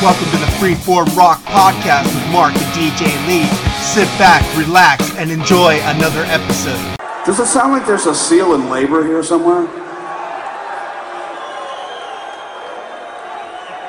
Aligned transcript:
Welcome 0.00 0.30
to 0.30 0.36
the 0.36 0.46
Freeform 0.60 1.16
Rock 1.16 1.40
Podcast 1.40 2.04
with 2.04 2.32
Mark 2.32 2.54
and 2.54 2.64
DJ 2.66 3.10
Lee. 3.26 3.46
Sit 3.82 4.06
back, 4.16 4.46
relax, 4.56 5.12
and 5.16 5.28
enjoy 5.28 5.80
another 5.82 6.22
episode. 6.26 6.96
Does 7.26 7.40
it 7.40 7.46
sound 7.46 7.72
like 7.72 7.84
there's 7.84 8.06
a 8.06 8.14
seal 8.14 8.54
in 8.54 8.70
labor 8.70 9.04
here 9.04 9.24
somewhere? 9.24 9.66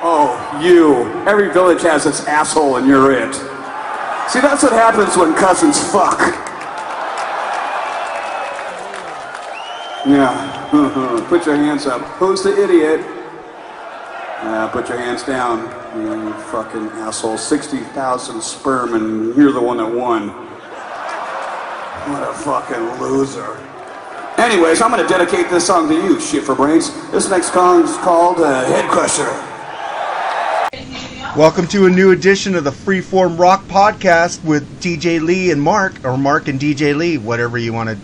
Oh, 0.01 0.59
you. 0.59 1.03
Every 1.27 1.53
village 1.53 1.83
has 1.83 2.07
its 2.07 2.25
asshole 2.25 2.77
and 2.77 2.87
you're 2.87 3.11
it. 3.11 3.35
See, 4.27 4.41
that's 4.41 4.63
what 4.63 4.71
happens 4.71 5.15
when 5.15 5.35
cousins 5.35 5.77
fuck. 5.91 6.17
Yeah. 10.07 11.25
put 11.29 11.45
your 11.45 11.55
hands 11.55 11.85
up. 11.85 12.01
Who's 12.17 12.41
the 12.41 12.63
idiot? 12.63 13.01
Uh, 14.41 14.67
put 14.69 14.89
your 14.89 14.97
hands 14.97 15.21
down. 15.21 15.78
Yeah, 15.95 16.23
you 16.23 16.33
fucking 16.51 16.87
asshole. 16.99 17.39
60,000 17.39 18.41
sperm 18.43 18.93
and 18.93 19.35
you're 19.35 19.51
the 19.51 19.59
one 19.59 19.77
that 19.77 19.91
won. 19.91 20.29
What 22.09 22.29
a 22.29 22.33
fucking 22.33 23.01
loser. 23.01 23.57
Anyways, 24.37 24.83
I'm 24.83 24.91
gonna 24.91 25.07
dedicate 25.07 25.49
this 25.49 25.65
song 25.65 25.89
to 25.89 25.95
you, 25.95 26.19
shit 26.19 26.43
for 26.43 26.53
brains. 26.53 26.91
This 27.09 27.27
next 27.31 27.51
song 27.53 27.83
is 27.83 27.97
called 27.97 28.39
uh, 28.39 28.65
Head 28.65 28.87
Crusher. 28.91 29.25
Welcome 31.35 31.67
to 31.69 31.87
a 31.87 31.89
new 31.89 32.11
edition 32.11 32.53
of 32.53 32.65
the 32.65 32.71
Freeform 32.71 33.39
Rock 33.39 33.63
Podcast 33.63 34.43
with 34.43 34.81
DJ 34.81 35.19
Lee 35.19 35.49
and 35.49 35.59
Mark, 35.59 36.05
or 36.05 36.19
Mark 36.19 36.47
and 36.47 36.59
DJ 36.59 36.95
Lee, 36.95 37.17
whatever 37.17 37.57
you 37.57 37.73
want 37.73 37.89
to 37.89 37.97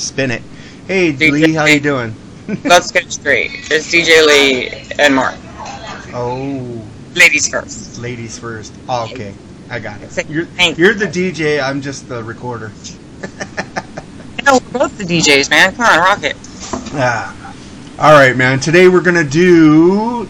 spin 0.00 0.30
it. 0.30 0.42
Hey, 0.86 1.12
DJ 1.12 1.32
Lee, 1.32 1.52
how 1.54 1.64
you 1.64 1.80
doing? 1.80 2.14
Let's 2.62 2.92
get 2.92 3.10
straight. 3.10 3.50
It's 3.68 3.92
DJ 3.92 4.24
Lee 4.24 4.86
and 5.00 5.16
Mark. 5.16 5.34
Oh, 6.14 6.86
Ladies 7.14 7.48
first. 7.48 7.98
ladies 8.00 8.38
first. 8.38 8.72
Oh, 8.88 9.04
okay, 9.12 9.34
I 9.70 9.78
got 9.80 10.00
it. 10.00 10.28
You're, 10.30 10.46
you're 10.76 10.94
the 10.94 11.06
DJ. 11.06 11.62
I'm 11.62 11.80
just 11.82 12.08
the 12.08 12.22
recorder. 12.22 12.72
No, 14.44 14.54
we're 14.72 14.80
both 14.80 14.98
the 14.98 15.04
DJs, 15.04 15.50
man. 15.50 15.72
Come 15.76 15.86
on, 15.86 15.98
rock 16.00 16.24
it. 16.24 16.34
Ah. 16.94 17.54
All 18.00 18.12
right, 18.12 18.36
man. 18.36 18.58
Today 18.58 18.88
we're 18.88 19.00
gonna 19.00 19.22
do 19.22 20.28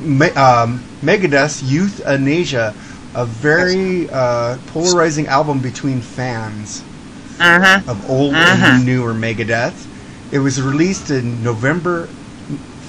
Me- 0.00 0.30
um, 0.30 0.82
Megadeth's 1.02 1.62
Youthanasia, 1.62 2.74
a 3.14 3.26
very 3.26 4.08
uh, 4.08 4.56
polarizing 4.68 5.26
album 5.26 5.58
between 5.60 6.00
fans 6.00 6.82
Uh-huh. 7.38 7.82
of 7.92 8.08
old 8.10 8.32
Uh-huh. 8.34 8.66
and 8.76 8.86
newer 8.86 9.12
Megadeth. 9.12 9.86
It 10.32 10.38
was 10.38 10.62
released 10.62 11.10
in 11.10 11.44
November 11.44 12.08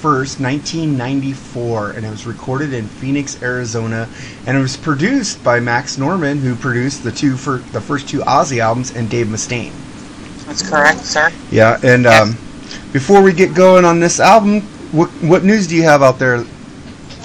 1st, 0.04 0.42
1994, 0.42 1.92
and 1.92 2.06
it 2.06 2.10
was 2.10 2.26
recorded 2.26 2.74
in 2.74 2.86
Phoenix, 2.86 3.42
Arizona, 3.42 4.10
and 4.46 4.58
it 4.58 4.60
was 4.60 4.76
produced 4.76 5.42
by 5.46 5.62
Max 5.62 5.98
Norman, 5.98 6.40
who 6.40 6.56
produced 6.56 7.06
the 7.06 7.12
two 7.12 7.38
fir- 7.38 7.60
the 7.72 7.80
first 7.80 8.10
two 8.10 8.20
Ozzy 8.20 8.60
albums, 8.60 8.92
and 8.94 9.10
Dave 9.10 9.28
Mustaine. 9.28 9.72
That's 10.46 10.62
correct, 10.62 11.00
sir. 11.06 11.32
Yeah, 11.52 11.80
and 11.84 12.04
Yes. 12.04 12.22
um, 12.22 12.38
before 12.92 13.22
we 13.22 13.32
get 13.32 13.54
going 13.54 13.86
on 13.86 14.02
this 14.02 14.20
album, 14.20 14.60
what 14.92 15.08
what 15.24 15.46
news 15.46 15.68
do 15.68 15.76
you 15.78 15.84
have 15.84 16.04
out 16.04 16.20
there? 16.20 16.44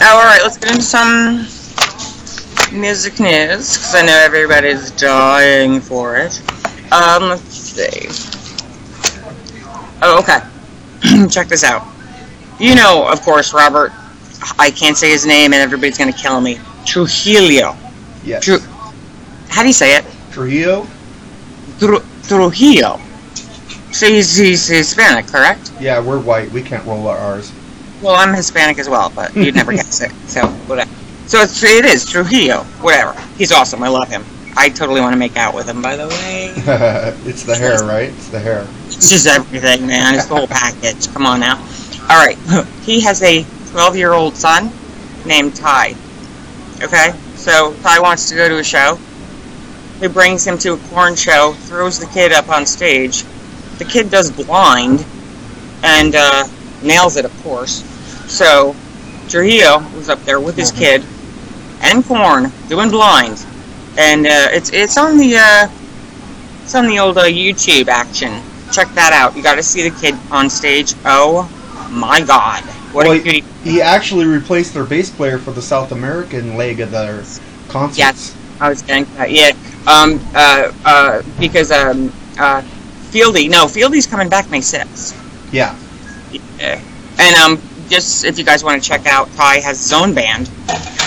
Oh, 0.01 0.17
alright, 0.17 0.41
let's 0.45 0.57
get 0.57 0.71
into 0.71 0.83
some 0.83 1.39
music 2.79 3.19
news, 3.19 3.77
because 3.77 3.95
I 3.97 4.03
know 4.03 4.17
everybody's 4.25 4.93
dying 4.93 5.81
for 5.81 6.17
it. 6.17 6.41
Um, 6.93 7.25
let's 7.29 7.43
see. 7.43 8.09
Oh, 10.01 10.21
okay. 10.21 10.39
Check 11.29 11.49
this 11.49 11.65
out. 11.65 11.83
You 12.59 12.75
know, 12.75 13.07
of 13.09 13.23
course, 13.23 13.53
Robert, 13.55 13.93
I 14.59 14.71
can't 14.71 14.97
say 14.97 15.11
his 15.11 15.25
name 15.27 15.53
and 15.53 15.63
everybody's 15.63 15.99
gonna 15.99 16.13
kill 16.13 16.41
me. 16.41 16.59
Trujillo. 16.85 17.77
Yes, 18.25 18.45
Tru- 18.45 18.59
How 19.49 19.63
do 19.63 19.69
you 19.69 19.73
say 19.75 19.97
it? 19.97 20.05
Trujillo. 20.33 20.87
Tru- 21.79 22.03
Trujillo. 22.25 23.01
So 23.93 24.07
he's, 24.07 24.37
he's 24.37 24.67
Hispanic, 24.67 25.27
correct? 25.27 25.73
Yeah, 25.81 26.01
we're 26.01 26.19
white. 26.21 26.51
We 26.51 26.63
can't 26.63 26.85
roll 26.87 27.07
our 27.09 27.17
R's. 27.17 27.53
Well, 28.03 28.15
I'm 28.15 28.35
Hispanic 28.35 28.79
as 28.79 28.89
well, 28.89 29.11
but 29.15 29.35
you'd 29.35 29.55
never 29.55 29.73
guess 29.79 30.01
it. 30.03 30.11
So 30.29 30.47
whatever. 30.67 30.91
So 31.27 31.41
it's, 31.41 31.63
it 31.63 31.85
is 31.85 32.05
Trujillo. 32.07 32.65
Whatever. 32.81 33.19
He's 33.37 33.53
awesome. 33.53 33.83
I 33.83 33.89
love 33.89 34.09
him. 34.09 34.25
I 34.57 34.69
totally 34.69 35.01
want 35.01 35.13
to 35.13 35.19
make 35.19 35.37
out 35.37 35.55
with 35.55 35.69
him. 35.69 35.81
By 35.83 35.97
the 35.97 36.09
way, 36.09 36.53
it's 37.29 37.45
the 37.45 37.55
hair, 37.55 37.79
right? 37.85 38.09
It's 38.09 38.29
the 38.29 38.41
hair. 38.41 38.67
it's 38.87 39.09
just 39.09 39.27
everything, 39.27 39.87
man. 39.87 40.15
It's 40.15 40.27
the 40.27 40.35
whole 40.35 40.49
package. 40.49 41.09
Come 41.13 41.27
on 41.27 41.39
now. 41.41 41.57
All 42.09 42.17
right. 42.17 42.39
He 42.83 43.01
has 43.03 43.23
a 43.23 43.43
12-year-old 43.73 44.35
son 44.37 44.71
named 45.27 45.55
Ty. 45.57 45.95
Okay. 46.83 47.11
So 47.37 47.75
Ty 47.83 48.01
wants 48.01 48.29
to 48.31 48.35
go 48.37 48.49
to 48.49 48.59
a 48.59 48.65
show. 48.65 48.99
He 50.01 50.09
brings 50.09 50.47
him 50.47 50.59
to 50.59 50.75
a 50.75 50.77
Korn 50.91 51.17
show, 51.17 51.53
throws 51.53 51.99
the 51.99 52.07
kid 52.07 52.33
up 52.33 52.49
on 52.49 52.67
stage. 52.67 53.25
The 53.79 53.85
kid 53.85 54.11
does 54.11 54.31
blind, 54.31 55.05
and 55.83 56.15
uh, 56.15 56.45
nails 56.83 57.17
it, 57.17 57.25
of 57.25 57.43
course. 57.43 57.83
So 58.31 58.75
Trujillo 59.29 59.79
was 59.97 60.09
up 60.09 60.23
there 60.25 60.41
with 60.41 60.57
his 60.57 60.73
Mhm. 60.73 60.79
kid 60.79 61.05
and 61.83 62.05
Korn 62.05 62.53
doing 62.69 62.91
blind, 62.91 63.45
and 63.99 64.27
uh, 64.27 64.49
it's 64.53 64.71
it's 64.71 64.97
on 64.97 65.17
the 65.19 65.37
uh, 65.37 65.69
it's 66.63 66.75
on 66.75 66.87
the 66.87 66.99
old 66.99 67.19
uh, 67.19 67.25
YouTube 67.25 67.89
action. 67.89 68.43
Check 68.73 68.89
that 68.95 69.13
out. 69.13 69.37
You 69.37 69.43
got 69.43 69.57
to 69.57 69.63
see 69.63 69.89
the 69.89 69.97
kid 70.01 70.15
on 70.31 70.51
stage. 70.51 70.95
Oh 71.05 71.49
my 71.91 72.21
God! 72.21 72.63
What 72.93 73.07
Well, 73.07 73.17
a! 73.17 73.41
He 73.65 73.83
actually 73.83 74.27
replaced 74.27 74.75
their 74.75 74.85
bass 74.85 75.11
player 75.11 75.39
for 75.39 75.53
the 75.53 75.63
South 75.63 75.93
American 75.93 76.57
leg 76.57 76.81
of 76.81 76.91
their 76.91 77.23
concerts. 77.69 77.99
Yes. 77.99 78.37
I 78.61 78.69
was 78.69 78.83
getting 78.83 79.05
that. 79.15 79.31
Yeah. 79.31 79.53
Um. 79.87 80.21
Uh. 80.35 80.73
Uh. 80.85 81.23
Because 81.39 81.71
um. 81.71 82.13
Uh. 82.39 82.63
Fieldy. 83.11 83.49
No. 83.49 83.67
Fieldy's 83.67 84.07
coming 84.07 84.29
back 84.29 84.51
May 84.51 84.61
sixth. 84.61 85.15
Yeah. 85.53 85.77
Yeah. 86.59 86.81
And 87.19 87.37
um, 87.37 87.63
just 87.89 88.25
if 88.25 88.39
you 88.39 88.45
guys 88.45 88.63
want 88.63 88.83
to 88.83 88.89
check 88.89 89.07
out, 89.07 89.31
Ty 89.33 89.57
has 89.61 89.81
his 89.81 89.93
own 89.93 90.15
band, 90.15 90.47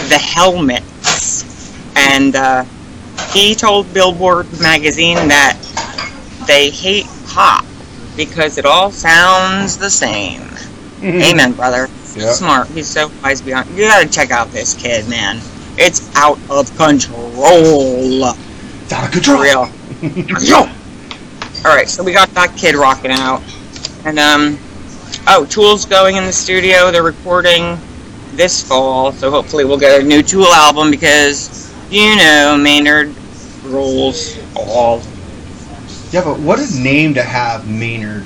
The 0.09 0.17
Helmets, 0.17 1.73
and 1.95 2.35
uh, 2.35 2.65
he 3.31 3.55
told 3.55 3.93
Billboard 3.93 4.47
magazine 4.61 5.15
that 5.27 5.57
they 6.47 6.69
hate 6.69 7.05
pop 7.27 7.65
because 8.17 8.57
it 8.57 8.65
all 8.65 8.91
sounds 8.91 9.77
the 9.77 9.89
same. 9.89 10.50
Amen, 11.03 11.53
brother. 11.53 11.87
Yeah. 12.15 12.33
Smart. 12.33 12.67
He's 12.69 12.87
so 12.87 13.09
wise 13.23 13.41
beyond. 13.41 13.69
You 13.71 13.87
gotta 13.87 14.07
check 14.07 14.31
out 14.31 14.49
this 14.51 14.73
kid, 14.73 15.07
man. 15.09 15.39
It's 15.77 16.13
out 16.15 16.37
of 16.49 16.75
control. 16.77 18.25
It's 18.83 18.91
out 18.93 19.05
of 19.05 19.09
For 19.09 19.21
control. 19.21 19.41
real. 19.41 19.69
Yo! 20.41 20.69
Alright, 21.65 21.89
so 21.89 22.03
we 22.03 22.11
got 22.11 22.29
that 22.31 22.55
kid 22.57 22.75
rocking 22.75 23.11
out. 23.11 23.41
And, 24.05 24.19
um, 24.19 24.57
oh, 25.27 25.45
Tool's 25.49 25.85
going 25.85 26.15
in 26.17 26.25
the 26.25 26.33
studio. 26.33 26.91
They're 26.91 27.03
recording 27.03 27.77
this 28.33 28.61
fall, 28.67 29.11
so 29.11 29.29
hopefully 29.31 29.63
we'll 29.65 29.77
get 29.79 30.01
a 30.01 30.03
new 30.03 30.21
Tool 30.23 30.47
album 30.47 30.91
because, 30.91 31.71
you 31.89 32.15
know, 32.15 32.57
Maynard 32.59 33.13
rules 33.63 34.37
all. 34.55 35.01
Yeah, 36.11 36.23
but 36.23 36.39
what 36.39 36.59
a 36.59 36.79
name 36.81 37.13
to 37.13 37.23
have, 37.23 37.69
Maynard. 37.69 38.25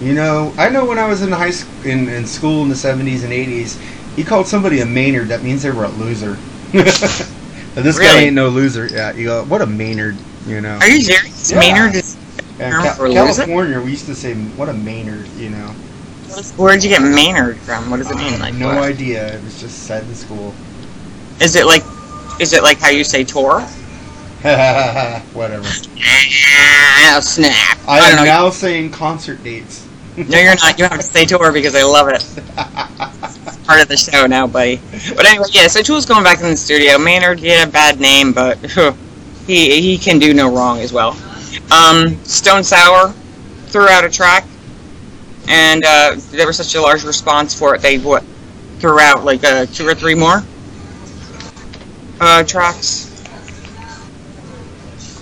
You 0.00 0.14
know, 0.14 0.52
I 0.58 0.68
know 0.68 0.84
when 0.84 0.98
I 0.98 1.08
was 1.08 1.22
in 1.22 1.30
high 1.32 1.50
school, 1.50 1.90
in, 1.90 2.08
in 2.08 2.26
school 2.26 2.62
in 2.62 2.68
the 2.68 2.76
seventies 2.76 3.24
and 3.24 3.32
eighties, 3.32 3.78
he 4.14 4.24
called 4.24 4.46
somebody 4.46 4.80
a 4.80 4.86
Maynard. 4.86 5.28
That 5.28 5.42
means 5.42 5.62
they 5.62 5.70
were 5.70 5.84
a 5.84 5.88
loser. 5.88 6.36
But 7.74 7.84
this 7.84 7.98
guy 7.98 8.20
ain't 8.22 8.34
no 8.34 8.48
loser. 8.48 8.86
Yeah, 8.86 9.12
you 9.12 9.24
go, 9.26 9.44
what 9.44 9.60
a 9.62 9.66
Maynard. 9.66 10.16
You 10.46 10.60
know. 10.60 10.78
Are 10.80 10.88
you 10.88 11.00
serious? 11.02 11.52
Yeah. 11.52 11.58
Maynard 11.58 11.94
is. 11.94 12.16
And 12.58 12.80
Ca- 12.80 12.96
California, 13.08 13.80
we 13.80 13.90
used 13.90 14.06
to 14.06 14.14
say, 14.14 14.34
what 14.34 14.68
a 14.68 14.72
Maynard. 14.72 15.28
You 15.36 15.50
know. 15.50 15.74
Where'd 16.56 16.82
you 16.84 16.90
get 16.90 17.02
Maynard 17.02 17.58
from? 17.60 17.90
What 17.90 17.98
does 17.98 18.10
it 18.10 18.16
I 18.16 18.18
mean? 18.18 18.38
have 18.38 18.40
Like, 18.40 18.54
no 18.54 18.70
what? 18.70 18.78
idea. 18.80 19.34
It 19.36 19.42
was 19.42 19.60
just 19.60 19.84
said 19.84 20.04
in 20.04 20.14
school. 20.14 20.54
Is 21.40 21.54
it 21.56 21.66
like. 21.66 21.82
Is 22.38 22.52
it 22.52 22.62
like 22.62 22.78
how 22.80 22.90
you 22.90 23.04
say 23.04 23.24
tour? 23.24 23.60
Whatever. 25.32 25.80
Ah, 26.44 27.20
snap. 27.22 27.78
I, 27.86 28.00
I 28.00 28.10
am 28.10 28.16
know. 28.16 28.24
now 28.24 28.50
saying 28.50 28.90
concert 28.90 29.42
dates. 29.42 29.85
No, 30.16 30.38
you're 30.38 30.54
not. 30.54 30.78
You 30.78 30.84
have 30.84 30.98
to 30.98 31.02
say 31.02 31.24
tour 31.26 31.52
because 31.52 31.74
I 31.74 31.82
love 31.82 32.08
it. 32.08 32.24
It's 33.46 33.58
part 33.66 33.80
of 33.82 33.88
the 33.88 33.96
show 33.96 34.26
now, 34.26 34.46
buddy. 34.46 34.80
But 35.16 35.26
anyway, 35.26 35.46
yeah. 35.52 35.66
So 35.68 35.82
Tool's 35.82 36.06
going 36.06 36.24
back 36.24 36.40
in 36.40 36.46
the 36.50 36.56
studio. 36.56 36.98
Maynard, 36.98 37.40
yeah, 37.40 37.66
bad 37.66 38.00
name, 38.00 38.32
but 38.32 38.58
he 39.46 39.80
he 39.80 39.98
can 39.98 40.18
do 40.18 40.32
no 40.34 40.54
wrong 40.54 40.80
as 40.80 40.92
well. 40.92 41.16
Um, 41.70 42.22
Stone 42.24 42.64
Sour 42.64 43.14
threw 43.66 43.88
out 43.88 44.04
a 44.04 44.10
track, 44.10 44.44
and 45.48 45.84
uh, 45.84 46.16
there 46.30 46.46
was 46.46 46.56
such 46.56 46.74
a 46.74 46.80
large 46.80 47.04
response 47.04 47.58
for 47.58 47.74
it. 47.74 47.82
They 47.82 47.98
what 47.98 48.24
threw 48.78 48.98
out 49.00 49.24
like 49.24 49.44
uh, 49.44 49.66
two 49.66 49.86
or 49.86 49.94
three 49.94 50.14
more 50.14 50.42
uh, 52.20 52.42
tracks. 52.44 53.05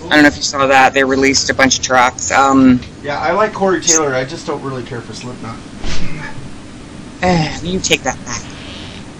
I 0.05 0.15
don't 0.15 0.23
know 0.23 0.27
if 0.27 0.37
you 0.37 0.43
saw 0.43 0.67
that. 0.67 0.93
They 0.93 1.03
released 1.03 1.49
a 1.49 1.53
bunch 1.53 1.77
of 1.77 1.83
tracks. 1.83 2.31
Um, 2.31 2.79
yeah, 3.01 3.19
I 3.19 3.31
like 3.31 3.53
Corey 3.53 3.81
Taylor. 3.81 4.13
I 4.13 4.25
just 4.25 4.47
don't 4.47 4.61
really 4.61 4.83
care 4.83 5.01
for 5.01 5.13
Slipknot. 5.13 5.57
eh, 7.21 7.59
you 7.63 7.79
take 7.79 8.01
that 8.03 8.17
back. 8.25 8.43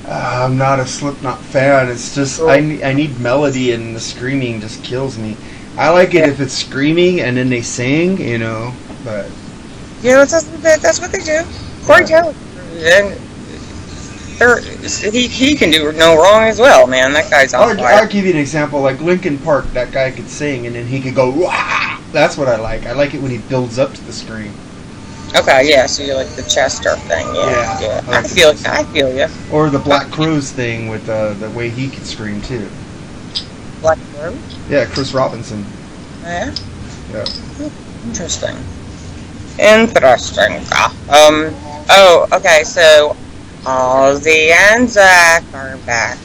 Uh, 0.08 0.46
I'm 0.46 0.58
not 0.58 0.80
a 0.80 0.86
Slipknot 0.86 1.40
fan. 1.40 1.90
It's 1.90 2.14
just 2.14 2.40
I, 2.42 2.60
ne- 2.60 2.84
I 2.84 2.94
need 2.94 3.20
melody 3.20 3.72
and 3.72 3.96
the 3.96 4.00
screaming 4.00 4.62
just 4.62 4.84
kills 4.84 5.18
me. 5.18 5.36
I 5.78 5.90
like 5.90 6.14
it 6.14 6.30
if 6.30 6.40
it's 6.40 6.54
screaming 6.54 7.22
and 7.22 7.36
then 7.36 7.50
they 7.50 7.62
sing, 7.62 8.20
you 8.22 8.38
know. 8.38 8.74
But 9.04 9.30
Yeah, 10.02 10.24
that's, 10.24 10.44
that's 10.62 11.02
what 11.02 11.12
they 11.12 11.20
do. 11.20 11.44
Corey 11.86 12.06
Taylor. 12.06 12.34
And 12.78 13.20
he, 15.12 15.28
he 15.28 15.56
can 15.56 15.72
do 15.72 15.92
no 15.94 16.16
wrong 16.16 16.44
as 16.44 16.60
well, 16.60 16.88
man. 16.88 17.14
That 17.14 17.30
guy's 17.30 17.54
on 17.54 17.70
I'll, 17.70 17.76
fire. 17.78 17.94
I'll 17.96 18.08
give 18.08 18.26
you 18.26 18.32
an 18.32 18.38
example. 18.38 18.82
Like 18.82 19.00
Linkin 19.02 19.38
Park, 19.40 19.66
that 19.74 19.92
guy 19.92 20.12
could 20.12 20.30
sing 20.30 20.68
and 20.68 20.76
then 20.76 20.86
he 20.86 21.02
could 21.02 21.16
go. 21.16 21.30
Wah! 21.30 22.00
That's 22.12 22.38
what 22.38 22.48
I 22.48 22.58
like. 22.58 22.86
I 22.86 22.94
like 22.94 23.14
it 23.14 23.22
when 23.22 23.32
he 23.32 23.38
builds 23.38 23.80
up 23.80 23.94
to 23.94 24.04
the 24.06 24.14
scream. 24.14 24.54
Okay, 25.36 25.70
yeah, 25.70 25.86
so 25.86 26.02
you 26.04 26.14
like 26.14 26.30
the 26.30 26.44
Chester 26.44 26.96
thing. 26.96 27.26
Yeah, 27.36 27.80
Yeah, 27.80 27.82
yeah. 27.82 28.02
I 28.08 28.20
I, 28.20 28.24
feel 28.24 28.50
I 28.68 28.84
feel 28.86 29.14
you. 29.14 29.28
Or 29.52 29.70
the 29.70 29.80
Black 29.80 30.10
Crowes 30.12 30.52
thing 30.52 30.88
with 30.88 31.10
uh, 31.10 31.34
the 31.34 31.50
way 31.50 31.70
he 31.70 31.90
could 31.90 32.06
scream 32.06 32.42
too. 32.42 32.70
Black 33.82 33.98
Room? 34.18 34.40
Yeah, 34.70 34.86
Chris 34.86 35.14
Robinson. 35.14 35.66
Yeah. 36.24 36.56
Yeah. 37.12 37.26
Interesting. 38.06 38.56
Interesting. 39.60 40.58
Um. 41.10 41.54
Oh, 41.90 42.28
okay. 42.34 42.64
So, 42.64 43.16
Ozzy 43.66 44.52
and 44.52 44.88
Zakk 44.88 45.52
are 45.56 45.78
back 45.88 46.20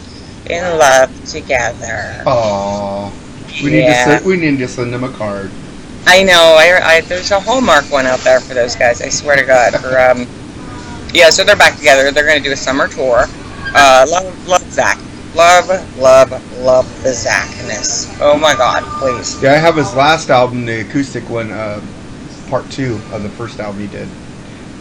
in 0.49 0.63
love 0.79 1.11
together. 1.25 2.23
Aww. 2.27 3.11
We 3.63 3.71
need 3.71 3.79
yeah. 3.79 4.05
to 4.05 4.11
send, 4.11 4.27
we 4.27 4.37
need 4.37 4.59
to 4.59 4.69
send 4.69 4.93
them 4.93 5.05
a 5.05 5.13
card. 5.13 5.51
I 6.07 6.23
know. 6.23 6.57
I, 6.59 6.81
I 6.83 7.01
there's 7.01 7.31
a 7.31 7.41
Hallmark 7.41 7.91
one 7.91 8.05
out 8.05 8.21
there 8.21 8.41
for 8.41 8.53
those 8.53 8.77
guys. 8.77 9.01
I 9.01 9.09
swear 9.09 9.37
to 9.37 9.45
God. 9.45 9.75
For 9.81 9.99
um. 9.99 10.27
Yeah. 11.15 11.31
So 11.31 11.43
they're 11.43 11.57
back 11.57 11.77
together. 11.79 12.11
They're 12.11 12.27
gonna 12.27 12.41
do 12.41 12.53
a 12.53 12.57
summer 12.57 12.89
tour. 12.89 13.25
Uh. 13.75 14.07
Love, 14.11 14.49
love 14.49 14.63
Zakk. 14.63 15.07
Love, 15.35 15.69
love, 15.97 16.59
love 16.59 17.03
the 17.05 17.11
Zachness. 17.11 18.19
Oh 18.21 18.37
my 18.37 18.55
God! 18.55 18.83
Please. 18.99 19.41
Yeah, 19.41 19.53
I 19.53 19.57
have 19.59 19.77
his 19.77 19.95
last 19.95 20.29
album, 20.29 20.67
the 20.67 20.81
acoustic 20.81 21.29
one, 21.31 21.53
uh, 21.53 21.81
part 22.49 22.69
two 22.71 23.01
of 23.13 23.23
the 23.23 23.29
first 23.29 23.61
album 23.61 23.81
he 23.81 23.87
did. 23.87 24.09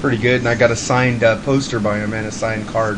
Pretty 0.01 0.17
good, 0.17 0.39
and 0.39 0.47
I 0.47 0.55
got 0.55 0.71
a 0.71 0.75
signed 0.75 1.23
uh, 1.23 1.41
poster 1.41 1.79
by 1.79 1.99
him 1.99 2.13
and 2.13 2.25
a 2.25 2.31
signed 2.31 2.67
card. 2.67 2.97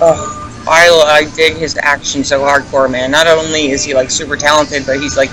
Oh, 0.00 0.64
I, 0.66 0.88
I 1.06 1.30
dig 1.36 1.56
his 1.56 1.76
action 1.76 2.24
so 2.24 2.40
hardcore, 2.40 2.90
man. 2.90 3.10
Not 3.10 3.26
only 3.26 3.70
is 3.70 3.84
he 3.84 3.92
like 3.92 4.10
super 4.10 4.36
talented, 4.36 4.86
but 4.86 4.98
he's 4.98 5.16
like 5.16 5.30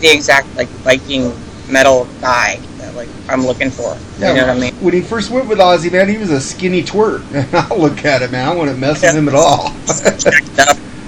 the 0.00 0.08
exact 0.12 0.54
like 0.56 0.68
Viking 0.68 1.32
metal 1.68 2.06
guy 2.20 2.58
that 2.78 2.94
like 2.94 3.08
I'm 3.28 3.44
looking 3.44 3.70
for. 3.70 3.96
Yeah, 4.20 4.30
you 4.30 4.40
know 4.40 4.46
what 4.46 4.56
I 4.56 4.60
mean? 4.60 4.74
When 4.74 4.94
he 4.94 5.00
first 5.00 5.30
went 5.30 5.48
with 5.48 5.58
Ozzy, 5.58 5.90
man, 5.90 6.08
he 6.08 6.18
was 6.18 6.30
a 6.30 6.40
skinny 6.40 6.82
twerp. 6.82 7.24
I 7.52 7.74
look 7.74 8.04
at 8.04 8.22
him, 8.22 8.30
man. 8.30 8.48
I 8.48 8.54
wouldn't 8.54 8.78
mess 8.78 9.02
with 9.02 9.16
him 9.16 9.28
at 9.28 9.34
all. 9.34 9.70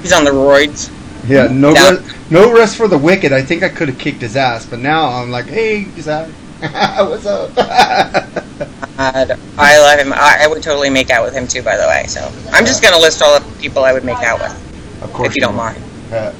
He's 0.02 0.12
on 0.12 0.24
the 0.24 0.32
roids. 0.32 0.90
yeah, 1.28 1.46
no. 1.46 1.72
Rest, 1.72 2.30
no 2.30 2.52
rest 2.52 2.76
for 2.76 2.88
the 2.88 2.98
wicked. 2.98 3.32
I 3.32 3.42
think 3.42 3.62
I 3.62 3.68
could 3.68 3.88
have 3.88 3.98
kicked 3.98 4.20
his 4.20 4.36
ass, 4.36 4.66
but 4.66 4.80
now 4.80 5.08
I'm 5.10 5.30
like, 5.30 5.46
hey, 5.46 5.84
Zakk, 5.84 6.32
what's 6.60 7.24
up? 7.26 7.50
Uh, 7.56 9.36
I 9.58 9.78
love 9.78 10.00
him. 10.00 10.12
I, 10.12 10.38
I 10.40 10.46
would 10.48 10.60
totally 10.60 10.90
make 10.90 11.08
out 11.10 11.24
with 11.24 11.32
him 11.32 11.46
too, 11.46 11.62
by 11.62 11.76
the 11.76 11.86
way. 11.86 12.06
So 12.08 12.20
I'm 12.52 12.66
just 12.66 12.82
gonna 12.82 12.98
list 12.98 13.22
all 13.22 13.38
the 13.38 13.60
people 13.60 13.84
I 13.84 13.92
would 13.92 14.04
make 14.04 14.18
out 14.18 14.40
with, 14.40 15.02
of 15.02 15.12
course, 15.12 15.28
if 15.28 15.36
you 15.36 15.40
don't 15.42 15.54
mind. 15.54 15.80
Uh, 16.12 16.32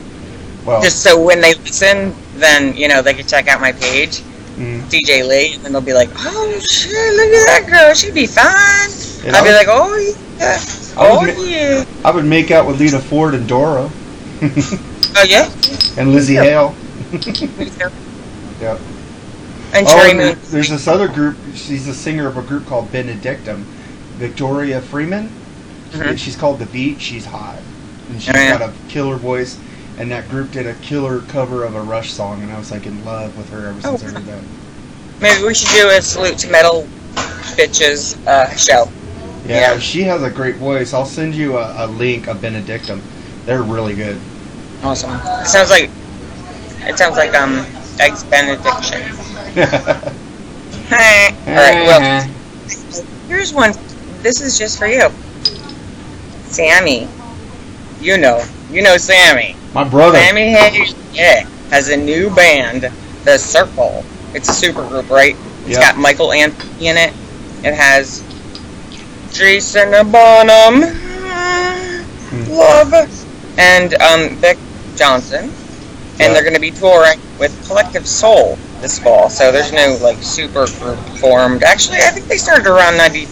well, 0.67 0.83
Just 0.83 1.03
so 1.05 1.23
when 1.25 1.41
they 1.41 1.55
listen, 1.55 2.13
then 2.35 2.77
you 2.77 2.89
know 2.89 3.01
they 3.01 3.15
can 3.15 3.29
check 3.29 3.47
out 3.47 3.61
my 3.61 3.71
page, 3.71 4.19
mm, 4.57 4.81
DJ 4.91 5.27
Lee, 5.27 5.55
and 5.65 5.73
they'll 5.73 5.81
be 5.81 5.95
like, 5.95 6.11
"Oh 6.17 6.59
shit, 6.69 6.91
look 7.15 7.29
at 7.29 7.47
that 7.47 7.67
girl. 7.71 7.95
She'd 7.95 8.13
be 8.15 8.27
fine." 8.27 8.91
And 9.25 9.37
I'd 9.37 9.45
be 9.45 9.53
like, 9.53 9.69
"Oh 9.71 9.95
yeah, 10.39 10.59
I 10.97 11.13
would 11.17 11.31
oh 11.31 11.37
ma- 11.37 11.43
yeah." 11.45 11.85
I 12.05 12.11
would 12.11 12.25
make 12.25 12.51
out 12.51 12.67
with 12.67 12.81
Lita 12.81 12.99
Ford 12.99 13.35
and 13.35 13.47
Doro. 13.49 13.89
Oh 14.43 15.25
yeah. 15.29 15.45
and 15.97 16.11
Lzzy 16.13 16.43
Hale. 16.43 16.75
Yep. 18.61 18.81
And 19.75 19.87
Oh, 19.89 20.11
and 20.11 20.37
there's 20.51 20.71
this 20.71 20.89
other 20.89 21.09
group. 21.09 21.37
She's 21.55 21.87
a 21.89 21.95
singer 21.95 22.27
of 22.27 22.37
a 22.39 22.43
group 22.43 22.67
called 22.67 22.91
Benedictum. 22.91 23.65
Victoria 24.17 24.81
Freeman. 24.81 25.31
Mhm. 25.93 26.19
She's 26.19 26.37
called 26.37 26.59
The 26.59 26.67
Beat. 26.67 27.01
She's 27.01 27.25
hot. 27.25 27.59
And 28.11 28.21
she's 28.21 28.35
Oh, 28.35 28.39
yeah. 28.39 28.59
got 28.59 28.71
a 28.71 28.73
killer 28.89 29.17
voice. 29.17 29.57
And 29.99 30.11
that 30.11 30.29
group 30.31 30.53
did 30.53 30.67
a 30.67 30.75
killer 30.75 31.21
cover 31.29 31.65
of 31.65 31.75
a 31.75 31.81
Rush 31.83 32.13
song, 32.13 32.43
and 32.43 32.53
I 32.53 32.59
was 32.59 32.71
like 32.71 32.87
in 32.87 33.05
love 33.05 33.37
with 33.37 33.51
her 33.51 33.69
ever 33.69 33.81
since 33.81 34.03
Oh, 34.03 34.07
I 34.07 34.11
heard 34.13 34.27
that. 34.27 34.39
Maybe 35.21 35.43
we 35.45 35.55
should 35.55 35.69
do 35.71 35.89
a 35.91 36.01
salute 36.01 36.39
to 36.39 36.49
metal 36.51 36.87
bitches 37.57 38.17
uh, 38.27 38.55
show. 38.57 38.89
Yeah, 39.47 39.73
Yeah. 39.75 39.79
she 39.79 40.03
has 40.05 40.23
a 40.23 40.31
great 40.31 40.57
voice. 40.57 40.95
I'll 40.95 41.05
send 41.07 41.35
you 41.35 41.59
a, 41.59 41.85
a 41.85 41.87
link 41.87 42.29
of 42.29 42.41
Benedictum. 42.41 43.03
They're 43.45 43.63
really 43.63 43.95
good. 43.95 44.19
Awesome. 44.83 45.11
It 45.41 45.47
sounds 45.47 45.71
like 45.71 45.91
it 46.87 46.97
sounds 46.97 47.17
like 47.17 47.35
um 47.35 47.67
eggs 47.99 48.23
benediction. 48.25 49.03
All 51.47 51.55
right. 51.55 51.81
Well, 51.87 52.03
here's 53.27 53.53
one. 53.53 53.73
This 54.23 54.41
is 54.41 54.59
just 54.59 54.79
for 54.79 54.87
you, 54.87 55.09
Sammy. 56.45 57.09
You 58.01 58.19
know, 58.19 58.45
you 58.71 58.83
know 58.83 58.97
Sammy. 58.97 59.57
My 59.75 59.85
brother. 59.85 60.19
Sammy 60.19 60.51
Hagar, 60.51 60.87
yeah, 61.13 61.49
has 61.71 61.89
a 61.89 61.97
new 61.97 62.31
band, 62.31 62.93
The 63.25 63.39
Circle. 63.39 64.05
It's 64.35 64.49
a 64.49 64.55
super 64.55 64.85
group, 64.87 65.11
right? 65.11 65.37
It's 65.67 65.79
Yeah. 65.79 65.81
got 65.81 65.97
Michael 65.97 66.33
Anthony 66.33 66.89
in 66.89 66.97
it. 66.97 67.15
It 67.63 67.75
has 67.75 68.25
Jason 69.31 69.91
Bonham, 70.11 70.83
love, 72.47 72.93
and 73.59 73.95
um, 74.03 74.37
Vic 74.41 74.59
Johnson. 74.95 75.55
And 76.21 76.33
Yeah. 76.33 76.33
they're 76.33 76.43
going 76.43 76.55
to 76.55 76.61
be 76.61 76.73
touring 76.73 77.21
with 77.39 77.53
Collective 77.67 78.07
Soul 78.07 78.61
this 78.81 78.99
fall. 78.99 79.31
So 79.31 79.53
there's 79.53 79.73
no 79.73 79.99
like 80.03 80.23
super 80.23 80.67
group 80.67 80.99
formed. 81.21 81.63
Actually, 81.63 81.99
I 81.99 82.11
think 82.11 82.27
they 82.27 82.37
started 82.37 82.67
around 82.67 82.97
90. 82.97 83.27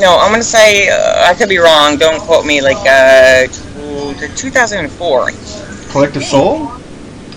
No, 0.00 0.18
I'm 0.18 0.34
to 0.34 0.42
say 0.42 0.88
uh, 0.88 1.24
I 1.28 1.34
could 1.34 1.48
be 1.48 1.58
wrong. 1.58 1.96
Don't 1.96 2.20
quote 2.20 2.44
me. 2.44 2.60
Like 2.60 2.76
uh, 2.76 3.46
to 3.46 4.28
2004. 4.36 5.30
Collective 5.90 6.24
Soul? 6.24 6.66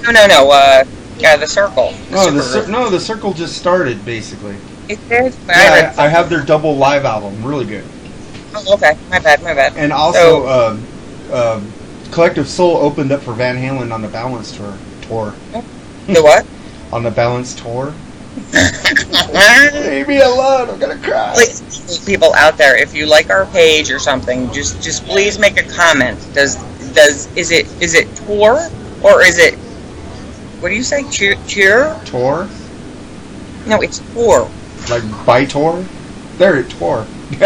No, 0.04 0.12
no, 0.12 0.27
no. 0.27 0.51
Uh, 0.51 0.83
yeah, 1.18 1.36
the 1.36 1.48
Circle. 1.48 1.94
The 2.10 2.12
No, 2.12 2.31
the 2.31 2.42
cir- 2.42 2.68
no, 2.68 2.89
the 2.89 3.00
circle 3.00 3.33
just 3.33 3.57
started 3.57 4.04
basically. 4.06 4.56
It 4.88 5.00
did. 5.07 5.33
I 5.48 5.63
Yeah, 5.63 5.74
read 5.74 6.00
I, 6.00 6.06
I 6.06 6.07
have 6.07 6.30
their 6.30 6.44
double 6.44 6.75
live 6.75 7.06
album, 7.06 7.44
really 7.44 7.66
good. 7.66 7.83
Oh, 8.56 8.74
okay. 8.75 8.98
My 9.10 9.19
bad. 9.19 9.44
My 9.44 9.54
bad. 9.54 9.77
And 9.77 9.94
also, 9.94 10.48
um, 10.48 10.83
um, 11.31 11.71
Collective 12.12 12.48
Soul 12.48 12.77
opened 12.77 13.11
up 13.11 13.21
for 13.21 13.33
Van 13.33 13.56
Halen 13.56 13.94
on 13.94 14.02
the 14.02 14.07
Balance 14.07 14.56
tour. 14.56 14.73
Tour 15.04 15.33
The 16.07 16.23
what? 16.23 16.45
On 16.91 17.03
the 17.03 17.11
Balance 17.11 17.53
tour. 17.55 17.93
Leave 18.53 20.07
me 20.07 20.21
alone. 20.21 20.69
I'm 20.69 20.79
gonna 20.79 20.97
cry. 20.97 21.33
please, 21.33 21.99
people 22.05 22.33
out 22.35 22.57
there, 22.57 22.77
if 22.77 22.93
you 22.93 23.05
like 23.05 23.29
our 23.29 23.45
page 23.47 23.91
or 23.91 23.99
something, 23.99 24.51
just 24.51 24.81
just 24.81 25.05
please 25.05 25.37
make 25.39 25.57
a 25.57 25.63
comment. 25.63 26.17
Does 26.33 26.55
does 26.93 27.27
is 27.35 27.51
it 27.51 27.65
is 27.81 27.93
it 27.95 28.07
tour 28.25 28.69
or 29.03 29.21
is 29.23 29.37
it 29.39 29.55
what 30.61 30.69
do 30.69 30.75
you 30.75 30.83
say? 30.83 31.03
Cheer 31.09 31.35
cheer? 31.47 31.99
Tour, 32.05 32.47
No, 33.65 33.81
it's 33.81 33.99
tour. 34.13 34.49
like 34.89 35.03
by 35.25 35.45
tour. 35.45 35.83
There, 36.37 36.57
it 36.59 36.69
tour. 36.69 37.05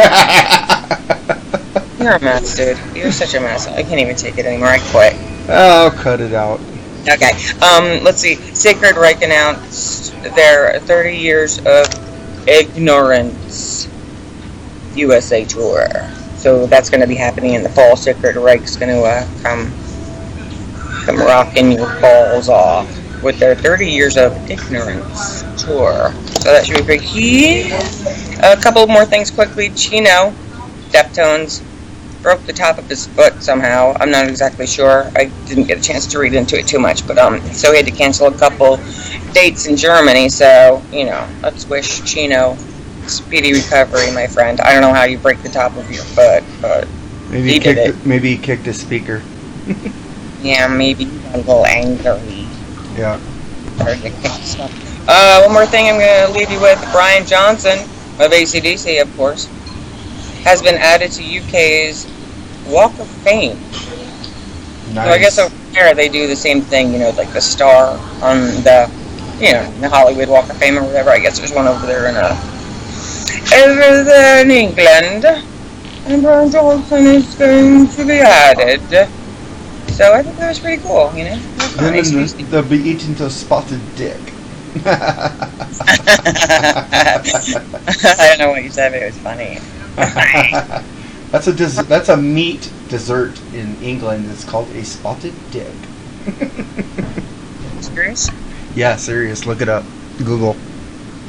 You're 2.00 2.14
a 2.14 2.20
mess, 2.20 2.56
dude. 2.56 2.78
You're 2.96 3.12
such 3.12 3.34
a 3.34 3.40
mess. 3.40 3.68
I 3.68 3.82
can't 3.84 4.00
even 4.00 4.16
take 4.16 4.38
it 4.38 4.46
anymore. 4.46 4.68
I 4.70 4.80
quit. 4.92 5.16
oh, 5.50 5.92
cut 6.02 6.20
it 6.22 6.34
out. 6.34 6.60
Okay. 7.04 7.32
Um, 7.62 8.04
let's 8.04 8.20
see. 8.20 8.36
Sacred 8.36 8.96
Reich 8.96 9.22
announced 9.22 10.14
their 10.36 10.80
30 10.80 11.18
years 11.18 11.60
of 11.66 11.86
ignorance 12.48 13.90
USA 14.96 15.44
tour. 15.44 15.88
So 16.38 16.66
that's 16.66 16.90
going 16.90 17.02
to 17.02 17.08
be 17.08 17.16
happening 17.16 17.54
in 17.54 17.64
the 17.64 17.70
fall. 17.70 17.96
Sacred 17.96 18.36
Reich's 18.36 18.78
going 18.78 18.94
to 18.94 19.02
uh, 19.04 19.28
come 19.42 19.72
come 21.06 21.18
rocking 21.18 21.72
your 21.72 22.00
balls 22.00 22.48
off 22.48 22.88
with 23.22 23.38
their 23.40 23.56
30 23.56 23.90
years 23.90 24.18
of 24.18 24.34
ignorance 24.50 25.42
tour. 25.62 26.12
So 26.42 26.52
that 26.52 26.66
should 26.66 26.78
be 26.78 26.84
pretty. 26.84 27.72
A 28.42 28.58
couple 28.62 28.86
more 28.88 29.06
things 29.06 29.32
quickly. 29.32 29.70
Chino, 29.72 30.34
Deftones, 30.90 31.64
broke 32.24 32.44
the 32.46 32.54
top 32.54 32.80
of 32.80 32.88
his 32.88 33.06
foot 33.06 33.44
somehow. 33.44 33.96
I'm 34.00 34.10
not 34.10 34.28
exactly 34.28 34.66
sure. 34.66 35.12
I 35.16 35.26
didn't 35.46 35.66
get 35.66 35.78
a 35.78 35.82
chance 35.82 36.08
to 36.08 36.20
read 36.20 36.34
into 36.34 36.58
it 36.58 36.66
too 36.66 36.80
much, 36.80 37.06
but 37.06 37.20
um, 37.20 37.40
so 37.54 37.72
he 37.72 37.78
had 37.78 37.86
to 37.86 37.92
cancel 37.92 38.28
a 38.28 38.38
couple 38.38 38.78
dates 39.34 39.68
in 39.68 39.76
Germany. 39.76 40.30
So 40.30 40.82
you 40.92 41.06
know, 41.06 41.28
let's 41.44 41.68
wish 41.68 42.04
Chino 42.04 42.58
speedy 43.06 43.54
recovery, 43.54 44.10
my 44.12 44.26
friend. 44.26 44.60
I 44.62 44.72
don't 44.72 44.82
know 44.82 44.94
how 44.94 45.04
you 45.04 45.20
break 45.20 45.44
the 45.44 45.50
top 45.50 45.76
of 45.76 45.92
your 45.92 46.04
foot, 46.04 46.44
but 46.62 46.88
Maybe 47.34 47.48
He 47.48 47.54
he 47.54 47.60
did 47.60 47.76
kicked. 47.78 48.06
Maybe 48.06 48.36
he 48.36 48.38
kicked 48.38 48.68
a 48.68 48.74
speaker. 48.74 49.24
yeah, 50.44 50.68
maybe 50.68 51.06
he 51.06 51.20
got 51.20 51.34
a 51.34 51.38
little 51.38 51.66
angry. 51.66 52.46
Yeah. 52.96 53.20
or 53.82 53.96
to 53.96 54.00
kick 54.00 54.14
stuff. 54.46 55.10
Uh, 55.10 55.42
one 55.42 55.52
more 55.52 55.66
thing 55.66 55.88
I'm 55.88 56.00
gonna 56.00 56.32
leave 56.38 56.52
you 56.52 56.62
with: 56.62 56.80
Brian 56.92 57.26
Johnson 57.26 57.80
of 58.20 58.32
ACDC, 58.32 59.02
of 59.02 59.18
course. 59.18 59.50
Has 60.44 60.62
been 60.62 60.76
added 60.76 61.12
to 61.14 61.24
UK's 61.24 62.06
Walk 62.68 62.98
of 63.00 63.08
Fame. 63.08 63.58
Nice. 64.94 65.08
So 65.08 65.12
I 65.14 65.18
guess 65.18 65.40
over 65.40 65.56
there 65.74 65.96
they 65.96 66.10
do 66.10 66.28
the 66.28 66.36
same 66.36 66.62
thing, 66.62 66.94
you 66.94 67.00
know, 67.00 67.10
like 67.12 67.32
the 67.34 67.42
star 67.42 67.98
on 68.22 68.42
the, 68.64 68.90
you 69.40 69.54
know, 69.54 69.72
the 69.80 69.90
Hollywood 69.90 70.30
Walk 70.30 70.50
of 70.50 70.58
Fame 70.58 70.78
or 70.78 70.84
whatever. 70.84 71.10
I 71.10 71.20
guess 71.20 71.40
there's 71.40 71.54
one 71.54 71.68
over 71.68 71.86
there 71.86 72.08
in 72.10 72.16
uh, 72.16 72.36
over 73.56 74.04
there 74.04 74.44
in 74.44 74.52
England, 74.52 75.26
and 75.26 76.22
Brian 76.22 76.52
Johnson 76.52 77.06
is 77.08 77.34
going 77.36 77.88
to 77.88 78.06
be 78.06 78.20
added. 78.20 78.82
So 79.92 80.14
I 80.14 80.24
think 80.24 80.38
that 80.38 80.50
was 80.50 80.60
pretty 80.60 80.82
cool, 80.82 81.12
you 81.16 81.26
know. 81.26 81.38
Then 81.78 81.94
nice. 81.94 82.34
the- 82.34 82.44
they'll 82.44 82.64
be 82.64 82.78
eating 82.78 83.16
to 83.16 83.30
spotted 83.30 83.82
dick. 83.96 84.20
I 84.86 85.06
don't 88.18 88.40
know 88.40 88.50
what 88.50 88.64
you 88.64 88.72
said, 88.72 88.92
but 88.92 89.04
it 89.04 89.06
was 89.06 89.18
funny. 89.20 89.60
that's 91.32 91.48
a 91.48 91.54
des- 91.54 91.84
that's 91.84 92.10
a 92.10 92.18
meat 92.18 92.72
dessert 92.90 93.40
in 93.54 93.76
England. 93.82 94.30
It's 94.32 94.44
called 94.44 94.70
a 94.72 94.84
spotted 94.84 95.34
dick. 95.52 95.74
Serious? 97.82 98.30
yeah, 98.76 98.96
serious. 98.96 99.46
Look 99.46 99.62
it 99.62 99.70
up. 99.70 99.84
Google. 100.20 100.56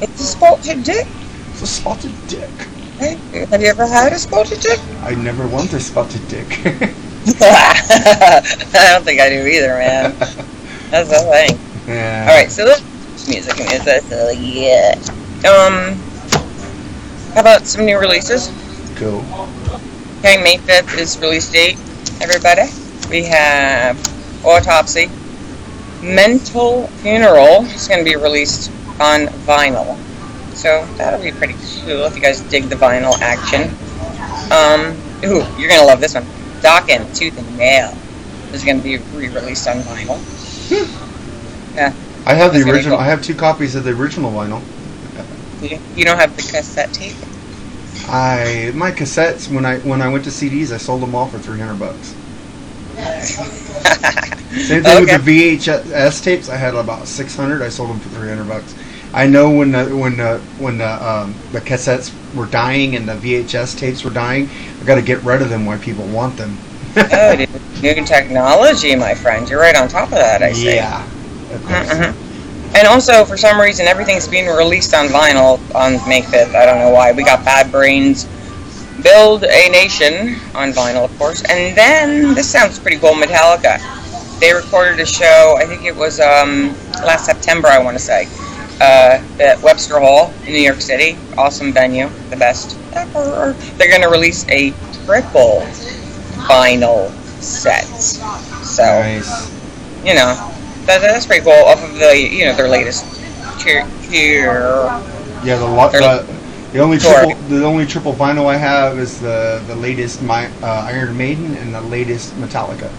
It's 0.01 0.19
a 0.19 0.23
spotted 0.23 0.83
dick. 0.83 1.07
It's 1.51 1.61
a 1.61 1.67
spotted 1.67 2.13
dick. 2.27 2.49
Hey, 2.97 3.15
Have 3.51 3.61
you 3.61 3.67
ever 3.67 3.85
had 3.85 4.13
a 4.13 4.17
spotted 4.19 4.59
dick? 4.61 4.79
I 5.01 5.15
never 5.15 5.47
want 5.47 5.73
a 5.73 5.79
spotted 5.79 6.25
dick. 6.27 6.47
I 7.41 8.41
don't 8.93 9.03
think 9.03 9.19
I 9.19 9.29
do 9.29 9.45
either, 9.45 9.69
man. 9.77 10.15
That's 10.91 11.09
the 11.09 11.19
thing. 11.31 11.59
yeah. 11.87 12.25
All 12.29 12.35
right, 12.35 12.49
so 12.51 12.63
let's 12.65 13.27
music 13.27 13.57
music. 13.57 14.03
So 14.03 14.29
yeah. 14.31 14.95
Um, 15.47 15.99
how 17.35 17.41
about 17.41 17.67
some 17.67 17.85
new 17.85 17.99
releases? 17.99 18.47
Cool. 18.95 19.23
Okay, 20.19 20.41
May 20.41 20.57
fifth 20.57 20.97
is 20.97 21.19
release 21.19 21.51
date. 21.51 21.77
Everybody, 22.21 22.63
we 23.09 23.25
have 23.25 23.99
Autopsy, 24.45 25.09
Mental 26.01 26.87
Funeral 26.87 27.65
is 27.65 27.87
going 27.89 27.99
to 27.99 28.09
be 28.09 28.15
released 28.15 28.71
on 29.01 29.27
vinyl. 29.45 29.97
So 30.55 30.85
that'll 30.95 31.21
be 31.21 31.33
pretty 31.33 31.53
cool 31.53 32.05
if 32.05 32.15
you 32.15 32.21
guys 32.21 32.39
dig 32.43 32.63
the 32.69 32.75
vinyl 32.75 33.19
action. 33.19 33.63
Um, 34.49 34.95
ooh, 35.25 35.45
you're 35.59 35.69
gonna 35.69 35.85
love 35.85 35.99
this 35.99 36.13
one. 36.13 36.23
Dokken, 36.61 37.13
Tooth 37.13 37.37
and 37.37 37.57
Nail 37.57 37.93
is 38.53 38.63
going 38.63 38.77
to 38.77 38.83
be 38.83 38.97
re-released 39.13 39.67
on 39.67 39.77
vinyl. 39.81 40.17
yeah. 41.75 41.93
I 42.25 42.33
have 42.33 42.53
the 42.53 42.61
original. 42.61 42.97
cool. 42.97 43.05
I 43.05 43.09
have 43.09 43.21
two 43.21 43.35
copies 43.35 43.75
of 43.75 43.83
the 43.83 43.91
original 43.91 44.31
vinyl. 44.31 44.61
You, 45.69 45.79
you 45.95 46.05
don't 46.05 46.17
have 46.17 46.35
the 46.35 46.41
cassette 46.43 46.93
tape? 46.93 47.15
I 48.07 48.71
my 48.75 48.91
cassettes 48.91 49.51
when 49.53 49.65
I 49.65 49.79
when 49.79 50.01
I 50.01 50.07
went 50.09 50.23
to 50.25 50.29
CDs, 50.29 50.71
I 50.71 50.77
sold 50.77 51.01
them 51.01 51.15
all 51.15 51.27
for 51.27 51.39
three 51.39 51.59
hundred 51.59 51.79
bucks. 51.79 52.15
Same 54.55 54.83
thing 54.83 55.03
Okay. 55.03 55.17
with 55.17 55.25
the 55.25 55.57
VHS 55.57 56.23
tapes. 56.23 56.49
I 56.49 56.55
had 56.55 56.75
about 56.75 57.07
six 57.07 57.35
hundred. 57.35 57.61
I 57.61 57.69
sold 57.69 57.89
them 57.89 57.99
for 57.99 58.09
three 58.09 58.29
hundred 58.29 58.47
bucks. 58.47 58.73
I 59.13 59.27
know 59.27 59.49
when 59.49 59.71
the 59.71 59.85
when 59.95 60.17
the 60.17 60.39
when 60.59 60.77
the 60.77 61.05
um, 61.05 61.33
the 61.51 61.59
cassettes 61.61 62.11
were 62.35 62.45
dying 62.47 62.95
and 62.95 63.07
the 63.07 63.13
VHS 63.15 63.77
tapes 63.77 64.03
were 64.03 64.09
dying, 64.11 64.49
I 64.81 64.85
got 64.85 64.95
to 64.95 65.01
get 65.01 65.21
rid 65.23 65.41
of 65.41 65.49
them 65.49 65.65
while 65.65 65.79
people 65.79 66.05
want 66.07 66.37
them. 66.37 66.57
oh, 66.97 67.45
new 67.81 68.05
technology, 68.05 68.95
my 68.95 69.13
friend. 69.13 69.49
You're 69.49 69.59
right 69.59 69.75
on 69.75 69.87
top 69.87 70.09
of 70.09 70.15
that, 70.15 70.41
I 70.43 70.51
see. 70.53 70.75
yeah. 70.75 71.03
Of 71.51 71.63
course. 71.65 71.89
Mhm. 71.89 72.15
And 72.75 72.87
also, 72.87 73.23
for 73.23 73.37
some 73.37 73.59
reason, 73.59 73.87
everything's 73.87 74.27
being 74.27 74.47
released 74.47 74.93
on 74.93 75.07
vinyl 75.07 75.59
on 75.73 75.93
May 76.09 76.21
5th. 76.21 76.53
I 76.55 76.65
don't 76.65 76.79
know 76.79 76.89
why. 76.89 77.13
We 77.13 77.23
got 77.23 77.45
Bad 77.45 77.71
Brains, 77.71 78.25
Build 79.01 79.43
a 79.45 79.69
Nation 79.69 80.35
on 80.53 80.71
vinyl, 80.71 81.05
of 81.05 81.17
course. 81.17 81.41
And 81.49 81.77
then, 81.77 82.33
this 82.33 82.49
sounds 82.49 82.77
pretty 82.79 82.97
cool, 82.97 83.13
Metallica. 83.13 83.79
They 84.39 84.53
recorded 84.53 84.99
a 84.99 85.05
show, 85.05 85.55
I 85.57 85.65
think 85.65 85.83
it 85.85 85.95
was 85.95 86.19
um, 86.19 86.69
last 87.05 87.25
September, 87.25 87.69
I 87.69 87.79
want 87.79 87.97
to 87.97 88.03
say, 88.03 88.27
uh, 88.81 89.23
at 89.39 89.61
Webster 89.61 89.97
Hall 89.99 90.33
in 90.45 90.51
New 90.51 90.59
York 90.59 90.81
City. 90.81 91.17
Awesome 91.37 91.71
venue, 91.71 92.09
the 92.29 92.35
best 92.35 92.77
ever. 92.93 93.53
They're 93.77 93.89
going 93.89 94.01
to 94.01 94.09
release 94.09 94.45
a 94.49 94.71
triple 95.05 95.61
vinyl 96.47 97.09
set. 97.41 97.85
So 97.85 98.83
Nice. 98.83 99.49
you 100.05 100.13
know, 100.15 100.51
that, 100.85 101.01
that's 101.01 101.25
pretty 101.25 101.43
cool. 101.43 101.53
Off 101.53 101.83
of 101.83 101.93
the, 101.95 102.17
you 102.17 102.45
know, 102.45 102.55
their 102.55 102.67
latest 102.67 103.05
cheer. 103.59 103.85
Yeah, 105.43 105.57
the, 105.57 105.65
lo- 105.65 105.89
They're- 105.91 106.01
the 106.01 106.35
the 106.73 106.79
only 106.81 106.97
triple 106.97 107.33
the 107.47 107.63
only 107.63 107.85
triple 107.85 108.13
vinyl 108.13 108.47
I 108.47 108.57
have 108.57 108.97
is 108.99 109.21
the 109.21 109.63
the 109.67 109.75
latest 109.75 110.21
my 110.21 110.47
uh, 110.61 110.83
Iron 110.91 111.15
Maiden 111.15 111.55
and 111.57 111.73
the 111.73 111.79
latest 111.81 112.33
Metallica. 112.33 112.89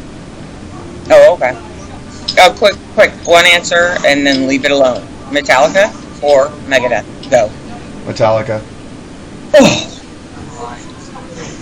Oh, 1.11 1.35
okay. 1.35 1.53
Oh, 2.39 2.55
quick, 2.57 2.75
quick, 2.95 3.13
one 3.27 3.45
answer 3.47 3.97
and 4.07 4.27
then 4.27 4.47
leave 4.49 4.65
it 4.65 4.71
alone. 4.71 5.03
Metallica 5.31 5.93
or 6.23 6.49
Megadeth? 6.69 7.05
Go. 7.31 7.49
Metallica. 8.11 8.63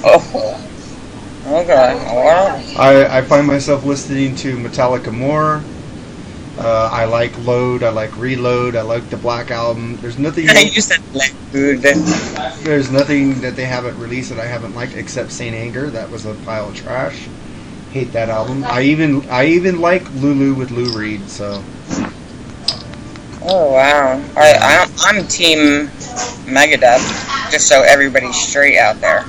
Oh. 0.07 0.61
Okay. 1.47 1.95
Well, 2.07 2.79
I, 2.79 3.19
I 3.19 3.23
find 3.23 3.47
myself 3.47 3.85
listening 3.85 4.35
to 4.37 4.57
Metallica 4.57 5.13
more. 5.13 5.63
Uh, 6.59 6.89
I 6.93 7.05
like 7.05 7.37
Load. 7.45 7.83
I 7.83 7.91
like 7.91 8.17
Reload. 8.17 8.77
I 8.77 8.83
like 8.83 9.09
the 9.11 9.17
Black 9.17 9.51
Album. 9.51 9.97
There's 9.97 10.19
nothing. 10.19 10.45
you 10.45 10.81
said 10.81 11.01
food. 11.51 11.83
there's 12.63 12.91
nothing 12.91 13.41
that 13.41 13.57
they 13.57 13.65
haven't 13.65 13.99
released 13.99 14.31
that 14.31 14.39
I 14.39 14.47
haven't 14.47 14.75
liked 14.75 14.95
except 14.95 15.33
Saint 15.33 15.55
Anger. 15.55 15.91
That 15.91 16.11
was 16.11 16.27
a 16.27 16.35
pile 16.45 16.69
of 16.69 16.77
trash. 16.77 17.29
Hate 17.91 18.13
that 18.13 18.29
album. 18.29 18.65
I 18.65 18.83
even 18.83 19.29
I 19.29 19.47
even 19.47 19.81
like 19.81 20.09
Lulu 20.15 20.55
with 20.55 20.71
Lou 20.71 20.97
Reed. 20.97 21.29
So 21.29 21.63
Oh 23.47 23.73
wow. 23.73 24.13
All 24.15 24.35
right, 24.35 24.57
I'm, 24.59 24.89
I'm 25.01 25.29
Team 25.29 25.89
Megadeth. 26.47 27.51
Just 27.51 27.69
so 27.69 27.83
everybody's 27.83 28.37
straight 28.37 28.79
out 28.79 29.01
there. 29.01 29.25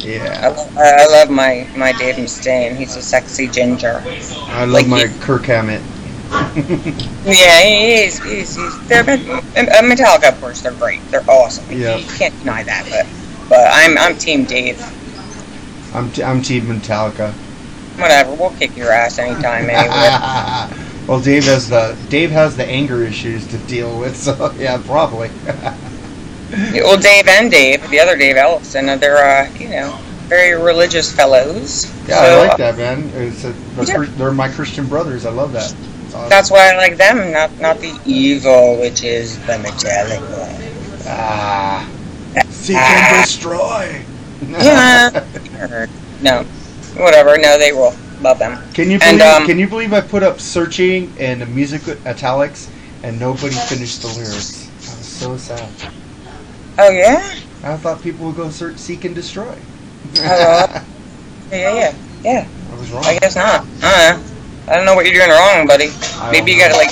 I, 0.00 0.06
yeah, 0.06 0.48
lo- 0.48 0.68
I 0.76 1.06
love 1.06 1.30
my 1.30 1.68
my 1.76 1.92
Dave 1.92 2.16
Mustaine. 2.16 2.76
He's 2.76 2.96
a 2.96 3.02
sexy 3.02 3.46
ginger. 3.46 4.02
I 4.04 4.64
love 4.64 4.70
Like 4.70 4.88
my 4.88 5.06
Kirk 5.20 5.44
Hammett. 5.44 5.80
Yeah, 7.24 7.60
he- 7.62 8.02
he's, 8.04 8.22
he's, 8.22 8.56
he's 8.56 8.88
they're 8.88 9.00
uh, 9.02 9.82
Metallica, 9.82 10.28
of 10.32 10.40
course, 10.40 10.60
they're 10.62 10.72
great. 10.72 11.00
They're 11.10 11.28
awesome. 11.28 11.64
Yeah. 11.70 11.96
You 11.96 12.06
can't 12.16 12.36
deny 12.40 12.62
that. 12.64 12.86
But 12.90 13.06
but 13.48 13.68
I'm 13.72 13.96
I'm 13.98 14.16
Team 14.16 14.44
Dave. 14.44 14.80
I'm 15.94 16.10
t- 16.12 16.22
I'm 16.22 16.42
Team 16.42 16.64
Metallica. 16.64 17.32
Whatever, 18.00 18.34
we'll 18.34 18.50
kick 18.50 18.76
your 18.76 18.90
ass 18.90 19.18
anytime, 19.18 19.70
anywhere. 19.70 20.68
well, 21.08 21.20
Dave 21.20 21.44
has 21.44 21.68
the 21.68 21.96
Dave 22.08 22.30
has 22.30 22.56
the 22.56 22.64
anger 22.66 23.02
issues 23.04 23.46
to 23.48 23.58
deal 23.58 23.98
with. 23.98 24.16
So 24.16 24.52
yeah, 24.58 24.80
probably. 24.84 25.30
well, 26.74 26.98
Dave 27.00 27.28
and 27.28 27.50
Dave, 27.50 27.88
the 27.90 28.00
other 28.00 28.16
Dave 28.16 28.36
Ellefson, 28.36 28.88
uh, 28.88 28.96
they're 28.96 29.18
uh, 29.18 29.50
you 29.58 29.68
know 29.70 29.96
very 30.26 30.60
religious 30.60 31.12
fellows. 31.14 31.86
Yeah, 32.08 32.20
So, 32.20 32.40
I 32.42 32.48
like 32.48 32.56
that, 32.58 32.76
man. 32.78 33.10
It's 33.14 33.44
a, 33.44 33.52
they're, 33.52 34.04
Yeah. 34.04 34.10
They're 34.16 34.32
my 34.32 34.48
Christian 34.48 34.86
brothers. 34.86 35.26
I 35.26 35.30
love 35.30 35.52
that. 35.52 35.74
That's 36.28 36.50
why 36.50 36.72
I 36.72 36.76
like 36.76 36.96
them, 36.96 37.32
not 37.32 37.50
not 37.60 37.78
the 37.80 37.98
evil, 38.06 38.78
which 38.80 39.02
is 39.04 39.38
the 39.46 39.54
Metallica. 39.54 40.46
ah, 41.06 41.88
seek 42.50 42.76
Ah. 42.78 43.14
and 43.14 43.24
destroy. 43.24 44.02
Yeah. 44.48 45.24
no, 46.22 46.44
whatever. 46.96 47.36
No, 47.38 47.58
they 47.58 47.72
rule. 47.72 47.94
Love 48.20 48.38
them. 48.38 48.58
can 48.72 48.90
you 48.90 48.98
And, 49.02 49.18
believe? 49.18 49.34
um, 49.34 49.46
can 49.46 49.58
you 49.58 49.66
believe 49.68 49.92
I 49.92 50.00
put 50.00 50.22
up 50.22 50.40
searching 50.40 51.12
and 51.18 51.40
the 51.42 51.46
music 51.46 51.82
italics 52.06 52.68
and 53.02 53.18
nobody 53.18 53.54
finished 53.54 54.02
the 54.02 54.08
lyrics? 54.08 54.68
I 54.68 54.96
was 54.96 55.06
so 55.06 55.36
sad. 55.36 55.68
Oh 56.78 56.90
yeah. 56.90 57.34
I 57.64 57.76
thought 57.76 58.02
people 58.02 58.26
would 58.26 58.36
go 58.36 58.50
search, 58.50 58.76
seek 58.76 59.04
and 59.04 59.14
destroy. 59.14 59.54
well. 60.16 60.82
Yeah, 61.52 61.74
yeah, 61.74 61.94
yeah. 62.24 62.48
I 62.72 62.74
was 62.80 62.90
wrong. 62.90 63.04
I 63.04 63.18
guess 63.18 63.36
not. 63.36 63.66
I 63.82 64.12
don't 64.14 64.26
know. 64.26 64.33
I 64.66 64.76
don't 64.76 64.86
know 64.86 64.94
what 64.94 65.04
you're 65.06 65.14
doing 65.14 65.30
wrong, 65.30 65.66
buddy. 65.66 65.88
I 66.16 66.30
Maybe 66.32 66.52
you 66.52 66.58
gotta 66.58 66.74
like, 66.76 66.90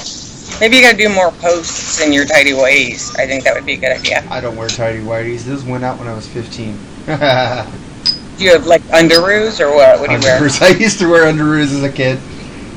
maybe 0.61 0.77
you 0.77 0.83
gotta 0.83 0.97
do 0.97 1.09
more 1.09 1.31
posts 1.33 2.01
in 2.01 2.13
your 2.13 2.27
tidy 2.27 2.53
ways. 2.53 3.15
I 3.17 3.27
think 3.27 3.45
that 3.45 3.55
would 3.55 3.65
be 3.65 3.75
a 3.75 3.77
good 3.79 3.93
idea. 3.99 4.25
I 4.31 4.41
don't 4.41 4.57
wear 4.57 4.69
tidy 4.69 5.01
whities. 5.01 5.45
This 5.45 5.65
went 5.65 5.83
out 5.85 5.99
when 5.99 6.07
I 6.09 6.15
was 6.15 6.29
15. 6.29 6.73
Do 6.77 6.81
you 8.45 8.53
have 8.53 8.67
like 8.67 8.83
underoos 8.85 9.61
or 9.61 9.75
what? 9.75 10.01
What 10.01 10.09
do 10.11 10.17
you 10.17 10.21
wear? 10.21 10.39
Underoos. 10.41 10.61
I 10.63 10.69
used 10.79 10.99
to 10.99 11.09
wear 11.11 11.25
underoos 11.33 11.75
as 11.75 11.83
a 11.83 11.91
kid. 11.91 12.19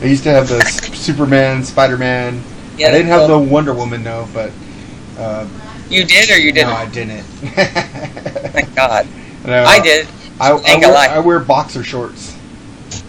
I 0.01 0.05
used 0.05 0.23
to 0.23 0.29
have 0.31 0.47
the 0.47 0.63
Superman, 0.95 1.63
Spider 1.63 1.97
Man. 1.97 2.41
Yeah, 2.77 2.87
I 2.87 2.91
didn't 2.91 3.07
have 3.07 3.27
the 3.27 3.37
Wonder 3.39 3.73
Woman 3.73 4.03
though, 4.03 4.27
but 4.33 4.51
uh, 5.17 5.47
You 5.89 6.05
did 6.05 6.29
or 6.29 6.37
you 6.37 6.51
didn't? 6.53 6.69
no, 6.69 6.75
I 6.75 6.89
didn't. 6.89 7.21
Thank 7.23 8.75
God. 8.75 9.07
Uh, 9.45 9.51
I 9.67 9.79
did. 9.79 10.07
I, 10.39 10.51
I, 10.51 10.75
wear. 10.77 11.09
I 11.11 11.19
wear 11.19 11.39
boxer 11.39 11.83
shorts. 11.83 12.35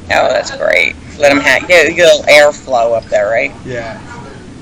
Oh, 0.05 0.29
that's 0.29 0.57
great. 0.57 0.95
Let 1.19 1.31
them 1.31 1.41
have 1.41 1.67
get, 1.67 1.95
get 1.97 2.13
a 2.13 2.19
little 2.19 2.23
airflow 2.33 2.97
up 2.97 3.05
there, 3.05 3.29
right? 3.29 3.53
Yeah. 3.65 4.01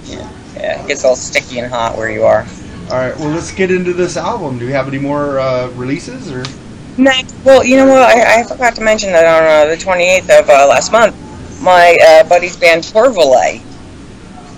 Yeah, 0.05 0.31
Yeah, 0.55 0.83
it 0.83 0.89
gets 0.89 1.05
all 1.05 1.17
sticky 1.17 1.59
and 1.59 1.73
hot 1.73 1.97
where 1.97 2.11
you 2.11 2.25
are. 2.25 2.47
All 2.91 2.99
right. 2.99 3.17
Well, 3.17 3.31
let's 3.31 3.51
get 3.51 3.71
into 3.71 3.93
this 3.93 4.17
album. 4.17 4.59
Do 4.59 4.67
we 4.67 4.73
have 4.73 4.89
any 4.89 4.99
more 4.99 5.39
uh, 5.39 5.69
releases 5.71 6.31
or? 6.31 6.45
Next, 6.97 7.35
well, 7.45 7.65
you 7.65 7.77
know 7.77 7.89
what? 7.89 8.03
I, 8.03 8.41
I 8.41 8.45
forgot 8.45 8.77
to 8.77 8.83
mention 8.83 9.11
that 9.13 9.25
on 9.27 9.69
uh, 9.69 9.75
the 9.75 9.77
28th 9.77 10.41
of 10.41 10.49
uh, 10.49 10.67
last 10.69 10.93
month, 10.93 11.17
my 11.63 11.99
uh, 12.07 12.29
buddy's 12.29 12.57
band 12.57 12.85
Corevalay, 12.85 13.63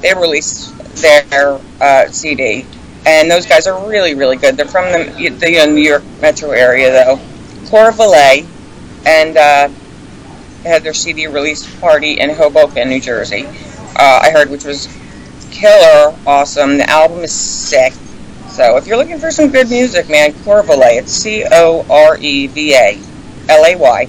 they 0.03 0.13
released 0.13 0.77
their 1.01 1.61
uh, 1.81 2.09
CD, 2.11 2.67
and 3.07 3.31
those 3.31 3.47
guys 3.47 3.67
are 3.67 3.89
really, 3.89 4.15
really 4.15 4.37
good. 4.37 4.57
They're 4.57 4.67
from 4.67 4.93
the, 4.93 5.31
the 5.31 5.61
uh, 5.61 5.67
New 5.67 5.81
York 5.81 6.03
metro 6.21 6.51
area, 6.51 6.91
though. 6.91 7.17
Corevalay, 7.71 8.47
and 9.07 9.37
uh, 9.37 9.69
had 10.67 10.83
their 10.83 10.95
CD 10.95 11.27
release 11.27 11.69
party 11.81 12.21
in 12.21 12.31
Hoboken, 12.31 12.89
New 12.89 13.01
Jersey. 13.01 13.47
Uh, 13.99 14.21
I 14.23 14.31
heard, 14.31 14.51
which 14.51 14.65
was 14.65 14.89
killer, 15.51 16.15
awesome. 16.27 16.79
The 16.79 16.89
album 16.89 17.21
is 17.21 17.33
sick. 17.33 17.93
So 18.49 18.77
if 18.77 18.87
you're 18.87 18.97
looking 18.97 19.19
for 19.19 19.31
some 19.31 19.51
good 19.51 19.69
music, 19.69 20.09
man, 20.09 20.33
Corevalay. 20.33 20.99
It's 20.99 21.13
C 21.13 21.45
O 21.51 21.85
R 21.91 22.17
E 22.19 22.47
V 22.47 22.75
A 22.75 22.99
L 23.49 23.65
A 23.65 23.77
Y. 23.77 24.09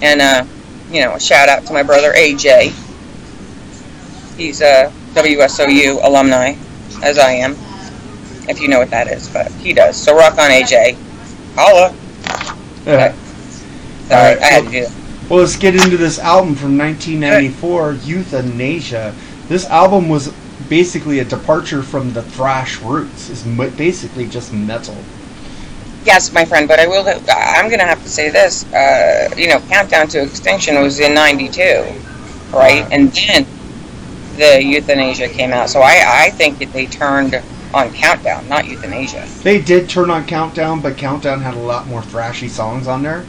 And 0.00 0.20
uh, 0.20 0.44
you 0.90 1.02
know, 1.02 1.14
a 1.14 1.20
shout 1.20 1.48
out 1.48 1.66
to 1.66 1.72
my 1.72 1.82
brother 1.82 2.12
AJ. 2.12 2.72
He's 4.36 4.60
a 4.60 4.92
WSOU 5.14 6.02
alumni, 6.02 6.54
as 7.02 7.18
I 7.18 7.32
am. 7.32 7.52
If 8.48 8.60
you 8.60 8.68
know 8.68 8.78
what 8.78 8.90
that 8.90 9.08
is, 9.08 9.28
but 9.28 9.52
he 9.52 9.72
does. 9.72 9.96
So 9.96 10.16
rock 10.16 10.38
on 10.38 10.50
AJ. 10.50 10.96
Holla. 11.54 11.94
Yeah. 12.86 13.14
Sorry, 14.08 14.34
Alright, 14.34 14.42
I 14.42 14.46
had 14.46 14.64
to 14.64 14.70
do 14.70 14.80
that. 14.84 15.01
Well, 15.32 15.40
let's 15.40 15.56
get 15.56 15.74
into 15.74 15.96
this 15.96 16.18
album 16.18 16.54
from 16.54 16.76
1994, 16.76 17.94
Youthanasia. 18.04 19.14
This 19.48 19.64
album 19.64 20.10
was 20.10 20.30
basically 20.68 21.20
a 21.20 21.24
departure 21.24 21.82
from 21.82 22.12
the 22.12 22.20
thrash 22.20 22.82
roots. 22.82 23.30
It's 23.30 23.42
basically 23.78 24.28
just 24.28 24.52
metal. 24.52 24.94
Yes, 26.04 26.34
my 26.34 26.44
friend, 26.44 26.68
but 26.68 26.80
I 26.80 26.86
will. 26.86 27.08
I'm 27.30 27.68
going 27.68 27.78
to 27.78 27.86
have 27.86 28.02
to 28.02 28.10
say 28.10 28.28
this. 28.28 28.70
Uh, 28.74 29.30
you 29.34 29.48
know, 29.48 29.58
Countdown 29.70 30.06
to 30.08 30.20
Extinction 30.22 30.78
was 30.82 31.00
in 31.00 31.14
'92, 31.14 31.62
right? 32.52 32.82
Uh-huh. 32.82 32.88
And 32.92 33.10
then 33.12 33.46
the 34.36 34.62
Youthanasia 34.62 35.32
came 35.32 35.54
out. 35.54 35.70
So 35.70 35.80
I, 35.80 36.26
I 36.26 36.28
think 36.28 36.58
that 36.58 36.74
they 36.74 36.84
turned 36.84 37.42
on 37.72 37.90
Countdown, 37.94 38.46
not 38.50 38.66
Youthanasia. 38.66 39.42
They 39.42 39.62
did 39.62 39.88
turn 39.88 40.10
on 40.10 40.26
Countdown, 40.26 40.82
but 40.82 40.98
Countdown 40.98 41.40
had 41.40 41.54
a 41.54 41.60
lot 41.60 41.86
more 41.86 42.02
thrashy 42.02 42.50
songs 42.50 42.86
on 42.86 43.02
there. 43.02 43.24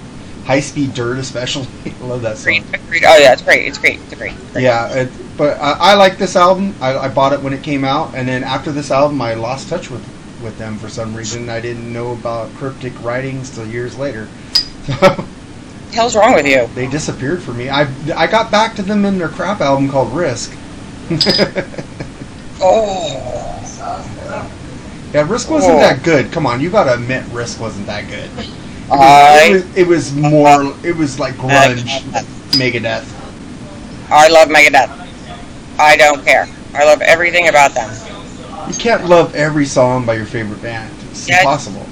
High 0.45 0.59
Speed 0.59 0.93
Dirt, 0.93 1.17
especially. 1.19 1.67
I 2.01 2.05
love 2.05 2.21
that 2.23 2.37
song. 2.37 2.57
Agreed. 2.57 2.73
Agreed. 2.75 3.03
Oh 3.05 3.17
yeah, 3.17 3.33
it's 3.33 3.41
great. 3.41 3.65
It's 3.67 3.77
great. 3.77 3.99
It's 4.01 4.13
great. 4.15 4.35
great. 4.51 4.63
Yeah, 4.63 4.93
it, 4.93 5.09
but 5.37 5.57
I, 5.59 5.71
I 5.91 5.93
like 5.95 6.17
this 6.17 6.35
album. 6.35 6.75
I, 6.81 6.97
I 6.97 7.07
bought 7.09 7.33
it 7.33 7.41
when 7.41 7.53
it 7.53 7.63
came 7.63 7.83
out, 7.83 8.13
and 8.15 8.27
then 8.27 8.43
after 8.43 8.71
this 8.71 8.91
album, 8.91 9.21
I 9.21 9.33
lost 9.35 9.69
touch 9.69 9.89
with 9.89 10.03
with 10.43 10.57
them 10.57 10.77
for 10.77 10.89
some 10.89 11.15
reason. 11.15 11.49
I 11.49 11.61
didn't 11.61 11.91
know 11.91 12.11
about 12.13 12.53
cryptic 12.55 12.93
writings 13.03 13.49
till 13.51 13.65
years 13.67 13.97
later. 13.97 14.27
The 15.93 15.97
hell's 15.99 16.15
wrong 16.15 16.33
with 16.33 16.47
you? 16.47 16.67
they 16.73 16.87
disappeared 16.87 17.43
for 17.43 17.53
me. 17.53 17.69
I 17.69 17.81
I 18.15 18.25
got 18.25 18.49
back 18.49 18.75
to 18.77 18.81
them 18.81 19.05
in 19.05 19.19
their 19.19 19.29
crap 19.29 19.61
album 19.61 19.87
called 19.89 20.11
Risk. 20.11 20.51
Oh, 22.65 23.59
yeah, 25.13 25.29
Risk 25.29 25.49
wasn't 25.49 25.75
Oh. 25.75 25.79
that 25.79 26.01
good. 26.03 26.31
Come 26.31 26.45
on, 26.45 26.61
you 26.61 26.69
gotta 26.69 26.93
admit 26.93 27.23
Risk 27.31 27.59
wasn't 27.59 27.85
that 27.87 28.07
good. 28.09 28.29
It 28.91 28.99
was, 28.99 29.19
I 29.19 29.43
it 29.43 29.51
was, 29.51 29.77
it 29.77 29.87
was 29.87 30.13
more. 30.13 30.73
It 30.83 30.95
was 30.95 31.19
like 31.19 31.35
uh, 31.49 31.73
grunge, 31.75 32.01
Megadeth. 32.51 33.05
I 34.09 34.27
love 34.29 34.49
Megadeth. 34.49 34.91
I 35.79 35.95
don't 35.97 36.23
care. 36.23 36.47
I 36.73 36.83
love 36.85 37.01
everything 37.01 37.47
about 37.47 37.73
them. 37.73 37.89
You 38.67 38.73
can't 38.75 39.05
love 39.05 39.35
every 39.35 39.65
song 39.65 40.05
by 40.05 40.13
your 40.15 40.25
favorite 40.25 40.61
band. 40.61 40.93
It's 41.11 41.27
Yeah. 41.27 41.39
impossible. 41.39 41.85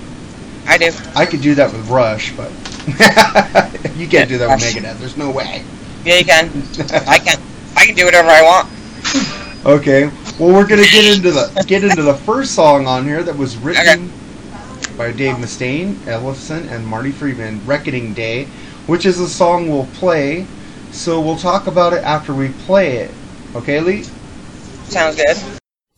I 0.67 0.77
do. 0.77 0.91
I 1.15 1.25
could 1.25 1.41
do 1.41 1.55
that 1.55 1.71
with 1.71 1.87
Rush, 1.89 2.31
but 2.35 2.51
you 3.97 4.07
can't 4.07 4.29
do 4.29 4.37
that 4.37 4.49
with 4.49 4.59
Megadeth. 4.61 4.97
There's 4.99 5.17
no 5.17 5.31
way. 5.31 5.63
Yeah, 6.05 6.17
you 6.17 6.25
can. 6.25 6.49
I 7.07 7.19
can. 7.19 7.39
I 7.75 7.85
can 7.85 7.95
do 7.95 8.05
whatever 8.05 8.29
I 8.29 8.41
want. 8.41 8.69
Okay. 9.65 10.05
Well, 10.39 10.53
we're 10.53 10.67
gonna 10.67 10.83
get 10.83 11.15
into 11.15 11.31
the 11.31 11.63
get 11.67 11.83
into 11.83 12.01
the 12.03 12.13
first 12.15 12.53
song 12.55 12.87
on 12.87 13.05
here 13.05 13.23
that 13.23 13.35
was 13.37 13.57
written 13.57 14.11
by 14.97 15.11
Dave 15.11 15.35
Mustaine, 15.35 15.95
Ellefson, 16.05 16.69
and 16.71 16.85
Marty 16.85 17.11
Friedman, 17.11 17.61
"Reckoning 17.65 18.13
Day," 18.13 18.45
which 18.87 19.05
is 19.05 19.19
a 19.19 19.27
song 19.27 19.69
we'll 19.69 19.87
play. 19.93 20.45
So 20.91 21.21
we'll 21.21 21.37
talk 21.37 21.67
about 21.67 21.93
it 21.93 22.03
after 22.03 22.33
we 22.33 22.49
play 22.65 22.97
it. 22.97 23.11
Okay, 23.55 23.79
Lee? 23.79 24.03
Sounds 24.85 25.15
good. 25.15 25.37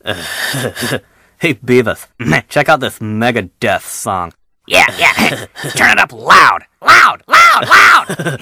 hey 1.40 1.54
Beavis, 1.56 2.08
check 2.50 2.70
out 2.70 2.80
this 2.80 3.00
Megadeth 3.00 3.82
song. 3.82 4.34
Yeah, 4.68 4.86
yeah. 4.98 5.46
Turn 5.76 5.92
it 5.92 6.00
up 6.00 6.14
loud. 6.14 6.64
Loud, 6.82 7.24
loud, 7.28 7.68
loud. 7.68 8.40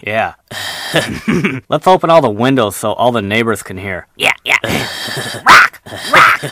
Yeah. 0.02 0.34
Let's 1.68 1.86
open 1.86 2.08
all 2.10 2.20
the 2.22 2.30
windows 2.30 2.76
so 2.76 2.92
all 2.92 3.12
the 3.12 3.22
neighbors 3.22 3.62
can 3.62 3.76
hear. 3.78 4.06
Yeah, 4.16 4.32
yeah. 4.44 4.58
Rock, 5.46 5.82
rock. 6.12 6.42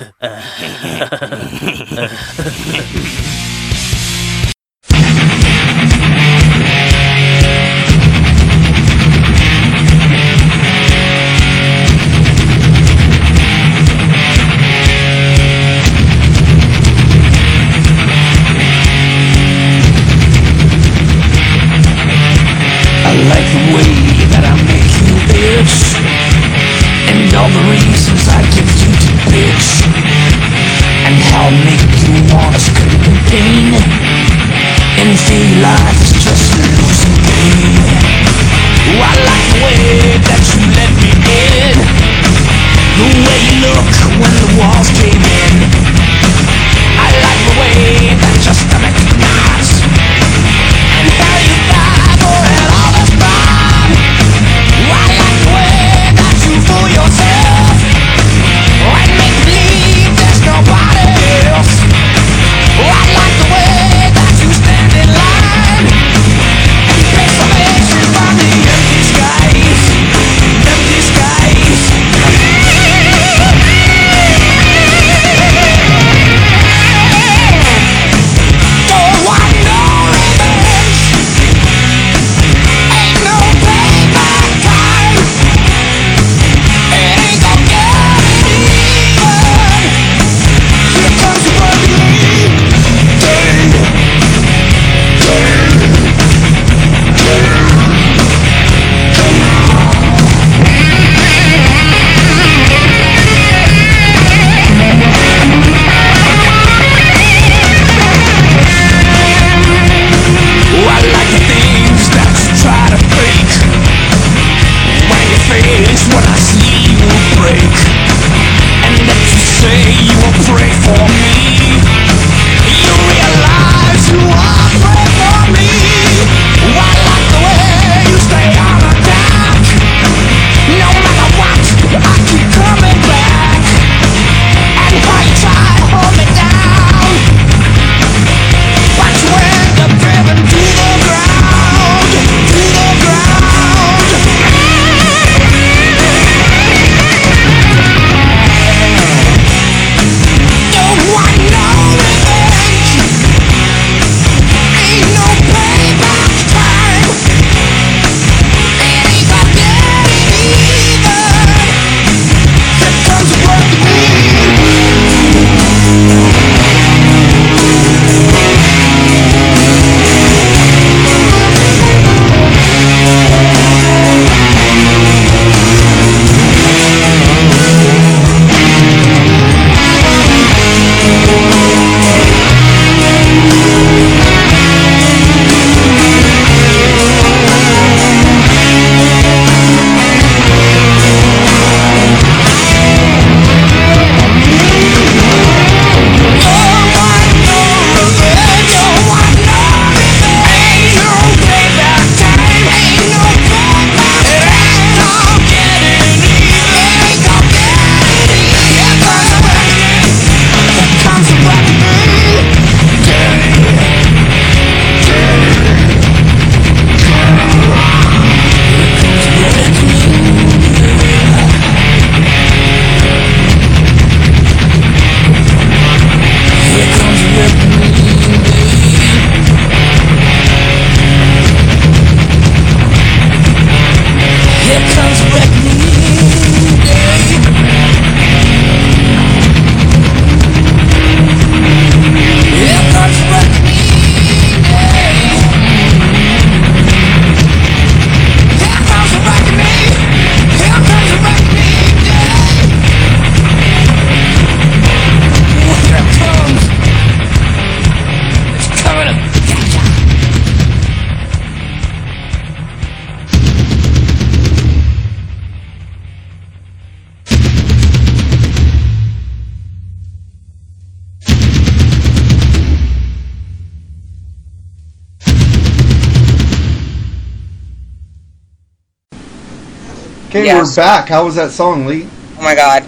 Okay, 280.36 280.44
Yes. 280.44 280.76
we're 280.76 280.82
back. 280.82 281.08
How 281.08 281.24
was 281.24 281.34
that 281.36 281.50
song, 281.50 281.86
Lee? 281.86 282.06
Oh 282.38 282.42
my 282.42 282.54
god. 282.54 282.84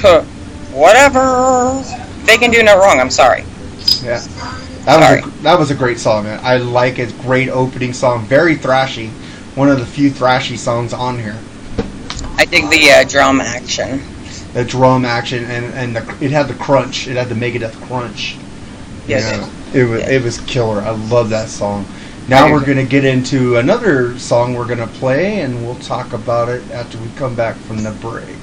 Huh. 0.00 0.22
Whatever. 0.72 1.82
They 2.24 2.38
can 2.38 2.50
do 2.50 2.62
no 2.62 2.78
wrong. 2.78 2.98
I'm 2.98 3.10
sorry. 3.10 3.44
Yeah. 4.02 4.18
That 4.86 4.96
was 4.98 5.06
Sorry. 5.06 5.20
a, 5.20 5.26
that 5.42 5.58
was 5.58 5.70
a 5.70 5.74
great 5.74 5.98
song, 5.98 6.24
man. 6.24 6.40
I 6.42 6.56
like 6.56 6.98
it. 6.98 7.12
Great 7.20 7.50
opening 7.50 7.92
song. 7.92 8.24
Very 8.24 8.56
thrashy. 8.56 9.10
One 9.54 9.68
of 9.68 9.78
the 9.80 9.84
few 9.86 10.10
thrashy 10.10 10.56
songs 10.56 10.94
on 10.94 11.18
here. 11.18 11.38
I 12.38 12.46
dig 12.46 12.70
the 12.70 12.90
uh, 12.90 13.04
drum 13.04 13.42
action. 13.42 14.00
The 14.54 14.64
drum 14.64 15.04
action 15.04 15.44
and 15.44 15.66
and 15.74 15.94
the, 15.94 16.24
it 16.24 16.30
had 16.30 16.48
the 16.48 16.54
crunch. 16.54 17.06
It 17.06 17.16
had 17.18 17.28
the 17.28 17.34
Megadeth 17.34 17.74
crunch. 17.86 18.36
Yes. 19.06 19.24
Yeah, 19.74 19.82
it 19.82 19.84
was 19.84 20.00
Yeah. 20.00 20.10
it 20.10 20.22
was 20.22 20.40
killer. 20.40 20.80
I 20.80 20.90
love 20.92 21.28
that 21.28 21.48
song. 21.50 21.84
Now 22.28 22.52
we're 22.52 22.64
gonna 22.64 22.84
get 22.84 23.04
into 23.04 23.56
another 23.56 24.16
song 24.16 24.54
we're 24.54 24.66
gonna 24.66 24.86
play, 24.86 25.40
and 25.40 25.66
we'll 25.66 25.74
talk 25.80 26.12
about 26.12 26.48
it 26.48 26.62
after 26.70 26.96
we 26.98 27.08
come 27.16 27.34
back 27.34 27.56
from 27.56 27.82
the 27.82 27.90
break. 27.90 28.36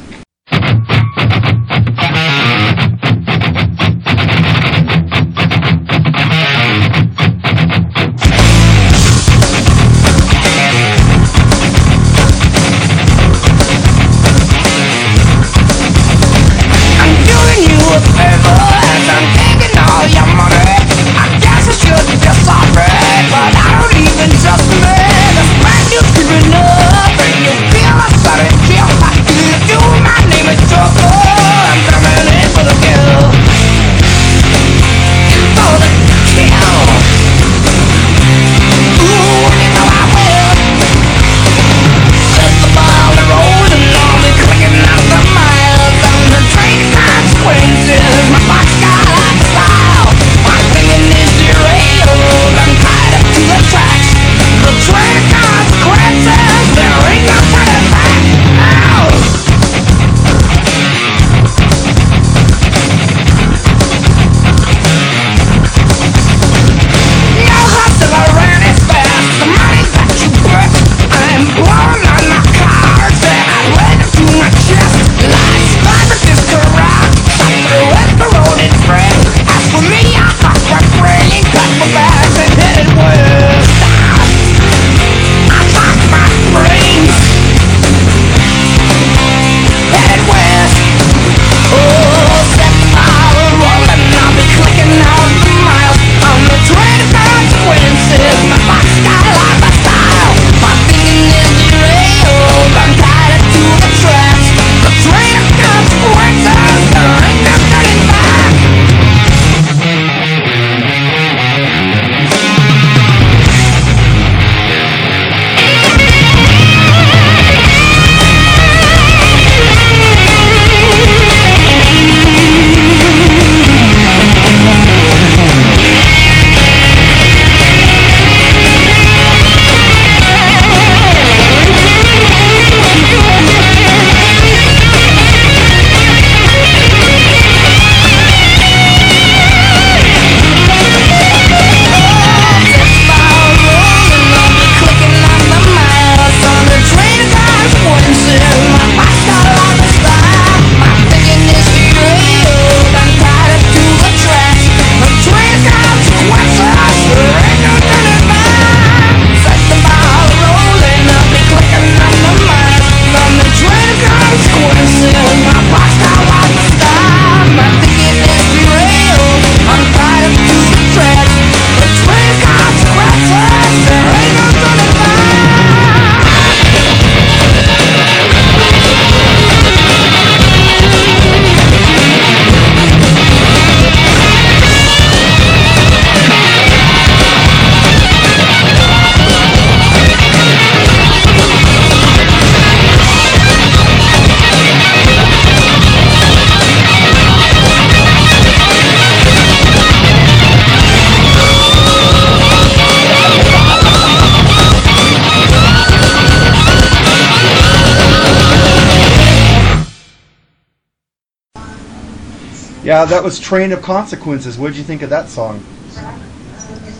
Yeah, 212.99 213.05
that 213.05 213.23
was 213.23 213.39
Train 213.39 213.71
of 213.71 213.81
Consequences. 213.81 214.57
What 214.57 214.67
did 214.67 214.75
you 214.75 214.83
think 214.83 215.03
of 215.03 215.09
that 215.09 215.29
song? 215.29 215.63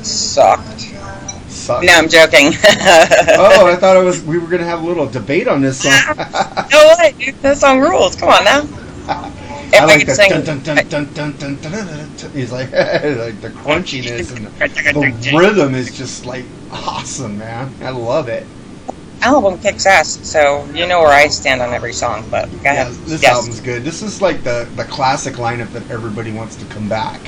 Sucked. 0.02 0.80
Sucked. 1.50 1.86
No, 1.86 1.92
I'm 1.92 2.08
joking. 2.08 2.54
oh, 2.64 3.68
I 3.68 3.76
thought 3.76 3.98
it 3.98 4.06
was. 4.06 4.24
We 4.24 4.38
were 4.38 4.48
gonna 4.48 4.64
have 4.64 4.82
a 4.82 4.86
little 4.86 5.10
debate 5.10 5.50
on 5.50 5.62
this 5.62 5.82
song. 5.82 6.16
no 6.72 6.96
way. 7.00 7.32
That 7.42 7.58
song 7.58 7.82
rules. 7.82 8.16
Come 8.16 8.30
on 8.30 8.46
now. 8.46 8.62
If 9.70 9.76
I, 9.76 9.84
I 9.84 9.86
like 9.86 10.06
the 10.08 10.16
sing, 10.16 10.30
dun, 10.30 10.44
dun, 10.46 10.64
dun, 10.64 10.88
dun, 10.88 11.14
dun, 11.14 11.56
dun, 11.58 11.62
dun, 11.62 12.32
He's 12.32 12.52
like, 12.52 12.72
like 12.72 13.40
the 13.40 13.52
crunchiness 13.54 14.36
and 14.36 14.48
the 14.48 15.38
rhythm 15.38 15.76
is 15.76 15.96
just 15.96 16.26
like 16.26 16.46
awesome, 16.72 17.38
man. 17.38 17.72
I 17.84 17.92
love 17.92 18.30
it 18.30 18.48
album 19.22 19.60
kicks 19.60 19.86
ass, 19.86 20.20
so 20.28 20.66
you 20.74 20.88
know 20.88 21.00
where 21.00 21.14
I 21.14 21.28
stand 21.28 21.62
on 21.62 21.74
every 21.74 21.94
song. 21.94 22.28
But 22.30 22.50
go 22.64 22.72
Yeah, 22.72 22.90
this 23.06 23.22
yes. 23.22 23.32
album's 23.36 23.60
good. 23.62 23.84
This 23.84 24.02
is 24.02 24.22
like 24.22 24.44
the 24.44 24.68
the 24.76 24.86
classic 24.86 25.36
lineup 25.36 25.72
that 25.74 25.90
everybody 25.90 26.32
wants 26.32 26.56
to 26.58 26.66
come 26.66 26.88
back. 26.90 27.20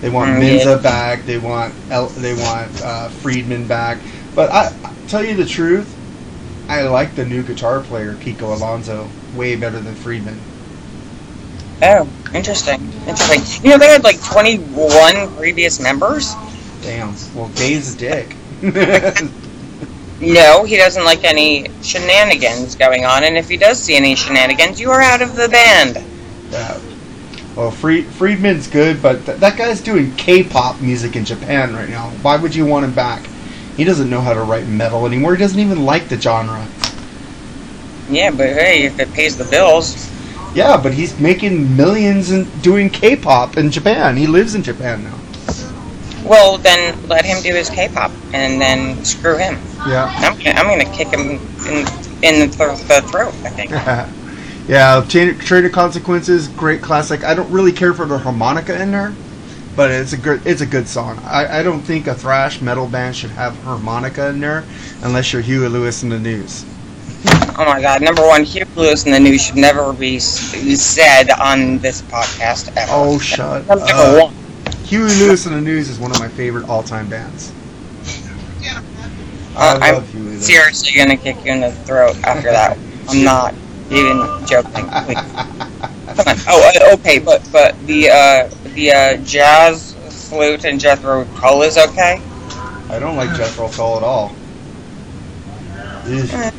They 0.00 0.10
want 0.10 0.32
Mm, 0.32 0.40
Menza 0.40 0.76
yeah. 0.76 0.82
back. 0.82 1.24
They 1.24 1.38
want 1.38 1.74
El, 1.90 2.06
they 2.08 2.34
want 2.34 2.70
uh, 2.82 3.08
Friedman 3.08 3.66
back. 3.66 3.98
But 4.34 4.50
I, 4.52 4.66
I 4.84 4.94
tell 5.08 5.24
you 5.24 5.34
the 5.36 5.46
truth, 5.46 5.94
I 6.68 6.82
like 6.82 7.14
the 7.14 7.24
new 7.24 7.42
guitar 7.42 7.80
player 7.80 8.14
Kiko 8.14 8.54
Alonso 8.56 9.08
way 9.34 9.56
better 9.56 9.80
than 9.80 9.94
Friedman. 9.94 10.38
Oh, 11.82 12.08
interesting. 12.34 12.80
Interesting. 13.06 13.42
You 13.64 13.70
know, 13.70 13.78
they 13.78 13.88
had 13.88 14.04
like 14.04 14.22
21 14.22 15.36
previous 15.36 15.80
members. 15.80 16.34
Damn. 16.82 17.14
Well, 17.34 17.48
Dave's 17.50 17.94
dick. 17.94 18.36
No, 20.20 20.64
he 20.64 20.76
doesn't 20.76 21.04
like 21.04 21.24
any 21.24 21.66
shenanigans 21.82 22.74
going 22.74 23.04
on, 23.04 23.24
and 23.24 23.36
if 23.36 23.48
he 23.48 23.56
does 23.58 23.82
see 23.82 23.96
any 23.96 24.14
shenanigans, 24.14 24.80
you 24.80 24.90
are 24.90 25.00
out 25.02 25.20
of 25.22 25.36
the 25.36 25.48
band. 25.48 25.98
Yeah. 26.50 26.80
Well, 27.54 27.70
Fried, 27.70 28.06
Friedman's 28.06 28.66
good, 28.68 29.02
but 29.02 29.24
th- 29.26 29.38
that 29.38 29.56
guy's 29.58 29.80
doing 29.82 30.14
K-pop 30.16 30.80
music 30.80 31.16
in 31.16 31.24
Japan 31.24 31.74
right 31.74 31.88
now. 31.88 32.10
Why 32.22 32.36
would 32.36 32.54
you 32.54 32.66
want 32.66 32.84
him 32.84 32.94
back? 32.94 33.26
He 33.76 33.84
doesn't 33.84 34.08
know 34.10 34.20
how 34.22 34.34
to 34.34 34.42
write 34.42 34.66
metal 34.66 35.06
anymore. 35.06 35.34
He 35.34 35.40
doesn't 35.40 35.58
even 35.60 35.84
like 35.84 36.08
the 36.08 36.20
genre. 36.20 36.66
Yeah, 38.08 38.30
but 38.30 38.48
hey, 38.50 38.84
if 38.84 38.98
it 39.00 39.12
pays 39.12 39.36
the 39.36 39.44
bills, 39.44 39.98
Yeah, 40.54 40.76
but 40.82 40.94
he's 40.94 41.18
making 41.18 41.76
millions 41.76 42.30
and 42.30 42.46
doing 42.62 42.88
K-pop 42.90 43.56
in 43.58 43.70
Japan. 43.70 44.16
He 44.16 44.26
lives 44.26 44.54
in 44.54 44.62
Japan 44.62 45.04
now. 45.04 45.18
well, 46.24 46.58
then 46.58 47.06
let 47.08 47.24
him 47.24 47.42
do 47.42 47.54
his 47.54 47.70
K-pop, 47.70 48.10
and 48.32 48.60
then 48.60 49.04
screw 49.04 49.36
him. 49.38 49.58
Yeah. 49.88 50.12
I'm 50.16 50.36
gonna, 50.38 50.50
I'm 50.58 50.66
gonna 50.66 50.96
kick 50.96 51.08
him 51.08 51.38
in 51.66 51.86
in 52.22 52.48
the, 52.48 52.56
th- 52.56 52.80
the 52.88 53.02
throat. 53.10 53.34
I 53.44 53.50
think. 53.50 53.70
yeah, 54.68 55.04
Chain, 55.08 55.38
Train 55.38 55.64
of 55.64 55.72
Consequences, 55.72 56.48
great 56.48 56.82
classic. 56.82 57.24
I 57.24 57.34
don't 57.34 57.50
really 57.50 57.72
care 57.72 57.92
for 57.94 58.06
the 58.06 58.18
harmonica 58.18 58.80
in 58.80 58.90
there, 58.90 59.14
but 59.76 59.90
it's 59.90 60.12
a 60.12 60.16
good 60.16 60.44
it's 60.46 60.60
a 60.60 60.66
good 60.66 60.88
song. 60.88 61.18
I, 61.24 61.60
I 61.60 61.62
don't 61.62 61.80
think 61.82 62.06
a 62.06 62.14
thrash 62.14 62.60
metal 62.60 62.86
band 62.86 63.14
should 63.16 63.30
have 63.30 63.56
harmonica 63.62 64.28
in 64.28 64.40
there 64.40 64.64
unless 65.02 65.32
you're 65.32 65.42
Huey 65.42 65.68
Lewis 65.68 66.02
in 66.02 66.08
the 66.08 66.18
News. 66.18 66.64
Oh 67.58 67.64
my 67.64 67.80
God! 67.80 68.02
Number 68.02 68.22
one, 68.26 68.44
Huey 68.44 68.66
Lewis 68.76 69.06
in 69.06 69.12
the 69.12 69.20
news 69.20 69.42
should 69.46 69.56
never 69.56 69.92
be 69.92 70.18
said 70.18 71.30
on 71.40 71.78
this 71.78 72.02
podcast 72.02 72.68
ever. 72.76 72.90
Oh, 72.94 73.18
shut 73.18 73.66
Number 73.66 73.84
up. 73.88 74.24
one. 74.24 74.34
Huey 74.84 75.10
Lewis 75.20 75.46
in 75.46 75.52
the 75.52 75.60
News 75.60 75.88
is 75.88 75.98
one 75.98 76.10
of 76.12 76.18
my 76.20 76.28
favorite 76.28 76.68
all-time 76.68 77.08
bands. 77.08 77.52
Uh, 79.56 79.78
I 79.80 80.00
Huey 80.00 80.22
Lewis. 80.22 80.46
seriously 80.46 80.92
gonna 80.96 81.16
kick 81.16 81.42
you 81.44 81.52
in 81.52 81.60
the 81.60 81.72
throat 81.72 82.14
after 82.24 82.50
that. 82.52 82.76
I'm 83.08 83.24
not 83.24 83.54
even 83.90 84.18
joking. 84.46 84.86
Come 84.86 86.28
on. 86.28 86.36
Oh, 86.48 86.72
uh, 86.90 86.94
okay, 86.94 87.18
but 87.18 87.48
but 87.52 87.74
the 87.86 88.10
uh, 88.10 88.50
the 88.74 88.92
uh, 88.92 89.16
jazz 89.18 89.94
flute 90.28 90.64
and 90.64 90.78
Jethro 90.78 91.24
Tull 91.40 91.62
is 91.62 91.78
okay. 91.78 92.20
I 92.90 92.98
don't 92.98 93.16
like 93.16 93.34
Jethro 93.36 93.68
Tull 93.70 93.96
at 93.96 94.02
all. 94.02 94.34
Ugh. 96.04 96.52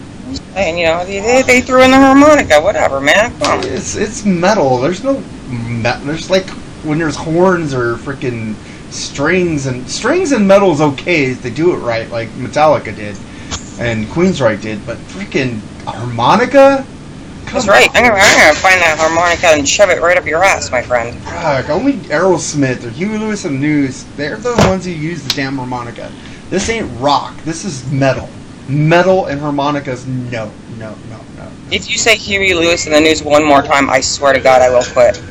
And 0.55 0.77
you 0.77 0.85
know 0.85 1.05
they, 1.05 1.19
they, 1.19 1.41
they 1.43 1.61
threw 1.61 1.83
in 1.83 1.91
the 1.91 1.97
harmonica. 1.97 2.59
Whatever, 2.59 2.99
man. 2.99 3.31
It's 3.63 3.95
it's 3.95 4.25
metal. 4.25 4.79
There's 4.79 5.03
no 5.03 5.19
me- 5.49 5.83
there's 6.03 6.29
like 6.29 6.49
when 6.83 6.97
there's 6.97 7.15
horns 7.15 7.73
or 7.73 7.95
freaking 7.95 8.55
strings 8.89 9.65
and 9.65 9.89
strings 9.89 10.31
and 10.31 10.47
metal 10.47 10.71
is 10.71 10.81
okay 10.81 11.31
if 11.31 11.41
they 11.41 11.49
do 11.49 11.73
it 11.73 11.77
right, 11.77 12.09
like 12.09 12.29
Metallica 12.29 12.95
did 12.95 13.17
and 13.79 14.05
Queensryche 14.07 14.61
did. 14.61 14.85
But 14.85 14.97
freaking 14.97 15.59
harmonica. 15.85 16.85
Come 17.45 17.53
That's 17.53 17.67
right. 17.67 17.89
I'm 17.93 18.03
gonna, 18.03 18.15
I'm 18.15 18.37
gonna 18.39 18.59
find 18.59 18.81
that 18.81 18.97
harmonica 18.99 19.47
and 19.47 19.67
shove 19.67 19.89
it 19.89 20.01
right 20.01 20.17
up 20.17 20.25
your 20.25 20.43
ass, 20.43 20.69
my 20.69 20.81
friend. 20.81 21.17
Fuck, 21.21 21.69
only 21.69 21.93
Aerosmith 21.93 22.83
or 22.83 22.89
Huey 22.89 23.17
Lewis 23.17 23.45
and 23.45 23.61
News, 23.61 24.03
they're 24.17 24.35
the 24.35 24.53
ones 24.67 24.83
who 24.85 24.91
use 24.91 25.23
the 25.23 25.33
damn 25.33 25.55
harmonica. 25.55 26.11
This 26.49 26.69
ain't 26.69 26.89
rock. 26.99 27.35
This 27.43 27.63
is 27.63 27.89
metal. 27.91 28.29
Metal 28.67 29.27
and 29.27 29.39
harmonicas, 29.39 30.05
no, 30.07 30.51
no, 30.77 30.93
no, 31.09 31.19
no. 31.37 31.51
If 31.71 31.89
you 31.89 31.97
say 31.97 32.17
Huey 32.17 32.53
Lewis 32.53 32.85
in 32.85 32.91
the 32.91 32.99
news 32.99 33.23
one 33.23 33.45
more 33.45 33.61
time, 33.61 33.89
I 33.89 34.01
swear 34.01 34.33
to 34.33 34.41
God, 34.41 34.61
I 34.61 34.69
will 34.69 34.83
quit. 34.83 35.21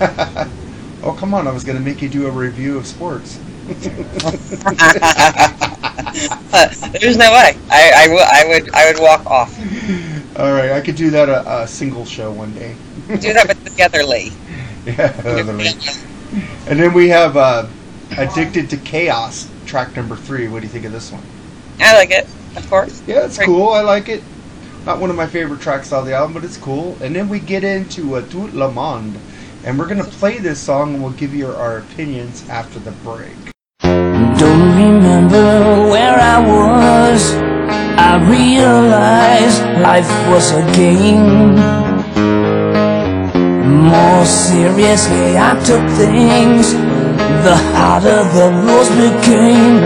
oh, 1.02 1.12
come 1.12 1.34
on. 1.34 1.46
I 1.46 1.52
was 1.52 1.64
going 1.64 1.78
to 1.78 1.84
make 1.84 2.02
you 2.02 2.08
do 2.08 2.26
a 2.26 2.30
review 2.30 2.76
of 2.78 2.86
sports. 2.86 3.38
There's 7.00 7.16
no 7.16 7.30
way. 7.30 7.56
I, 7.70 7.92
I, 7.94 8.08
will, 8.08 8.24
I 8.26 8.44
would 8.48 8.74
I 8.74 8.90
would 8.90 9.00
walk 9.00 9.26
off. 9.26 9.56
All 10.36 10.52
right, 10.52 10.72
I 10.72 10.80
could 10.80 10.96
do 10.96 11.10
that 11.10 11.28
a, 11.28 11.62
a 11.62 11.68
single 11.68 12.04
show 12.04 12.32
one 12.32 12.52
day. 12.54 12.74
Do 13.08 13.32
that 13.32 13.46
with 13.46 13.64
Togetherly. 13.64 14.32
yeah, 14.86 15.12
totally. 15.22 15.68
And 16.66 16.80
then 16.80 16.92
we 16.92 17.08
have 17.10 17.36
uh, 17.36 17.66
Addicted 18.16 18.70
to 18.70 18.76
Chaos, 18.78 19.48
track 19.66 19.94
number 19.94 20.16
three. 20.16 20.48
What 20.48 20.60
do 20.60 20.66
you 20.66 20.72
think 20.72 20.84
of 20.84 20.92
this 20.92 21.12
one? 21.12 21.22
I 21.78 21.94
like 21.94 22.10
it, 22.10 22.26
of 22.56 22.68
course. 22.68 23.02
Yeah, 23.06 23.26
it's 23.26 23.38
cool. 23.38 23.68
I 23.70 23.82
like 23.82 24.08
it. 24.08 24.22
Not 24.84 24.98
one 24.98 25.10
of 25.10 25.16
my 25.16 25.26
favorite 25.26 25.60
tracks 25.60 25.92
on 25.92 26.06
the 26.06 26.14
album, 26.14 26.34
but 26.34 26.44
it's 26.44 26.56
cool. 26.56 26.96
And 27.02 27.14
then 27.14 27.28
we 27.28 27.38
get 27.38 27.62
into 27.62 28.16
uh, 28.16 28.22
Tout 28.22 28.52
le 28.52 28.70
Monde. 28.70 29.16
And 29.62 29.78
we're 29.78 29.86
going 29.86 30.02
to 30.02 30.10
play 30.10 30.38
this 30.38 30.58
song 30.58 30.94
and 30.94 31.02
we'll 31.02 31.12
give 31.12 31.34
you 31.34 31.46
our 31.48 31.78
opinions 31.78 32.48
after 32.48 32.78
the 32.78 32.92
break. 33.04 33.36
Don't 33.82 34.74
remember 34.74 35.90
where 35.90 36.18
I 36.18 36.38
was. 36.40 37.34
I 37.98 38.16
realized 38.26 39.60
life 39.82 40.08
was 40.28 40.52
a 40.52 40.62
game. 40.74 41.56
More 43.84 44.24
seriously, 44.24 45.36
I 45.36 45.52
took 45.66 45.84
things. 45.90 46.72
The 47.44 47.56
harder 47.76 48.24
the 48.32 48.48
rules 48.64 48.88
became. 48.88 49.76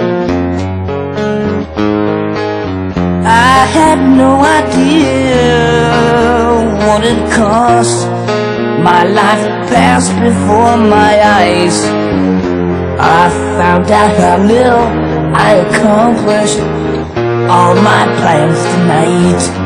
I 3.26 3.66
had 3.76 3.98
no 4.16 4.38
idea 4.38 5.74
what 6.87 7.02
it 7.02 7.32
cost. 7.32 8.43
My 8.85 9.03
life 9.03 9.70
passed 9.73 10.12
before 10.20 10.77
my 10.77 11.12
eyes. 11.38 11.77
I 13.01 13.31
found 13.57 13.90
out 13.90 14.14
how 14.14 14.37
little 14.44 14.85
I 15.35 15.53
accomplished 15.64 16.61
all 17.49 17.75
my 17.77 18.05
plans 18.20 18.61
tonight. 18.75 19.63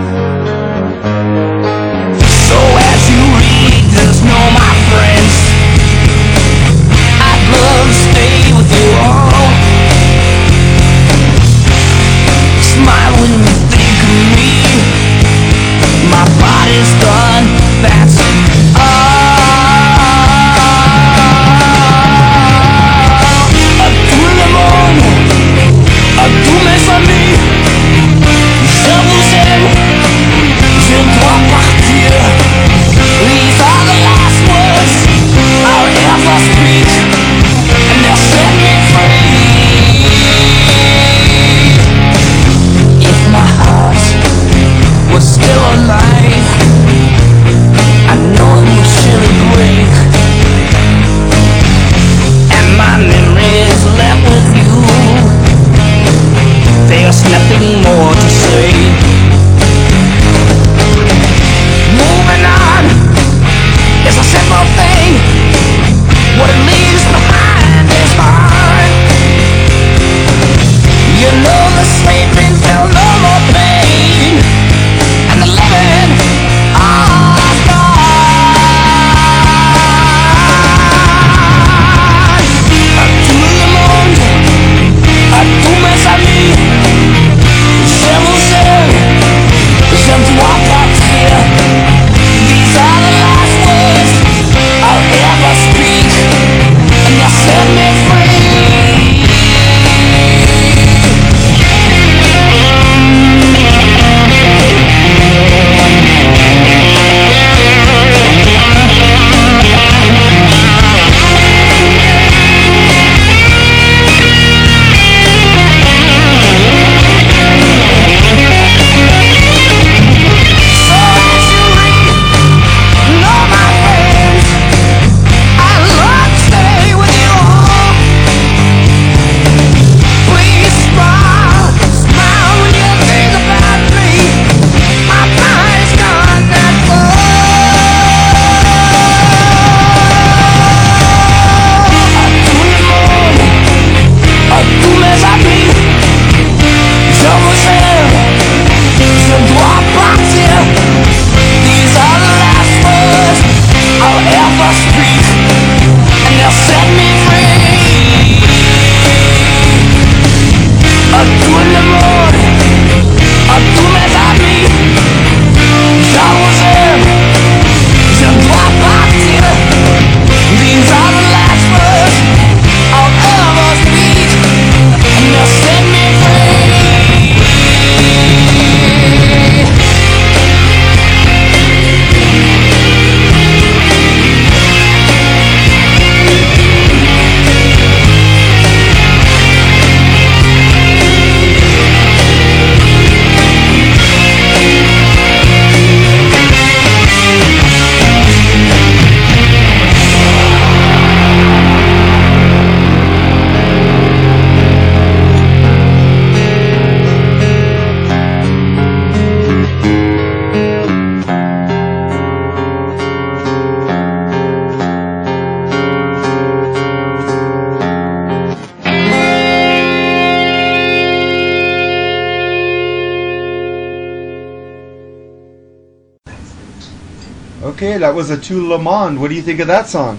That 228.09 228.15
was 228.15 228.31
a 228.31 228.39
Tout 228.39 228.67
Le 228.67 228.79
Monde. 228.79 229.21
What 229.21 229.29
do 229.29 229.35
you 229.35 229.43
think 229.43 229.61
of 229.61 229.67
that 229.67 229.87
song? 229.87 230.19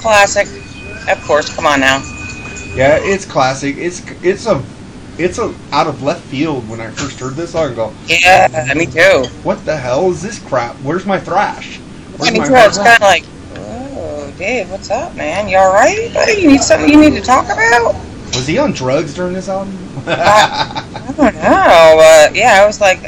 Classic. 0.00 0.46
Of 1.10 1.20
course, 1.24 1.52
come 1.52 1.66
on 1.66 1.80
now. 1.80 1.98
Yeah, 2.72 3.00
it's 3.02 3.24
classic. 3.24 3.76
It's 3.76 4.08
it's 4.22 4.46
a 4.46 4.62
it's 5.18 5.38
a 5.38 5.52
out 5.72 5.88
of 5.88 6.04
left 6.04 6.22
field 6.26 6.68
when 6.68 6.80
I 6.80 6.88
first 6.90 7.18
heard 7.18 7.34
this 7.34 7.50
song. 7.50 7.72
I 7.72 7.74
go, 7.74 7.92
Yeah, 8.06 8.72
me 8.76 8.86
too. 8.86 9.24
what 9.42 9.64
the 9.64 9.76
hell 9.76 10.08
is 10.12 10.22
this 10.22 10.38
crap? 10.38 10.76
Where's 10.76 11.04
my 11.04 11.18
thrash? 11.18 11.78
Where's 12.16 12.30
I 12.30 12.32
mean, 12.34 12.42
my 12.42 12.46
too, 12.46 12.54
it's 12.54 12.78
kind 12.78 12.94
of 12.94 13.00
like, 13.00 13.24
oh, 13.56 14.32
Dave, 14.38 14.70
what's 14.70 14.88
up, 14.88 15.16
man? 15.16 15.48
You 15.48 15.56
all 15.58 15.72
right, 15.72 16.14
buddy? 16.14 16.40
You 16.40 16.52
need 16.52 16.60
something 16.62 16.88
you 16.88 17.00
need 17.00 17.14
to 17.18 17.22
talk 17.22 17.46
about? 17.46 17.94
Was 18.36 18.46
he 18.46 18.56
on 18.58 18.70
drugs 18.70 19.14
during 19.14 19.32
this 19.32 19.48
album? 19.48 19.76
Uh, 20.06 20.14
I 20.16 21.12
don't 21.16 21.34
know. 21.34 21.94
But 21.96 22.36
yeah, 22.36 22.62
I 22.62 22.66
was 22.66 22.80
like, 22.80 22.98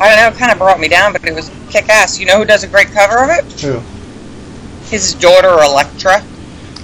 I 0.00 0.08
don't 0.08 0.16
know. 0.16 0.28
It 0.34 0.34
kind 0.36 0.50
of 0.50 0.58
brought 0.58 0.80
me 0.80 0.88
down, 0.88 1.12
but 1.12 1.24
it 1.24 1.32
was 1.32 1.48
kick 1.70 1.88
ass. 1.88 2.18
You 2.18 2.26
know 2.26 2.38
who 2.38 2.44
does 2.44 2.62
a 2.64 2.68
great 2.68 2.88
cover 2.88 3.18
of 3.22 3.30
it? 3.30 3.60
Who? 3.60 3.80
His 4.90 5.14
daughter, 5.14 5.48
Electra. 5.62 6.22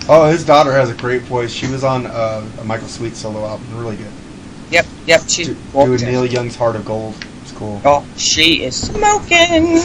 Oh, 0.08 0.28
his 0.30 0.44
daughter 0.44 0.72
has 0.72 0.90
a 0.90 0.94
great 0.94 1.22
voice. 1.22 1.52
She 1.52 1.66
was 1.66 1.82
on 1.84 2.06
uh, 2.06 2.46
a 2.60 2.64
Michael 2.64 2.88
Sweet 2.88 3.16
solo 3.16 3.44
album. 3.46 3.66
Really 3.78 3.96
good. 3.96 4.12
Yep, 4.70 4.86
yep. 5.06 5.20
She's 5.28 5.48
Do- 5.48 5.56
Doing. 5.72 6.00
Neil 6.00 6.26
Young's 6.26 6.56
Heart 6.56 6.76
of 6.76 6.84
Gold. 6.84 7.14
It's 7.42 7.52
cool. 7.52 7.80
Oh, 7.84 8.06
she 8.16 8.64
is 8.64 8.74
smoking. 8.88 9.78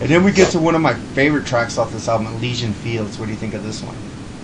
And 0.00 0.10
then 0.10 0.24
we 0.24 0.32
get 0.32 0.50
to 0.52 0.58
one 0.58 0.74
of 0.74 0.80
my 0.80 0.94
favorite 0.94 1.46
tracks 1.46 1.78
off 1.78 1.92
this 1.92 2.08
album, 2.08 2.26
Elysian 2.34 2.72
Fields. 2.72 3.18
What 3.18 3.26
do 3.26 3.32
you 3.32 3.38
think 3.38 3.54
of 3.54 3.62
this 3.64 3.82
one? 3.82 3.96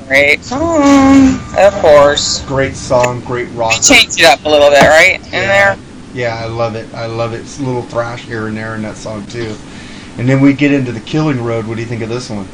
Great 0.08 0.42
song, 0.42 1.38
of 1.58 1.72
course. 1.74 2.42
Great 2.46 2.74
song, 2.74 3.20
great 3.20 3.48
rock. 3.52 3.74
They 3.80 3.94
changed 3.94 4.18
it 4.20 4.26
up 4.26 4.44
a 4.44 4.48
little 4.48 4.70
bit, 4.70 4.80
right? 4.82 5.20
In 5.26 5.32
Yeah. 5.32 5.74
there. 5.74 5.84
Yeah, 6.12 6.34
I 6.34 6.46
love 6.46 6.74
it. 6.74 6.92
I 6.94 7.06
love 7.06 7.32
it. 7.32 7.40
It's 7.40 7.60
a 7.60 7.62
little 7.62 7.82
thrash 7.82 8.24
here 8.24 8.48
and 8.48 8.56
there 8.56 8.74
in 8.74 8.82
that 8.82 8.96
song 8.96 9.24
too. 9.26 9.54
And 10.18 10.28
then 10.28 10.40
we 10.40 10.52
get 10.52 10.72
into 10.72 10.92
the 10.92 11.00
Killing 11.00 11.42
Road. 11.42 11.66
What 11.66 11.76
do 11.76 11.80
you 11.80 11.86
think 11.86 12.02
of 12.02 12.08
this 12.08 12.28
one? 12.28 12.46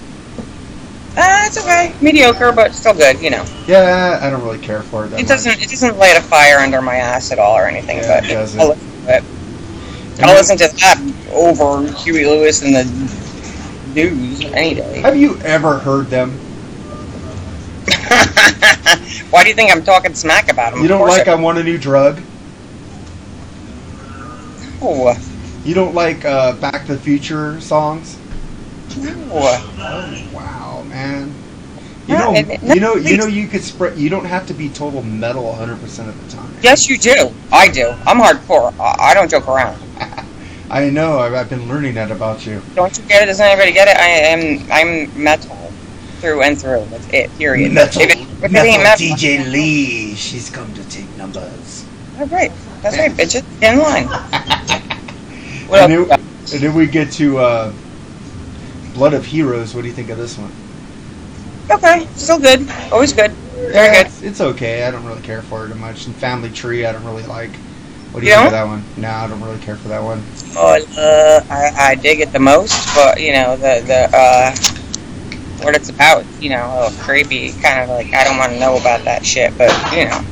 Uh, 1.16 1.44
it's 1.46 1.56
okay. 1.58 1.94
Mediocre, 2.02 2.52
but 2.52 2.74
still 2.74 2.92
good. 2.92 3.18
You 3.20 3.30
know, 3.30 3.44
Yeah, 3.66 4.20
I 4.22 4.28
don't 4.28 4.44
really 4.44 4.58
care 4.58 4.82
for 4.82 5.06
it. 5.06 5.08
That 5.08 5.20
it 5.20 5.28
doesn't 5.28 5.60
it 5.62 5.70
doesn't 5.70 5.96
light 5.96 6.16
a 6.16 6.20
fire 6.20 6.58
under 6.58 6.82
my 6.82 6.96
ass 6.96 7.32
at 7.32 7.38
all 7.38 7.56
or 7.56 7.66
anything. 7.66 7.98
Yeah, 7.98 8.20
but 8.20 8.30
it 8.30 8.34
doesn't. 8.34 8.60
I'll 8.60 8.68
listen 8.68 9.06
to 9.06 9.16
it. 9.16 9.22
much. 9.22 10.20
I'll 10.22 10.34
listen 10.34 10.56
to 10.58 10.68
that 10.68 11.14
over 11.32 11.90
Huey 11.92 12.26
Lewis 12.26 12.62
and 12.62 12.74
the 12.74 12.84
news 13.94 14.44
any 14.52 14.74
day. 14.74 15.00
Have 15.00 15.16
you 15.16 15.38
ever 15.40 15.78
heard 15.78 16.08
them? 16.08 16.32
Why 19.30 19.42
do 19.42 19.48
you 19.48 19.54
think 19.54 19.72
I'm 19.72 19.82
talking 19.82 20.14
smack 20.14 20.50
about 20.50 20.74
them? 20.74 20.82
You 20.82 20.88
don't 20.88 21.06
like 21.08 21.28
I 21.28 21.34
Want 21.34 21.58
a 21.58 21.64
New 21.64 21.78
Drug? 21.78 22.20
No, 24.80 25.14
You 25.64 25.74
don't 25.74 25.94
like 25.94 26.24
uh, 26.24 26.52
Back 26.54 26.86
to 26.86 26.94
the 26.94 27.00
Future 27.00 27.60
songs? 27.60 28.18
no. 28.98 29.14
Oh, 29.30 30.28
wow, 30.32 30.82
man. 30.88 31.32
You 32.06 32.16
No, 32.16 32.32
know, 32.32 32.34
it- 32.38 32.48
it- 32.50 32.62
you 32.74 32.80
know, 32.80 32.94
you 32.94 33.16
know, 33.16 33.26
you 33.26 33.48
could 33.48 33.62
spread. 33.62 33.98
You 33.98 34.08
don't 34.08 34.24
have 34.24 34.46
to 34.46 34.54
be 34.54 34.68
total 34.68 35.02
metal 35.02 35.44
100 35.44 35.80
percent 35.80 36.08
of 36.08 36.14
the 36.30 36.36
time. 36.36 36.50
Yes, 36.62 36.88
you 36.88 36.96
do. 36.98 37.32
I 37.52 37.68
do. 37.68 37.88
I'm 38.06 38.18
hardcore. 38.18 38.72
I, 38.78 39.10
I 39.10 39.14
don't 39.14 39.28
joke 39.30 39.48
around. 39.48 39.76
I 40.70 40.88
know. 40.90 41.18
I've, 41.18 41.34
I've 41.34 41.50
been 41.50 41.68
learning 41.68 41.94
that 41.94 42.10
about 42.10 42.46
you. 42.46 42.62
Don't 42.74 42.96
you 42.96 43.04
get 43.04 43.22
it? 43.22 43.26
Doesn't 43.26 43.44
anybody 43.44 43.72
get 43.72 43.88
it? 43.88 43.96
I 43.96 44.06
am. 44.08 44.66
I'm 44.70 45.22
metal 45.22 45.56
through 46.20 46.42
and 46.42 46.58
through. 46.58 46.84
That's 46.90 47.08
it. 47.12 47.30
Period. 47.38 47.72
Metal, 47.72 48.02
If 48.02 48.10
it, 48.10 48.18
if 48.20 48.44
it 48.44 48.52
metal 48.52 48.72
metal, 48.82 49.06
DJ 49.06 49.50
Lee. 49.50 50.14
She's 50.14 50.48
come 50.48 50.72
to 50.74 50.84
take 50.88 51.08
numbers. 51.16 51.65
That's 52.16 52.32
right. 52.32 52.52
That's 52.82 52.98
right, 52.98 53.16
bitches. 53.16 53.44
In 53.62 53.78
line. 53.78 54.08
What 55.66 55.80
and, 55.82 55.92
then, 55.92 56.10
and 56.10 56.62
then 56.62 56.74
we 56.74 56.86
get 56.86 57.12
to 57.14 57.38
uh, 57.38 57.74
Blood 58.94 59.14
of 59.14 59.24
Heroes. 59.26 59.74
What 59.74 59.82
do 59.82 59.88
you 59.88 59.94
think 59.94 60.10
of 60.10 60.18
this 60.18 60.38
one? 60.38 60.52
Okay, 61.70 62.08
still 62.14 62.38
good. 62.38 62.68
Always 62.92 63.12
good. 63.12 63.32
Very 63.72 63.88
Yeah, 63.88 63.90
good. 63.90 64.06
It's, 64.06 64.22
it's 64.22 64.40
okay. 64.40 64.84
I 64.84 64.90
don't 64.90 65.04
really 65.04 65.22
care 65.22 65.42
for 65.42 65.66
it 65.66 65.70
too 65.70 65.74
much. 65.76 66.06
And 66.06 66.16
Family 66.16 66.50
Tree, 66.50 66.86
I 66.86 66.92
don't 66.92 67.04
really 67.04 67.24
like. 67.24 67.56
What 68.12 68.20
do 68.20 68.26
you 68.26 68.32
You 68.32 68.34
think 68.34 68.46
of 68.46 68.52
that 68.52 68.66
one? 68.66 68.84
No, 68.96 69.10
I 69.10 69.28
don't 69.28 69.40
really 69.42 69.58
care 69.58 69.76
for 69.76 69.88
that 69.88 70.02
one. 70.02 70.22
Oh, 70.56 70.74
uh, 70.98 71.44
I, 71.50 71.90
I 71.92 71.94
dig 71.96 72.20
it 72.20 72.32
the 72.32 72.38
most, 72.40 72.94
but 72.94 73.20
you 73.20 73.32
know 73.32 73.56
the 73.56 73.82
the 73.86 74.10
uh, 74.16 74.54
what 75.64 75.74
it's 75.76 75.90
about. 75.90 76.24
You 76.40 76.50
know, 76.50 76.66
a 76.66 76.74
little 76.84 76.98
creepy. 77.04 77.52
Kind 77.52 77.80
of 77.82 77.90
like 77.90 78.12
I 78.14 78.24
don't 78.24 78.38
want 78.38 78.52
to 78.52 78.58
know 78.60 78.76
about 78.78 79.04
that 79.04 79.24
shit, 79.26 79.56
but 79.58 79.70
you 79.92 80.06
know. 80.06 80.24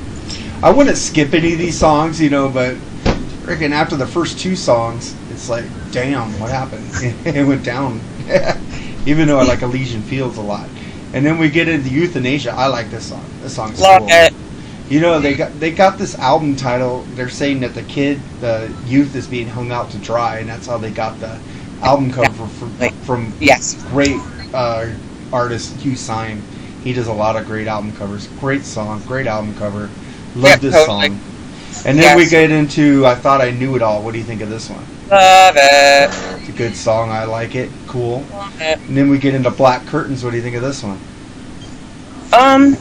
I 0.64 0.70
wouldn't 0.70 0.96
skip 0.96 1.34
any 1.34 1.52
of 1.52 1.58
these 1.58 1.78
songs, 1.78 2.18
you 2.18 2.30
know, 2.30 2.48
but 2.48 2.76
freaking 3.44 3.72
after 3.72 3.96
the 3.98 4.06
first 4.06 4.38
two 4.38 4.56
songs, 4.56 5.14
it's 5.30 5.50
like, 5.50 5.66
damn, 5.90 6.40
what 6.40 6.50
happened? 6.50 6.88
it 7.26 7.46
went 7.46 7.62
down. 7.62 8.00
Even 9.06 9.28
though 9.28 9.38
I 9.38 9.44
like 9.44 9.60
Elysian 9.60 10.00
Fields 10.00 10.38
a 10.38 10.40
lot. 10.40 10.66
And 11.12 11.24
then 11.24 11.36
we 11.36 11.50
get 11.50 11.68
into 11.68 11.90
Youthanasia. 11.90 12.54
I 12.54 12.68
like 12.68 12.90
this 12.90 13.10
song. 13.10 13.22
This 13.42 13.54
song's 13.54 13.78
Love 13.78 13.98
cool. 13.98 14.08
it. 14.10 14.32
You 14.88 15.00
know, 15.00 15.20
they 15.20 15.34
got 15.34 15.52
they 15.60 15.70
got 15.70 15.98
this 15.98 16.18
album 16.18 16.56
title. 16.56 17.02
They're 17.14 17.28
saying 17.28 17.60
that 17.60 17.74
the 17.74 17.82
kid, 17.82 18.18
the 18.40 18.74
youth, 18.86 19.14
is 19.14 19.26
being 19.26 19.46
hung 19.46 19.70
out 19.70 19.90
to 19.90 19.98
dry, 19.98 20.38
and 20.38 20.48
that's 20.48 20.66
how 20.66 20.78
they 20.78 20.90
got 20.90 21.20
the 21.20 21.38
album 21.82 22.10
cover 22.10 22.46
from 22.46 22.70
from 23.02 23.34
Yes. 23.38 23.82
great 23.90 24.16
uh, 24.54 24.88
artist 25.30 25.76
Hugh 25.82 25.94
Syme. 25.94 26.40
He 26.82 26.94
does 26.94 27.08
a 27.08 27.12
lot 27.12 27.36
of 27.36 27.44
great 27.44 27.66
album 27.66 27.94
covers. 27.96 28.28
Great 28.40 28.62
song, 28.62 29.02
great 29.06 29.26
album 29.26 29.54
cover. 29.56 29.90
Love 30.34 30.44
Yeah, 30.50 30.56
this 30.56 30.74
totally. 30.74 31.08
song. 31.08 31.20
And 31.86 31.98
then 31.98 32.16
we 32.16 32.26
get 32.28 32.50
into 32.50 33.04
I 33.06 33.14
Thought 33.14 33.40
I 33.40 33.50
Knew 33.50 33.76
It 33.76 33.82
All. 33.82 34.02
What 34.02 34.12
do 34.12 34.18
you 34.18 34.24
think 34.24 34.40
of 34.40 34.48
this 34.48 34.70
one? 34.70 34.84
Love 35.10 35.54
it. 35.56 36.10
It's 36.40 36.48
a 36.48 36.52
good 36.52 36.74
song. 36.74 37.10
I 37.10 37.24
like 37.24 37.54
it. 37.54 37.70
Cool. 37.86 38.24
Love 38.32 38.60
it. 38.60 38.78
And 38.78 38.96
then 38.96 39.10
we 39.10 39.18
get 39.18 39.34
into 39.34 39.50
Black 39.50 39.84
Curtains. 39.86 40.24
What 40.24 40.30
do 40.30 40.36
you 40.36 40.42
think 40.42 40.56
of 40.56 40.62
this 40.62 40.82
one? 40.82 40.98
Um. 42.32 42.76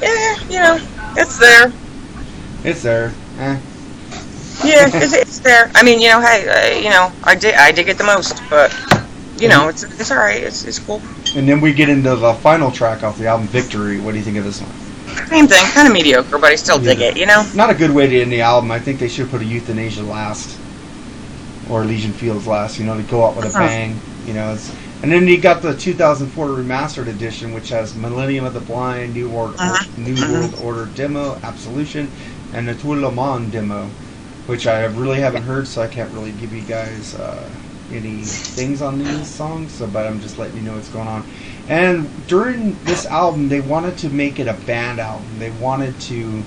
Yeah, 0.00 0.40
you 0.48 0.58
know, 0.58 0.78
it's 1.16 1.38
there. 1.38 1.72
It's 2.64 2.82
there. 2.82 3.12
Eh. 3.38 3.58
Yeah, 4.64 4.88
it's, 4.92 5.12
it's 5.14 5.38
there. 5.40 5.70
I 5.74 5.82
mean, 5.82 6.00
you 6.00 6.08
know, 6.08 6.20
hey, 6.20 6.48
uh, 6.48 6.78
you 6.78 6.90
know, 6.90 7.12
I 7.24 7.34
dig, 7.34 7.54
I 7.54 7.72
dig 7.72 7.88
it 7.88 7.98
the 7.98 8.04
most, 8.04 8.40
but 8.50 8.72
you 9.38 9.48
know, 9.48 9.68
it's 9.68 9.82
it's 9.82 10.10
all 10.10 10.18
right. 10.18 10.42
It's 10.42 10.64
it's 10.64 10.78
cool. 10.78 11.02
And 11.34 11.48
then 11.48 11.60
we 11.60 11.72
get 11.72 11.88
into 11.88 12.14
the 12.16 12.34
final 12.34 12.70
track 12.70 13.02
off 13.02 13.18
the 13.18 13.26
album, 13.26 13.46
Victory. 13.48 14.00
What 14.00 14.12
do 14.12 14.18
you 14.18 14.24
think 14.24 14.36
of 14.36 14.44
this 14.44 14.60
one? 14.60 14.70
Same 15.30 15.46
thing, 15.46 15.64
kind 15.72 15.86
of 15.86 15.94
mediocre, 15.94 16.38
but 16.38 16.50
I 16.50 16.56
still 16.56 16.78
dig 16.78 17.00
it. 17.00 17.16
You 17.16 17.26
know. 17.26 17.48
Not 17.54 17.70
a 17.70 17.74
good 17.74 17.92
way 17.92 18.08
to 18.08 18.20
end 18.20 18.32
the 18.32 18.40
album. 18.40 18.70
I 18.72 18.80
think 18.80 18.98
they 18.98 19.08
should 19.08 19.30
put 19.30 19.40
a 19.40 19.44
Youthanasia 19.44 20.06
last, 20.06 20.58
or 21.70 21.82
Elysian 21.82 22.12
Fields 22.12 22.46
last. 22.48 22.78
You 22.80 22.84
know, 22.86 22.96
to 22.96 23.02
go 23.04 23.24
out 23.24 23.36
with 23.36 23.44
a 23.44 23.48
Uh-huh. 23.48 23.58
bang. 23.60 24.00
You 24.26 24.34
know, 24.34 24.52
it's 24.52 24.72
and 25.02 25.10
then 25.10 25.26
you 25.28 25.38
got 25.40 25.62
the 25.62 25.74
2004 25.74 26.48
remastered 26.48 27.06
edition, 27.06 27.54
which 27.54 27.68
has 27.70 27.94
Millennium 27.94 28.44
of 28.44 28.54
the 28.54 28.60
Blind, 28.60 29.14
New 29.14 29.28
World, 29.30 29.54
Uh-huh. 29.58 29.84
New 29.96 30.14
Uh-huh. 30.14 30.32
World 30.32 30.54
Order 30.62 30.86
demo, 30.96 31.38
Absolution, 31.44 32.10
and 32.52 32.66
the 32.68 32.74
Tout 32.74 32.96
Le 33.00 33.10
Monde 33.10 33.52
demo, 33.52 33.88
which 34.46 34.66
I 34.66 34.84
really 34.86 35.20
haven't 35.20 35.44
heard, 35.44 35.68
so 35.68 35.80
I 35.80 35.86
can't 35.86 36.12
really 36.12 36.32
give 36.32 36.52
you 36.52 36.62
guys 36.62 37.14
uh, 37.14 37.48
any 37.92 38.22
things 38.22 38.82
on 38.82 38.98
these 38.98 39.26
songs. 39.26 39.72
So, 39.72 39.86
but 39.86 40.06
I'm 40.06 40.20
just 40.20 40.38
letting 40.38 40.56
you 40.56 40.62
know 40.62 40.74
what's 40.74 40.88
going 40.88 41.08
on. 41.08 41.24
And 41.68 42.08
during 42.26 42.76
this 42.84 43.06
album, 43.06 43.48
they 43.48 43.60
wanted 43.60 43.98
to 43.98 44.08
make 44.08 44.38
it 44.38 44.48
a 44.48 44.54
band 44.54 45.00
album. 45.00 45.26
They 45.38 45.50
wanted 45.50 45.98
to 46.02 46.42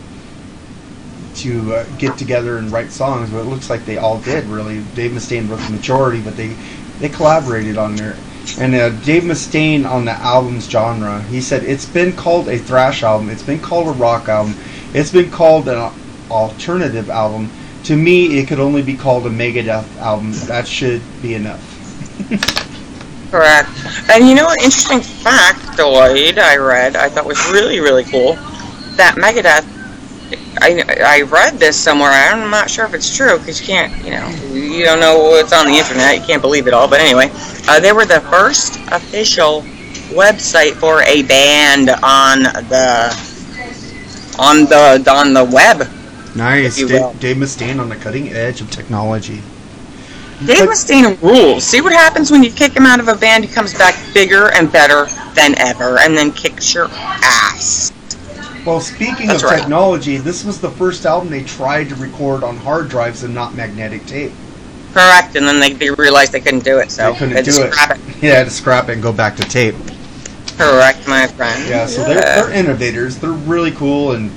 to 1.35 1.73
uh, 1.73 1.85
get 1.97 2.17
together 2.17 2.57
and 2.57 2.71
write 2.71 2.91
songs, 2.91 3.31
but 3.31 3.39
it 3.39 3.45
looks 3.45 3.69
like 3.69 3.85
they 3.85 3.97
all 3.97 4.19
did. 4.19 4.45
Really, 4.45 4.83
Dave 4.95 5.11
Mustaine 5.11 5.49
wrote 5.49 5.59
the 5.61 5.71
majority, 5.71 6.21
but 6.21 6.37
they 6.37 6.55
they 6.99 7.09
collaborated 7.09 7.77
on 7.77 7.95
there. 7.95 8.15
And 8.59 8.75
uh, 8.75 8.89
Dave 8.89 9.23
Mustaine 9.23 9.89
on 9.89 10.05
the 10.05 10.11
album's 10.11 10.69
genre, 10.69 11.21
he 11.23 11.41
said 11.41 11.63
it's 11.63 11.85
been 11.85 12.13
called 12.13 12.49
a 12.49 12.57
thrash 12.57 13.01
album, 13.01 13.29
it's 13.29 13.43
been 13.43 13.59
called 13.59 13.87
a 13.87 13.91
rock 13.91 14.27
album, 14.27 14.55
it's 14.93 15.11
been 15.11 15.31
called 15.31 15.67
an 15.69 15.91
alternative 16.29 17.09
album. 17.09 17.49
To 17.85 17.97
me, 17.97 18.39
it 18.39 18.47
could 18.47 18.59
only 18.59 18.81
be 18.81 18.95
called 18.95 19.25
a 19.25 19.29
Megadeth 19.29 19.97
album. 19.97 20.31
That 20.47 20.65
should 20.67 21.01
be 21.21 21.35
enough. 21.35 21.61
Correct. 23.29 23.67
And 24.09 24.29
you 24.29 24.35
know 24.35 24.47
an 24.47 24.57
interesting 24.63 24.99
factoid 24.99 26.37
I 26.37 26.57
read, 26.57 26.95
I 26.95 27.09
thought 27.09 27.25
was 27.25 27.43
really, 27.51 27.79
really 27.79 28.03
cool. 28.03 28.35
That 28.95 29.15
Megadeth, 29.17 29.65
I, 30.61 30.83
I 31.03 31.21
read 31.23 31.55
this 31.55 31.75
somewhere, 31.75 32.11
I'm 32.11 32.49
not 32.51 32.69
sure 32.69 32.85
if 32.85 32.93
it's 32.93 33.17
true, 33.17 33.39
because 33.39 33.59
you 33.59 33.65
can't, 33.65 33.91
you 34.05 34.11
know, 34.11 34.29
you 34.53 34.85
don't 34.85 34.99
know 34.99 35.17
what's 35.17 35.51
on 35.51 35.65
the 35.65 35.73
internet, 35.73 36.15
you 36.15 36.21
can't 36.21 36.43
believe 36.43 36.67
it 36.67 36.73
all, 36.73 36.87
but 36.87 37.01
anyway, 37.01 37.31
uh, 37.67 37.79
they 37.79 37.91
were 37.91 38.05
the 38.05 38.21
first 38.21 38.77
official 38.91 39.63
website 40.13 40.73
for 40.73 41.01
a 41.01 41.23
band 41.23 41.89
on 41.89 42.43
the, 42.69 43.11
on 44.37 44.65
the, 44.65 45.03
on 45.11 45.33
the 45.33 45.43
web. 45.43 45.89
Nice. 46.35 46.77
If 46.79 46.89
you 46.89 46.95
will. 46.95 47.11
Dave, 47.13 47.19
Dave 47.19 47.37
Mustaine 47.37 47.79
on 47.79 47.89
the 47.89 47.95
cutting 47.95 48.29
edge 48.29 48.61
of 48.61 48.69
technology. 48.71 49.41
Dave 50.45 50.59
But- 50.59 50.69
Mustaine 50.69 51.21
rules. 51.21 51.63
See 51.63 51.81
what 51.81 51.93
happens 51.93 52.31
when 52.31 52.43
you 52.43 52.51
kick 52.51 52.73
him 52.73 52.85
out 52.85 52.99
of 52.99 53.07
a 53.07 53.15
band, 53.15 53.43
he 53.45 53.53
comes 53.53 53.73
back 53.73 53.95
bigger 54.13 54.51
and 54.51 54.71
better 54.71 55.05
than 55.35 55.55
ever, 55.57 55.99
and 55.99 56.17
then 56.17 56.31
kicks 56.31 56.73
your 56.73 56.87
ass. 56.91 57.91
Well, 58.65 58.79
speaking 58.79 59.27
That's 59.27 59.43
of 59.43 59.49
right. 59.49 59.59
technology, 59.59 60.17
this 60.17 60.43
was 60.45 60.59
the 60.61 60.69
first 60.69 61.05
album 61.05 61.29
they 61.29 61.43
tried 61.43 61.89
to 61.89 61.95
record 61.95 62.43
on 62.43 62.55
hard 62.57 62.89
drives 62.89 63.23
and 63.23 63.33
not 63.35 63.55
magnetic 63.55 64.05
tape. 64.05 64.31
Correct, 64.93 65.35
and 65.35 65.45
then 65.47 65.59
they, 65.59 65.73
they 65.73 65.89
realized 65.91 66.31
they 66.31 66.39
couldn't 66.39 66.63
do 66.63 66.77
it, 66.79 66.89
so 66.91 67.11
they 67.11 67.17
couldn't 67.19 67.35
had 67.35 67.45
do 67.45 67.51
it. 67.63 67.73
scrap 67.73 67.97
it. 67.97 67.99
Yeah, 68.23 68.43
to 68.43 68.49
scrap 68.49 68.87
it 68.89 68.93
and 68.93 69.01
go 69.03 69.11
back 69.11 69.35
to 69.35 69.43
tape. 69.43 69.75
Correct, 70.57 71.07
my 71.07 71.27
friend. 71.27 71.67
Yeah, 71.67 71.87
so 71.87 72.03
they're, 72.05 72.21
they're 72.21 72.51
innovators. 72.53 73.17
They're 73.17 73.31
really 73.31 73.71
cool, 73.71 74.13
and 74.13 74.31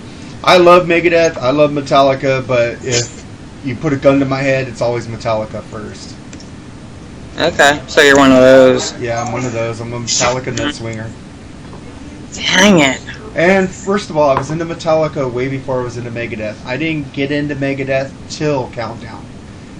I 0.47 0.59
love 0.59 0.87
Megadeth. 0.87 1.37
I 1.37 1.51
love 1.51 1.73
Metallica, 1.73 2.47
but 2.47 2.79
if 2.85 3.25
you 3.65 3.75
put 3.75 3.93
a 3.93 3.97
gun 3.97 4.21
to 4.21 4.25
my 4.25 4.41
head, 4.41 4.69
it's 4.69 4.81
always 4.81 5.09
Metallica 5.09 5.61
first. 5.65 6.17
Okay, 7.37 7.83
so 7.89 8.01
you're 8.01 8.17
one 8.17 8.31
of 8.31 8.39
those. 8.39 8.99
Yeah, 9.01 9.23
I'm 9.23 9.33
one 9.33 9.45
of 9.45 9.53
those. 9.53 9.81
I'm 9.81 9.93
a 9.93 9.99
Metallica 9.99 10.57
nut 10.57 10.73
swinger. 10.73 11.11
Dang 12.33 12.79
it. 12.79 13.01
And 13.35 13.69
first 13.69 14.09
of 14.09 14.17
all, 14.17 14.31
I 14.31 14.39
was 14.39 14.53
into 14.53 14.65
Metallica 14.65 15.31
way 15.31 15.49
before 15.49 15.81
I 15.81 15.83
was 15.85 15.97
into 15.97 16.11
Megadeth. 16.11 16.65
I 16.65 16.77
didn't 16.77 17.13
get 17.13 17.33
into 17.33 17.57
Megadeth 17.57 18.13
till 18.31 18.71
Countdown, 18.71 19.27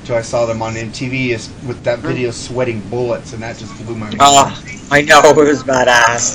till 0.05 0.17
I 0.17 0.23
saw 0.23 0.47
them 0.47 0.63
on 0.63 0.75
MTV 0.75 1.31
with 1.67 1.83
that 1.85 2.01
mm. 2.01 2.03
video 2.03 2.33
"Sweating 2.33 2.81
Bullets," 2.91 3.33
and 3.33 3.43
that 3.43 3.57
just 3.57 3.73
blew 3.87 3.95
my 3.95 4.07
mind. 4.07 4.17
Oh, 4.19 4.63
I 4.91 5.03
know 5.03 5.21
it 5.21 5.37
was 5.37 5.63
badass. 5.63 6.35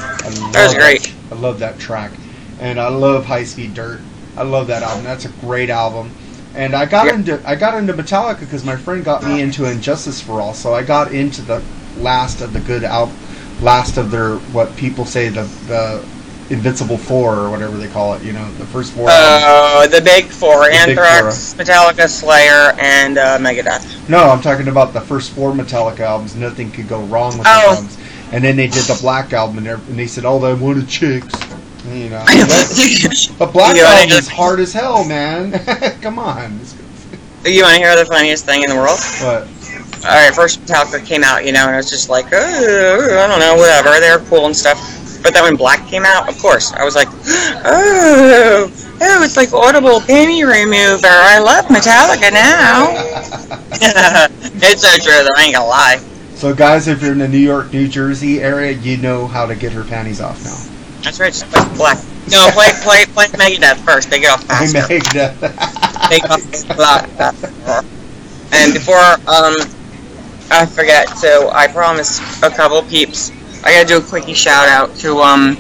That 0.54 0.64
was 0.68 0.74
great. 0.74 1.14
I 1.32 1.36
love 1.36 1.60
that 1.60 1.78
track, 1.80 2.14
and 2.62 2.80
I 2.80 2.88
love 2.88 3.26
High 3.26 3.44
Speed 3.44 3.74
Dirt. 3.74 4.00
I 4.38 4.44
love 4.44 4.68
that 4.68 4.84
album. 4.84 5.04
That's 5.04 5.26
a 5.26 5.30
great 5.42 5.70
album. 5.70 6.10
And 6.56 6.76
I 6.76 6.86
got 6.86 7.06
Yep. 7.06 7.16
into 7.16 7.42
I 7.46 7.56
got 7.56 7.76
into 7.78 7.94
Metallica 7.94 8.42
because 8.42 8.64
my 8.66 8.76
friend 8.76 9.04
got 9.06 9.24
me 9.24 9.42
into 9.42 9.66
And 9.66 9.82
Justice 9.82 10.20
for 10.22 10.42
All. 10.42 10.54
So 10.54 10.74
I 10.74 10.84
got 10.84 11.12
into 11.12 11.42
the 11.42 11.62
last 11.98 12.42
of 12.42 12.54
the 12.54 12.60
good 12.60 12.84
album, 12.84 13.16
last 13.62 13.98
of 13.98 14.12
their 14.12 14.36
what 14.54 14.76
people 14.76 15.06
say 15.06 15.30
the 15.30 15.44
the 15.68 16.04
Invincible 16.50 16.98
Four 16.98 17.36
or 17.38 17.50
whatever 17.50 17.78
they 17.78 17.88
call 17.88 18.14
it. 18.16 18.24
You 18.24 18.34
know, 18.34 18.46
the 18.56 18.66
first 18.66 18.92
four. 18.92 19.08
Uh, 19.10 19.88
the 19.88 20.02
big 20.02 20.26
four: 20.26 20.66
The 20.66 20.72
big 20.72 20.90
Anthrax, 20.98 21.54
Metallica, 21.54 22.10
Slayer, 22.10 22.74
and 22.78 23.18
uh, 23.18 23.38
Megadeth. 23.38 24.10
No, 24.10 24.30
I'm 24.30 24.42
talking 24.42 24.68
about 24.68 24.92
the 24.92 25.00
first 25.00 25.32
four 25.32 25.54
Metallica 25.54 26.02
albums. 26.02 26.36
Nothing 26.36 26.70
could 26.72 26.90
go 26.90 27.00
wrong 27.04 27.38
with 27.38 27.48
Oh. 27.50 27.68
those 27.70 27.78
albums. 27.78 27.98
And 28.34 28.44
then 28.44 28.58
they 28.58 28.68
did 28.68 28.84
the 28.84 28.98
Black 29.02 29.32
album, 29.32 29.60
and, 29.60 29.68
and 29.68 29.98
they 30.00 30.08
said, 30.08 30.26
"Oh, 30.26 30.40
they 30.40 30.54
wanted 30.54 30.90
chicks." 30.90 31.34
You 31.88 32.10
know, 32.10 32.24
But- 32.28 33.30
but 33.40 33.52
Black 33.54 33.76
You 33.76 33.84
wanna 33.84 33.96
album 34.02 34.18
is 34.18 34.28
hard 34.28 34.60
as 34.60 34.74
hell, 34.74 35.04
man. 35.04 35.52
Come 36.02 36.20
on. 36.20 36.60
You 37.44 37.64
want 37.64 37.74
to 37.76 37.80
hear 37.82 37.96
the 37.96 38.06
funniest 38.06 38.46
thing 38.46 38.62
in 38.64 38.70
the 38.70 38.76
world? 38.76 39.00
But 39.20 39.48
All 40.06 40.14
right, 40.16 40.34
first 40.34 40.62
Metallica 40.62 41.04
came 41.04 41.24
out, 41.24 41.44
you 41.44 41.52
know, 41.52 41.66
and 41.66 41.72
I 41.72 41.78
was 41.78 41.90
just 41.90 42.08
like, 42.08 42.26
oh, 42.32 42.38
I 42.38 43.26
don't 43.28 43.40
know, 43.40 43.56
whatever. 43.56 44.00
They're 44.00 44.20
cool 44.30 44.46
and 44.46 44.56
stuff. 44.56 44.78
But 45.24 45.34
then 45.34 45.44
when 45.44 45.56
Black 45.56 45.88
came 45.88 46.04
out, 46.06 46.30
of 46.30 46.38
course, 46.40 46.72
I 46.74 46.84
was 46.84 46.96
like, 46.96 47.08
oh, 47.66 48.70
oh, 49.02 49.24
it's 49.24 49.38
like 49.38 49.54
Audible 49.54 50.00
panty 50.02 50.46
remover. 50.46 51.08
I 51.08 51.40
love 51.40 51.66
Metallica 51.66 52.32
now. 52.32 52.94
it's 54.62 54.82
so 54.82 54.98
true, 54.98 55.24
though. 55.24 55.34
I 55.36 55.44
ain't 55.46 55.56
gonna 55.56 55.68
lie. 55.68 55.98
so, 56.36 56.54
guys, 56.54 56.88
if 56.88 57.02
you're 57.02 57.12
in 57.14 57.20
the 57.20 57.28
New 57.28 57.38
York, 57.38 57.72
New 57.74 57.88
Jersey 57.88 58.42
area, 58.42 58.72
you 58.72 58.98
know 58.98 59.28
how 59.28 59.46
to 59.46 59.56
get 59.56 59.72
her 59.74 59.84
panties 59.84 60.22
off 60.22 60.44
now. 60.44 60.58
That's 61.04 61.20
right. 61.20 61.34
Just 61.34 61.46
play 61.50 61.78
Black. 61.78 61.98
No, 62.30 62.50
play 62.54 62.70
play 62.82 63.06
play 63.06 63.26
Megadeth 63.28 63.78
first. 63.84 64.10
They 64.10 64.20
get 64.20 64.32
off 64.32 64.44
faster. 64.44 64.88
made 64.88 65.02
They 66.10 66.20
get 66.20 66.32
off 66.32 66.70
a 66.70 66.82
lot 66.82 67.10
faster. 67.10 67.52
And 68.54 68.74
before 68.74 68.98
um, 69.28 69.56
I 70.52 70.66
forget, 70.66 71.10
so 71.18 71.50
I 71.52 71.68
promised 71.68 72.22
a 72.44 72.50
couple 72.50 72.82
peeps. 72.84 73.32
I 73.64 73.72
gotta 73.72 73.88
do 73.88 73.98
a 73.98 74.02
quickie 74.02 74.34
shout 74.34 74.68
out 74.68 74.96
to 74.98 75.20
um 75.20 75.58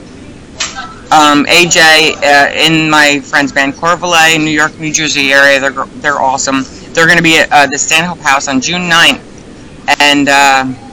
um 1.11 1.45
AJ 1.45 2.15
uh, 2.17 2.51
in 2.53 2.89
my 2.89 3.19
friend's 3.21 3.51
band 3.51 3.73
Corevalay, 3.73 4.37
New 4.37 4.51
York, 4.51 4.77
New 4.79 4.93
Jersey 4.93 5.33
area. 5.33 5.59
They're 5.59 5.85
they're 6.01 6.21
awesome. 6.21 6.63
They're 6.93 7.07
gonna 7.07 7.21
be 7.21 7.39
at 7.39 7.51
uh, 7.51 7.67
the 7.67 7.77
Stanhope 7.79 8.19
House 8.19 8.47
on 8.47 8.61
June 8.61 8.89
9th. 8.89 9.99
and. 9.99 10.29
Uh, 10.29 10.90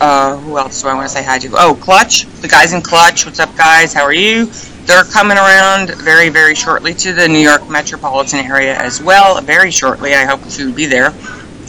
uh, 0.00 0.36
who 0.38 0.58
else 0.58 0.82
do 0.82 0.88
I 0.88 0.94
want 0.94 1.08
to 1.08 1.14
say 1.14 1.22
hi 1.24 1.38
to? 1.38 1.50
Oh, 1.54 1.78
Clutch. 1.80 2.26
The 2.40 2.48
guys 2.48 2.72
in 2.72 2.82
Clutch. 2.82 3.24
What's 3.24 3.40
up, 3.40 3.56
guys? 3.56 3.92
How 3.92 4.02
are 4.02 4.12
you? 4.12 4.46
They're 4.86 5.04
coming 5.04 5.38
around 5.38 5.94
very, 5.94 6.28
very 6.28 6.54
shortly 6.54 6.92
to 6.94 7.12
the 7.12 7.26
New 7.26 7.38
York 7.38 7.68
metropolitan 7.70 8.40
area 8.40 8.76
as 8.76 9.02
well. 9.02 9.40
Very 9.40 9.70
shortly. 9.70 10.14
I 10.14 10.24
hope 10.24 10.46
to 10.50 10.72
be 10.72 10.86
there 10.86 11.12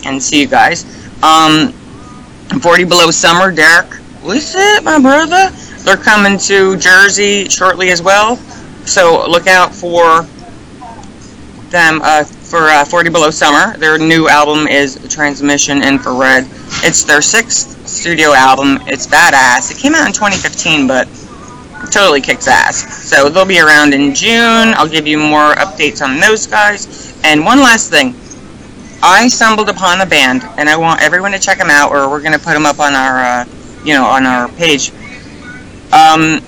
and 0.05 0.21
see 0.21 0.41
you 0.41 0.47
guys. 0.47 0.84
Um, 1.23 1.71
40 2.61 2.84
Below 2.84 3.11
Summer, 3.11 3.51
Derek. 3.51 3.93
What's 4.21 4.53
it, 4.55 4.84
my 4.84 4.99
brother? 4.99 5.49
They're 5.84 5.97
coming 5.97 6.38
to 6.39 6.78
Jersey 6.78 7.47
shortly 7.47 7.89
as 7.91 8.01
well. 8.01 8.38
So 8.86 9.26
look 9.30 9.47
out 9.47 9.73
for 9.73 10.23
them 11.69 12.01
uh, 12.03 12.23
for 12.45 12.69
uh, 12.69 12.85
40 12.85 13.09
Below 13.09 13.31
Summer. 13.31 13.77
Their 13.77 13.97
new 13.97 14.29
album 14.29 14.67
is 14.67 14.99
Transmission 15.09 15.81
Infrared. 15.81 16.45
It's 16.83 17.03
their 17.03 17.21
sixth 17.21 17.87
studio 17.87 18.33
album. 18.33 18.79
It's 18.87 19.07
badass. 19.07 19.71
It 19.71 19.77
came 19.77 19.95
out 19.95 20.07
in 20.07 20.13
2015, 20.13 20.87
but 20.87 21.07
totally 21.91 22.21
kicks 22.21 22.47
ass. 22.47 23.07
So 23.09 23.29
they'll 23.29 23.45
be 23.45 23.59
around 23.59 23.93
in 23.93 24.13
June. 24.13 24.73
I'll 24.75 24.87
give 24.87 25.07
you 25.07 25.17
more 25.17 25.53
updates 25.53 26.05
on 26.05 26.19
those 26.19 26.47
guys. 26.47 27.13
And 27.23 27.43
one 27.43 27.59
last 27.59 27.89
thing. 27.89 28.15
I 29.01 29.27
stumbled 29.27 29.69
upon 29.69 30.01
a 30.01 30.05
band, 30.05 30.43
and 30.57 30.69
I 30.69 30.77
want 30.77 31.01
everyone 31.01 31.31
to 31.31 31.39
check 31.39 31.57
them 31.57 31.69
out, 31.69 31.91
or 31.91 32.09
we're 32.09 32.21
gonna 32.21 32.39
put 32.39 32.53
them 32.53 32.65
up 32.65 32.79
on 32.79 32.95
our, 32.95 33.17
uh, 33.17 33.45
you 33.83 33.93
know, 33.93 34.05
on 34.05 34.25
our 34.25 34.47
page. 34.49 34.91
Um, 35.91 36.41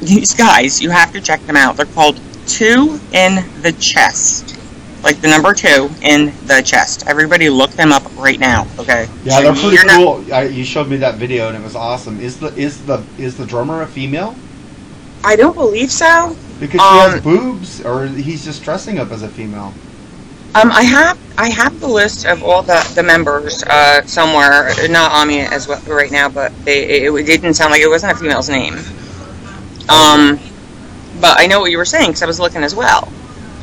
these 0.00 0.34
guys, 0.34 0.80
you 0.80 0.90
have 0.90 1.12
to 1.12 1.20
check 1.20 1.44
them 1.46 1.56
out. 1.56 1.76
They're 1.76 1.86
called 1.86 2.20
Two 2.46 3.00
in 3.12 3.44
the 3.62 3.74
Chest, 3.80 4.56
like 5.04 5.20
the 5.20 5.28
number 5.28 5.54
two 5.54 5.88
in 6.02 6.32
the 6.46 6.62
chest. 6.64 7.06
Everybody, 7.06 7.48
look 7.50 7.70
them 7.72 7.92
up 7.92 8.02
right 8.16 8.40
now. 8.40 8.66
Okay? 8.78 9.06
yeah, 9.22 9.40
they're 9.42 9.52
pretty 9.52 9.68
You're 9.76 9.84
not- 9.86 9.96
cool. 10.24 10.34
I, 10.34 10.44
you 10.44 10.64
showed 10.64 10.88
me 10.88 10.96
that 10.96 11.16
video, 11.16 11.48
and 11.48 11.56
it 11.56 11.62
was 11.62 11.76
awesome. 11.76 12.18
Is 12.20 12.40
the 12.40 12.48
is 12.56 12.84
the 12.86 13.04
is 13.18 13.36
the 13.36 13.46
drummer 13.46 13.82
a 13.82 13.86
female? 13.86 14.34
I 15.22 15.36
don't 15.36 15.54
believe 15.54 15.92
so. 15.92 16.36
Because 16.60 16.80
she 16.80 16.86
has 16.86 17.14
Um, 17.14 17.20
boobs, 17.20 17.84
or 17.84 18.06
he's 18.06 18.44
just 18.44 18.62
dressing 18.62 18.98
up 18.98 19.10
as 19.10 19.22
a 19.22 19.28
female. 19.28 19.72
Um, 20.54 20.70
I 20.70 20.84
have 20.84 21.18
I 21.36 21.48
have 21.50 21.80
the 21.80 21.88
list 21.88 22.26
of 22.26 22.44
all 22.44 22.62
the, 22.62 22.80
the 22.94 23.02
members 23.02 23.62
uh, 23.64 24.02
somewhere, 24.06 24.70
not 24.88 25.10
on 25.12 25.26
me 25.28 25.40
as 25.40 25.66
well 25.66 25.80
right 25.88 26.12
now, 26.12 26.28
but 26.28 26.52
they, 26.64 27.04
it, 27.06 27.12
it 27.12 27.26
didn't 27.26 27.54
sound 27.54 27.72
like 27.72 27.80
it 27.82 27.88
wasn't 27.88 28.12
a 28.12 28.16
female's 28.16 28.48
name. 28.48 28.74
Um, 29.88 30.38
but 31.20 31.40
I 31.40 31.46
know 31.46 31.60
what 31.60 31.70
you 31.72 31.78
were 31.78 31.84
saying 31.84 32.10
because 32.10 32.22
I 32.22 32.26
was 32.26 32.38
looking 32.38 32.62
as 32.62 32.74
well. 32.74 33.12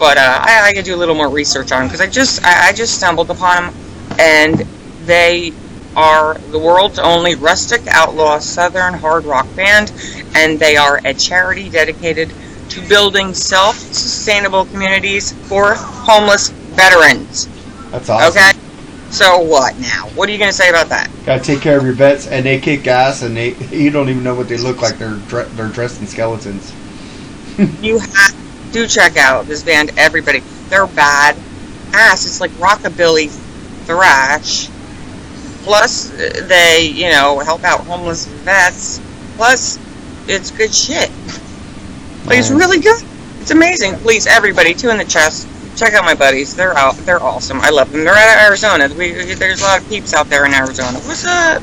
But 0.02 0.18
uh, 0.18 0.39
I, 0.41 0.70
I 0.70 0.74
could 0.74 0.84
do 0.84 0.95
a 0.95 0.97
little 0.97 1.14
more 1.14 1.30
research 1.30 1.72
on 1.72 1.82
them 1.82 1.88
because 1.88 2.02
I 2.02 2.08
just 2.08 2.43
I, 2.43 2.70
I 2.70 2.74
just 2.74 2.97
stumbled 2.97 3.30
upon 3.30 3.66
them, 3.66 3.76
and 4.18 4.56
they 5.06 5.54
are 5.95 6.39
the 6.49 6.58
world's 6.58 6.97
only 6.97 7.36
rustic 7.36 7.86
outlaw 7.86 8.39
southern 8.39 8.95
hard 8.95 9.26
rock 9.26 9.45
band, 9.56 9.93
and 10.34 10.58
they 10.58 10.76
are 10.76 10.99
a 11.06 11.14
charity 11.14 11.70
dedicated 11.70 12.34
to 12.70 12.88
building 12.89 13.36
self-sustainable 13.36 14.66
communities 14.66 15.34
for 15.47 15.76
homeless 15.76 16.49
veterans. 16.49 17.47
That's 17.91 18.10
awesome. 18.10 18.41
Okay. 18.41 18.52
So 19.12 19.38
what 19.38 19.78
now? 19.78 20.10
What 20.16 20.28
are 20.30 20.32
you 20.32 20.39
gonna 20.39 20.52
say 20.52 20.70
about 20.70 20.89
that? 20.89 21.12
Gotta 21.28 21.43
take 21.43 21.62
care 21.62 21.78
of 21.78 21.84
your 21.84 21.93
vets, 21.93 22.26
and 22.26 22.43
they 22.43 22.60
kick 22.60 22.88
ass, 22.88 23.22
and 23.22 23.38
they 23.38 23.54
you 23.72 23.91
don't 23.91 24.10
even 24.10 24.24
know 24.24 24.34
what 24.34 24.49
they 24.49 24.58
look 24.58 24.82
like. 24.82 24.97
They're 24.97 25.20
dre- 25.28 25.49
they're 25.49 25.70
dressed 25.70 26.02
in 26.02 26.08
skeletons. 26.08 26.74
You 27.84 27.99
have 27.99 28.51
to 28.74 28.88
check 28.88 29.17
out 29.17 29.45
this 29.45 29.63
band. 29.63 29.91
Everybody, 29.97 30.39
they're 30.69 30.88
bad 30.88 31.38
ass. 31.93 32.26
It's 32.26 32.41
like 32.41 32.51
rockabilly 32.51 33.30
thrash. 33.86 34.69
Plus, 35.63 36.09
they 36.09 36.88
you 36.93 37.09
know 37.09 37.39
help 37.39 37.63
out 37.63 37.82
homeless 37.82 38.26
vets. 38.26 39.01
Plus, 39.36 39.80
it's 40.28 40.51
good 40.51 40.74
shit. 40.74 41.09
Like 42.26 42.39
it's 42.39 42.51
really 42.51 42.80
good. 42.80 43.03
It's 43.41 43.51
amazing. 43.51 43.95
Please, 43.95 44.28
everybody, 44.28 44.74
two 44.74 44.89
in 44.89 44.97
the 44.97 45.05
chest. 45.05 45.47
Check 45.78 45.93
out 45.93 46.03
my 46.03 46.15
buddies. 46.15 46.55
They're 46.55 46.78
out. 46.78 46.95
They're 46.97 47.22
awesome. 47.22 47.59
I 47.61 47.69
love 47.69 47.91
them. 47.91 48.03
They're 48.03 48.13
out 48.13 48.38
of 48.38 48.43
Arizona. 48.43 48.89
We, 48.95 49.34
there's 49.34 49.61
a 49.61 49.63
lot 49.63 49.82
of 49.82 49.89
peeps 49.89 50.13
out 50.13 50.28
there 50.28 50.45
in 50.45 50.53
Arizona. 50.53 50.99
What's 50.99 51.26
up? 51.26 51.61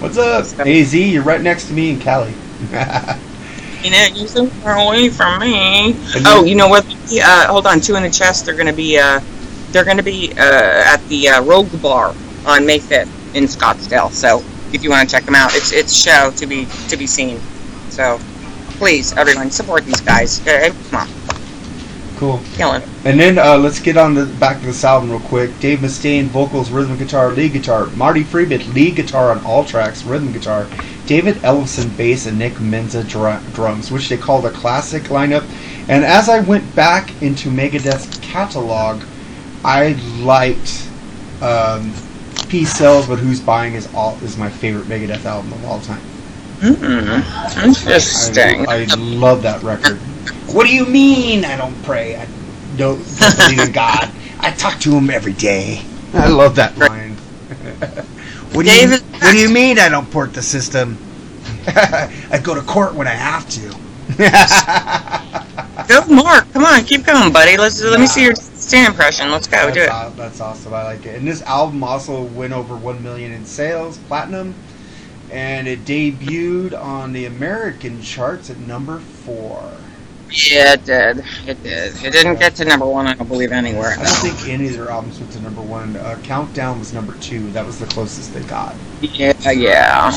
What's 0.00 0.16
up, 0.16 0.66
Az? 0.66 0.94
You're 0.94 1.22
right 1.22 1.40
next 1.40 1.66
to 1.66 1.72
me 1.72 1.90
in 1.90 1.98
Cali. 1.98 2.32
You 3.82 3.90
know, 3.90 4.06
you're 4.14 4.26
so 4.28 4.46
far 4.46 4.76
away 4.76 5.08
from 5.08 5.40
me. 5.40 5.94
Oh, 6.26 6.42
you- 6.42 6.50
you 6.50 6.54
know 6.56 6.68
what? 6.68 6.84
Uh, 7.12 7.46
hold 7.46 7.66
on. 7.66 7.80
Two 7.80 7.94
in 7.96 8.02
the 8.02 8.10
chest. 8.10 8.44
They're 8.46 8.56
gonna 8.56 8.72
be. 8.72 8.98
Uh, 8.98 9.20
they're 9.70 9.84
gonna 9.84 10.02
be 10.02 10.32
uh, 10.36 10.92
at 10.94 11.00
the 11.08 11.28
uh, 11.28 11.42
Rogue 11.42 11.70
Bar 11.82 12.14
on 12.46 12.66
May 12.66 12.78
5th 12.78 13.08
in 13.34 13.44
Scottsdale. 13.44 14.10
So 14.10 14.42
if 14.72 14.82
you 14.82 14.90
want 14.90 15.08
to 15.08 15.14
check 15.14 15.24
them 15.24 15.34
out, 15.34 15.54
it's 15.54 15.72
it's 15.72 15.94
show 15.94 16.30
to 16.36 16.46
be 16.46 16.66
to 16.88 16.96
be 16.96 17.06
seen. 17.06 17.40
So 17.90 18.18
please, 18.78 19.12
everyone, 19.16 19.50
support 19.50 19.84
these 19.84 20.00
guys. 20.00 20.40
Uh, 20.46 20.70
come 20.90 21.00
on, 21.00 21.08
cool. 22.18 22.40
killing. 22.54 22.82
And 23.04 23.18
then 23.18 23.38
uh, 23.38 23.56
let's 23.56 23.80
get 23.80 23.96
on 23.96 24.14
the 24.14 24.26
back 24.38 24.60
to 24.60 24.66
this 24.66 24.84
album 24.84 25.10
real 25.10 25.20
quick. 25.20 25.58
Dave 25.60 25.78
Mustaine, 25.78 26.24
vocals, 26.24 26.70
rhythm 26.70 26.98
guitar, 26.98 27.32
lead 27.32 27.52
guitar. 27.52 27.86
Marty 27.88 28.22
Friedman, 28.22 28.72
lead 28.74 28.96
guitar 28.96 29.30
on 29.30 29.44
all 29.44 29.64
tracks, 29.64 30.04
rhythm 30.04 30.32
guitar. 30.32 30.66
David 31.06 31.36
Ellefson, 31.36 31.96
bass, 31.96 32.26
and 32.26 32.38
Nick 32.38 32.60
Menza, 32.60 33.02
dr- 33.02 33.54
drums, 33.54 33.90
which 33.90 34.08
they 34.08 34.16
call 34.18 34.42
the 34.42 34.50
classic 34.50 35.04
lineup. 35.04 35.44
And 35.88 36.04
as 36.04 36.28
I 36.28 36.40
went 36.40 36.74
back 36.74 37.22
into 37.22 37.48
Megadeth's 37.48 38.18
catalog, 38.18 39.02
I 39.64 39.92
liked 40.20 40.86
um, 41.40 41.92
Peace 42.48 42.72
Sells, 42.72 43.06
but 43.06 43.18
who's 43.18 43.40
buying 43.40 43.74
is 43.74 43.88
all 43.94 44.18
is 44.22 44.36
my 44.36 44.50
favorite 44.50 44.84
Megadeth 44.86 45.24
album 45.24 45.52
of 45.52 45.64
all 45.64 45.80
time. 45.80 46.00
Hmm. 46.60 47.64
Interesting. 47.64 48.68
I, 48.68 48.86
I 48.90 48.94
love 48.96 49.42
that 49.42 49.62
record. 49.62 49.98
What 50.52 50.66
do 50.66 50.74
you 50.74 50.86
mean 50.86 51.44
I 51.44 51.56
don't 51.56 51.80
pray? 51.82 52.16
I 52.16 52.26
don't, 52.76 53.04
don't 53.18 53.36
believe 53.36 53.60
in 53.60 53.72
God. 53.72 54.10
I 54.40 54.50
talk 54.52 54.78
to 54.80 54.92
him 54.92 55.10
every 55.10 55.32
day. 55.32 55.82
I 56.14 56.28
love 56.28 56.54
that 56.56 56.76
line. 56.78 57.12
what, 58.52 58.64
do 58.64 58.70
you, 58.72 58.86
David- 58.88 59.02
what 59.02 59.32
do 59.32 59.38
you 59.38 59.48
mean 59.52 59.78
I 59.78 59.88
don't 59.88 60.10
port 60.10 60.32
the 60.34 60.42
system? 60.42 60.96
I 61.66 62.40
go 62.42 62.54
to 62.54 62.62
court 62.62 62.94
when 62.94 63.06
I 63.06 63.14
have 63.14 63.48
to. 63.50 63.76
Go, 65.88 66.04
Mark. 66.06 66.50
Come 66.52 66.64
on, 66.64 66.84
keep 66.84 67.04
going, 67.04 67.32
buddy. 67.32 67.56
Let's 67.56 67.82
let 67.82 68.00
me 68.00 68.06
see 68.06 68.24
your 68.24 68.34
stand 68.34 68.88
impression. 68.88 69.30
Let's 69.30 69.46
go. 69.46 69.70
Do 69.72 69.80
it. 69.82 69.90
aw- 69.90 70.10
that's 70.10 70.40
awesome. 70.40 70.74
I 70.74 70.82
like 70.82 71.06
it. 71.06 71.16
And 71.16 71.26
this 71.26 71.42
album 71.42 71.82
also 71.84 72.22
went 72.22 72.52
over 72.52 72.74
one 72.76 73.02
million 73.02 73.32
in 73.32 73.44
sales, 73.44 73.98
platinum, 74.08 74.54
and 75.30 75.68
it 75.68 75.84
debuted 75.84 76.78
on 76.78 77.12
the 77.12 77.26
American 77.26 78.02
charts 78.02 78.50
at 78.50 78.58
number 78.58 78.98
four. 78.98 79.72
Yeah, 80.30 80.74
it 80.74 80.84
did. 80.84 81.24
It 81.46 81.62
did. 81.62 82.04
It 82.04 82.12
didn't 82.12 82.38
get 82.38 82.54
to 82.56 82.64
number 82.64 82.86
one. 82.86 83.06
I 83.06 83.14
don't 83.14 83.28
believe 83.28 83.50
anywhere. 83.52 83.92
I 83.98 84.04
don't 84.04 84.06
think 84.06 84.48
any 84.48 84.66
of 84.68 84.74
their 84.74 84.90
albums 84.90 85.18
went 85.18 85.32
to 85.32 85.40
number 85.40 85.62
one. 85.62 85.96
Uh, 85.96 86.18
Countdown 86.22 86.78
was 86.78 86.92
number 86.92 87.14
two. 87.20 87.50
That 87.52 87.64
was 87.64 87.78
the 87.78 87.86
closest 87.86 88.34
they 88.34 88.42
got. 88.42 88.74
Yeah, 89.00 89.32
yeah. 89.50 90.12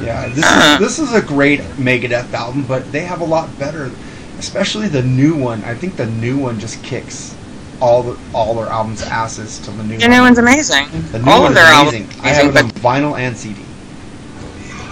Yeah, 0.00 0.28
this 0.28 0.44
Uh. 0.44 0.78
is 0.80 0.96
this 0.96 0.98
is 0.98 1.12
a 1.14 1.20
great 1.20 1.60
Megadeth 1.76 2.32
album, 2.32 2.62
but 2.62 2.90
they 2.92 3.00
have 3.00 3.20
a 3.20 3.24
lot 3.24 3.56
better, 3.58 3.90
especially 4.38 4.88
the 4.88 5.02
new 5.02 5.34
one. 5.34 5.62
I 5.64 5.74
think 5.74 5.96
the 5.96 6.06
new 6.06 6.38
one 6.38 6.58
just 6.60 6.82
kicks 6.82 7.34
all 7.80 8.02
the 8.02 8.16
all 8.32 8.54
their 8.54 8.66
albums' 8.68 9.02
asses 9.02 9.58
to 9.58 9.70
the 9.72 9.82
new. 9.84 9.98
The 9.98 10.08
new 10.08 10.20
one's 10.22 10.38
amazing. 10.38 10.86
The 11.12 11.18
new 11.18 11.30
All 11.30 11.42
one 11.42 11.50
of 11.50 11.54
their 11.54 11.64
albums. 11.64 11.94
amazing. 11.96 12.20
are 12.20 12.26
I 12.26 12.28
have 12.30 12.56
it 12.56 12.62
on 12.62 12.70
vinyl 12.70 13.18
and 13.18 13.36
CD. 13.36 13.60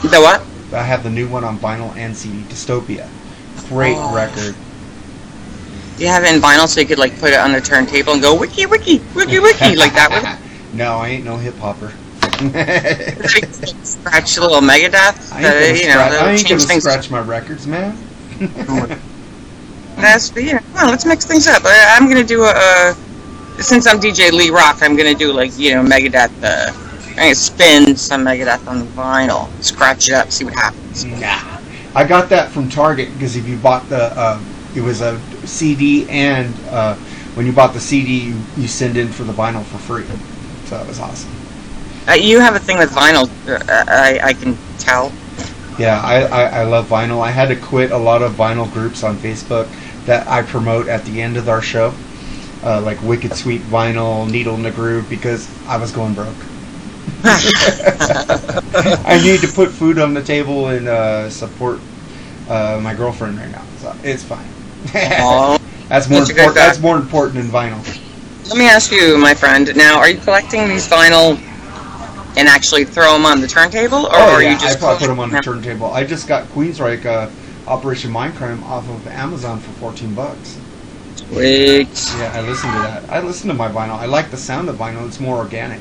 the 0.02 0.20
what? 0.20 0.42
I 0.74 0.82
have 0.82 1.04
the 1.04 1.10
new 1.10 1.28
one 1.28 1.44
on 1.44 1.58
vinyl 1.58 1.94
and 1.96 2.16
CD. 2.16 2.42
Dystopia, 2.52 3.06
great 3.68 3.96
Oh. 3.96 4.14
record. 4.14 4.54
You 5.98 6.08
have 6.08 6.24
it 6.24 6.34
in 6.34 6.40
vinyl, 6.40 6.68
so 6.68 6.80
you 6.80 6.86
could 6.86 6.98
like 6.98 7.18
put 7.18 7.32
it 7.32 7.38
on 7.38 7.52
the 7.52 7.60
turntable 7.60 8.12
and 8.14 8.22
go 8.22 8.34
wiki 8.34 8.66
wiki 8.66 9.00
wiki 9.14 9.38
wiki 9.40 9.76
like 9.76 9.94
that. 9.94 10.10
With 10.10 10.30
no, 10.74 10.98
I 10.98 11.08
ain't 11.08 11.24
no 11.24 11.36
hip 11.36 11.56
hopper. 11.58 11.92
scratch 13.82 14.36
a 14.36 14.40
little 14.42 14.60
Megadeth. 14.60 15.32
I 15.32 15.44
ain't 15.44 15.46
uh, 15.46 15.50
gonna, 15.60 15.74
you 15.74 15.88
know, 15.88 16.08
scratch, 16.08 16.12
I 16.12 16.32
ain't 16.32 16.48
gonna 16.48 16.60
things. 16.60 16.82
scratch 16.82 17.10
my 17.10 17.20
records, 17.20 17.66
man. 17.66 17.96
That's 19.96 20.34
you 20.36 20.54
know, 20.54 20.60
on, 20.76 20.88
let's 20.90 21.06
mix 21.06 21.24
things 21.26 21.46
up. 21.46 21.62
I, 21.64 21.96
I'm 21.98 22.08
gonna 22.08 22.24
do 22.24 22.42
a, 22.44 22.52
uh, 22.54 22.94
since 23.60 23.86
I'm 23.86 23.98
DJ 23.98 24.32
Lee 24.32 24.50
Rock, 24.50 24.78
I'm 24.82 24.96
gonna 24.96 25.14
do 25.14 25.32
like 25.32 25.56
you 25.58 25.74
know 25.74 25.82
Megadeth. 25.82 26.32
Uh, 26.42 26.72
I'm 27.10 27.16
gonna 27.16 27.34
spin 27.34 27.96
some 27.96 28.24
Megadeth 28.26 28.66
on 28.68 28.80
the 28.80 28.84
vinyl, 28.86 29.48
scratch 29.62 30.08
it 30.08 30.14
up, 30.14 30.30
see 30.30 30.44
what 30.44 30.54
happens. 30.54 31.04
Nah. 31.04 31.55
I 31.96 32.06
got 32.06 32.28
that 32.28 32.50
from 32.50 32.68
Target 32.68 33.10
because 33.14 33.36
if 33.36 33.48
you 33.48 33.56
bought 33.56 33.88
the, 33.88 34.12
uh, 34.14 34.38
it 34.74 34.82
was 34.82 35.00
a 35.00 35.18
CD 35.46 36.06
and 36.10 36.54
uh, 36.68 36.94
when 37.32 37.46
you 37.46 37.52
bought 37.52 37.72
the 37.72 37.80
CD, 37.80 38.18
you, 38.18 38.40
you 38.58 38.68
send 38.68 38.98
in 38.98 39.08
for 39.08 39.24
the 39.24 39.32
vinyl 39.32 39.64
for 39.64 39.78
free. 39.78 40.04
So 40.66 40.76
that 40.76 40.86
was 40.86 41.00
awesome. 41.00 41.30
Uh, 42.06 42.12
you 42.12 42.38
have 42.38 42.54
a 42.54 42.58
thing 42.58 42.76
with 42.76 42.90
vinyl, 42.90 43.30
uh, 43.48 43.84
I, 43.88 44.20
I 44.22 44.32
can 44.34 44.58
tell. 44.76 45.10
Yeah, 45.78 45.98
I, 46.04 46.24
I, 46.24 46.42
I 46.42 46.64
love 46.64 46.86
vinyl. 46.86 47.22
I 47.22 47.30
had 47.30 47.48
to 47.48 47.56
quit 47.56 47.90
a 47.92 47.98
lot 47.98 48.20
of 48.20 48.34
vinyl 48.34 48.70
groups 48.70 49.02
on 49.02 49.16
Facebook 49.16 49.66
that 50.04 50.28
I 50.28 50.42
promote 50.42 50.88
at 50.88 51.02
the 51.06 51.22
end 51.22 51.38
of 51.38 51.48
our 51.48 51.62
show, 51.62 51.94
uh, 52.62 52.82
like 52.82 53.00
Wicked 53.00 53.32
Sweet 53.32 53.62
Vinyl, 53.62 54.30
Needle 54.30 54.54
in 54.54 54.62
the 54.62 54.70
Groove, 54.70 55.08
because 55.08 55.48
I 55.66 55.78
was 55.78 55.92
going 55.92 56.12
broke. 56.12 56.36
I 59.04 59.20
need 59.22 59.40
to 59.40 59.48
put 59.48 59.70
food 59.70 59.98
on 59.98 60.14
the 60.14 60.22
table 60.22 60.68
and 60.68 60.88
uh, 60.88 61.30
support 61.30 61.80
uh, 62.48 62.80
my 62.82 62.94
girlfriend 62.94 63.38
right 63.38 63.50
now. 63.50 63.64
So 63.78 63.94
it's 64.02 64.22
fine. 64.22 64.46
Aw. 64.94 65.58
that's 65.88 66.08
more 66.08 66.22
important. 66.22 66.54
That's 66.54 66.78
more 66.78 66.96
important 66.96 67.36
than 67.36 67.46
vinyl. 67.46 67.84
Let 68.48 68.58
me 68.58 68.68
ask 68.68 68.92
you, 68.92 69.18
my 69.18 69.34
friend. 69.34 69.74
Now, 69.76 69.98
are 69.98 70.08
you 70.08 70.18
collecting 70.18 70.68
these 70.68 70.86
vinyl 70.88 71.40
and 72.36 72.48
actually 72.48 72.84
throw 72.84 73.14
them 73.14 73.24
on 73.24 73.40
the 73.40 73.48
turntable, 73.48 74.06
or 74.06 74.14
Oh 74.14 74.34
are 74.34 74.42
yeah, 74.42 74.52
you 74.52 74.58
just 74.58 74.76
I 74.76 74.80
probably 74.80 74.98
put 74.98 75.06
them 75.08 75.20
on 75.20 75.30
the 75.30 75.40
turntable. 75.40 75.90
I 75.92 76.04
just 76.04 76.28
got 76.28 76.44
Queensryche 76.48 77.04
uh, 77.06 77.30
Operation 77.68 78.12
Mindcrime 78.12 78.62
off 78.62 78.88
of 78.88 79.06
Amazon 79.08 79.58
for 79.58 79.72
14 79.72 80.14
bucks. 80.14 80.60
Wait. 81.32 81.88
Yeah, 82.18 82.32
I 82.34 82.42
listened 82.42 82.72
to 82.72 82.78
that. 82.78 83.10
I 83.10 83.20
listen 83.20 83.48
to 83.48 83.54
my 83.54 83.68
vinyl. 83.68 83.96
I 83.96 84.06
like 84.06 84.30
the 84.30 84.36
sound 84.36 84.68
of 84.68 84.76
vinyl. 84.76 85.06
It's 85.06 85.18
more 85.18 85.38
organic. 85.38 85.80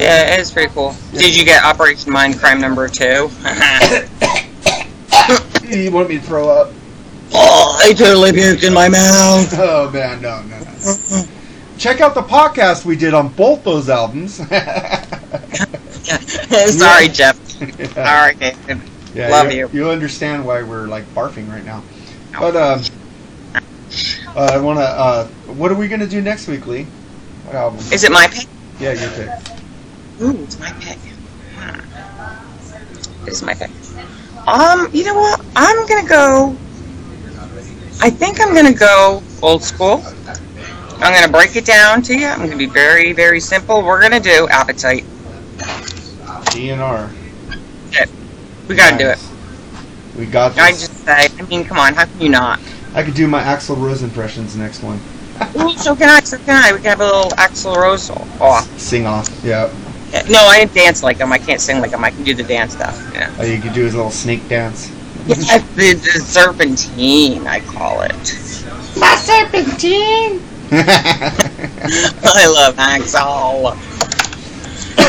Yeah, 0.00 0.34
it 0.34 0.40
is 0.40 0.50
pretty 0.50 0.72
cool. 0.72 0.96
Did 1.12 1.36
you 1.36 1.44
get 1.44 1.62
Operation 1.62 2.12
Mindcrime 2.12 2.60
number 2.60 2.88
two? 2.88 3.30
You 5.70 5.92
want 5.92 6.08
me 6.08 6.16
to 6.18 6.22
throw 6.22 6.48
up? 6.48 6.72
oh, 7.32 7.78
I 7.80 7.92
totally 7.92 8.32
puked 8.32 8.64
in 8.66 8.74
my 8.74 8.88
mouth. 8.88 9.52
Oh 9.58 9.88
man, 9.92 10.20
no, 10.20 10.42
no, 10.42 10.58
no. 10.58 11.24
Check 11.78 12.00
out 12.00 12.14
the 12.14 12.22
podcast 12.22 12.84
we 12.84 12.96
did 12.96 13.14
on 13.14 13.28
both 13.28 13.62
those 13.62 13.88
albums. 13.88 14.34
Sorry, 16.76 17.08
Geoff. 17.08 17.36
Sorry, 17.92 18.34
David. 18.34 18.80
Yeah, 19.14 19.28
Love 19.28 19.52
you. 19.52 19.68
You 19.72 19.90
understand 19.90 20.44
why 20.44 20.62
we're 20.62 20.88
like 20.88 21.04
barfing 21.14 21.48
right 21.48 21.64
now. 21.64 21.84
But 22.38 22.56
um, 22.56 22.80
uh, 24.34 24.50
I 24.52 24.58
want 24.58 24.78
to. 24.80 24.84
Uh, 24.84 25.26
what 25.54 25.70
are 25.70 25.76
we 25.76 25.86
gonna 25.88 26.06
do 26.06 26.20
next 26.20 26.48
week, 26.48 26.66
Lee? 26.66 26.84
What 27.44 27.54
album? 27.54 27.78
Is 27.92 28.02
it 28.02 28.10
my 28.10 28.26
pick? 28.26 28.48
Yeah, 28.80 28.92
your 28.94 29.10
pick. 29.10 29.59
Ooh, 30.22 30.42
it's 30.42 30.58
my 30.58 30.70
pick. 30.80 30.98
Hmm. 31.56 33.26
It's 33.26 33.42
my 33.42 33.54
pick. 33.54 33.70
Um, 34.46 34.88
you 34.92 35.04
know 35.04 35.14
what? 35.14 35.44
I'm 35.56 35.86
gonna 35.86 36.08
go. 36.08 36.56
I 38.00 38.10
think 38.10 38.40
I'm 38.40 38.54
gonna 38.54 38.72
go 38.72 39.22
old 39.42 39.62
school. 39.62 40.02
I'm 41.02 41.14
gonna 41.14 41.32
break 41.32 41.56
it 41.56 41.64
down 41.64 42.02
to 42.02 42.14
you. 42.14 42.26
I'm 42.26 42.40
gonna 42.40 42.56
be 42.56 42.66
very, 42.66 43.12
very 43.12 43.40
simple. 43.40 43.82
We're 43.82 44.00
gonna 44.00 44.20
do 44.20 44.48
appetite. 44.48 45.04
GNR. 46.50 47.10
We 48.68 48.76
gotta 48.76 48.96
do 48.96 49.08
it. 49.08 49.18
We 50.16 50.26
got 50.26 50.56
I 50.58 50.70
just 50.70 50.92
say, 51.04 51.26
I 51.38 51.42
mean, 51.42 51.64
come 51.64 51.78
on, 51.78 51.94
how 51.94 52.04
can 52.04 52.20
you 52.20 52.28
not? 52.28 52.60
I 52.94 53.02
could 53.02 53.14
do 53.14 53.26
my 53.26 53.42
Axl 53.42 53.76
Rose 53.76 54.02
impressions 54.04 54.54
next 54.54 54.82
one. 54.82 55.00
Ooh, 55.56 55.76
so 55.76 55.96
can 55.96 56.08
I, 56.08 56.20
so 56.20 56.38
can 56.38 56.62
I. 56.62 56.72
We 56.72 56.78
can 56.78 56.90
have 56.90 57.00
a 57.00 57.04
little 57.04 57.30
Axl 57.32 57.76
Rose 57.76 58.10
off. 58.10 58.78
Sing 58.78 59.06
off. 59.06 59.28
Yeah. 59.44 59.72
No, 60.28 60.44
I 60.44 60.60
didn't 60.60 60.74
dance 60.74 61.02
like 61.02 61.18
him. 61.18 61.32
I 61.32 61.38
can't 61.38 61.60
sing 61.60 61.80
like 61.80 61.92
him. 61.92 62.04
I 62.04 62.10
can 62.10 62.24
do 62.24 62.34
the 62.34 62.42
dance 62.42 62.72
stuff. 62.72 62.98
Yeah. 63.14 63.32
All 63.38 63.46
you 63.46 63.60
could 63.60 63.72
do 63.72 63.86
is 63.86 63.94
a 63.94 63.96
little 63.96 64.10
snake 64.10 64.48
dance. 64.48 64.90
Yeah, 65.26 65.58
the, 65.76 65.94
the 65.94 66.20
serpentine, 66.24 67.46
I 67.46 67.60
call 67.60 68.02
it. 68.02 68.12
My 68.98 69.14
serpentine. 69.16 70.40
I 70.72 72.46
love 72.46 72.74
Axl. 72.76 73.76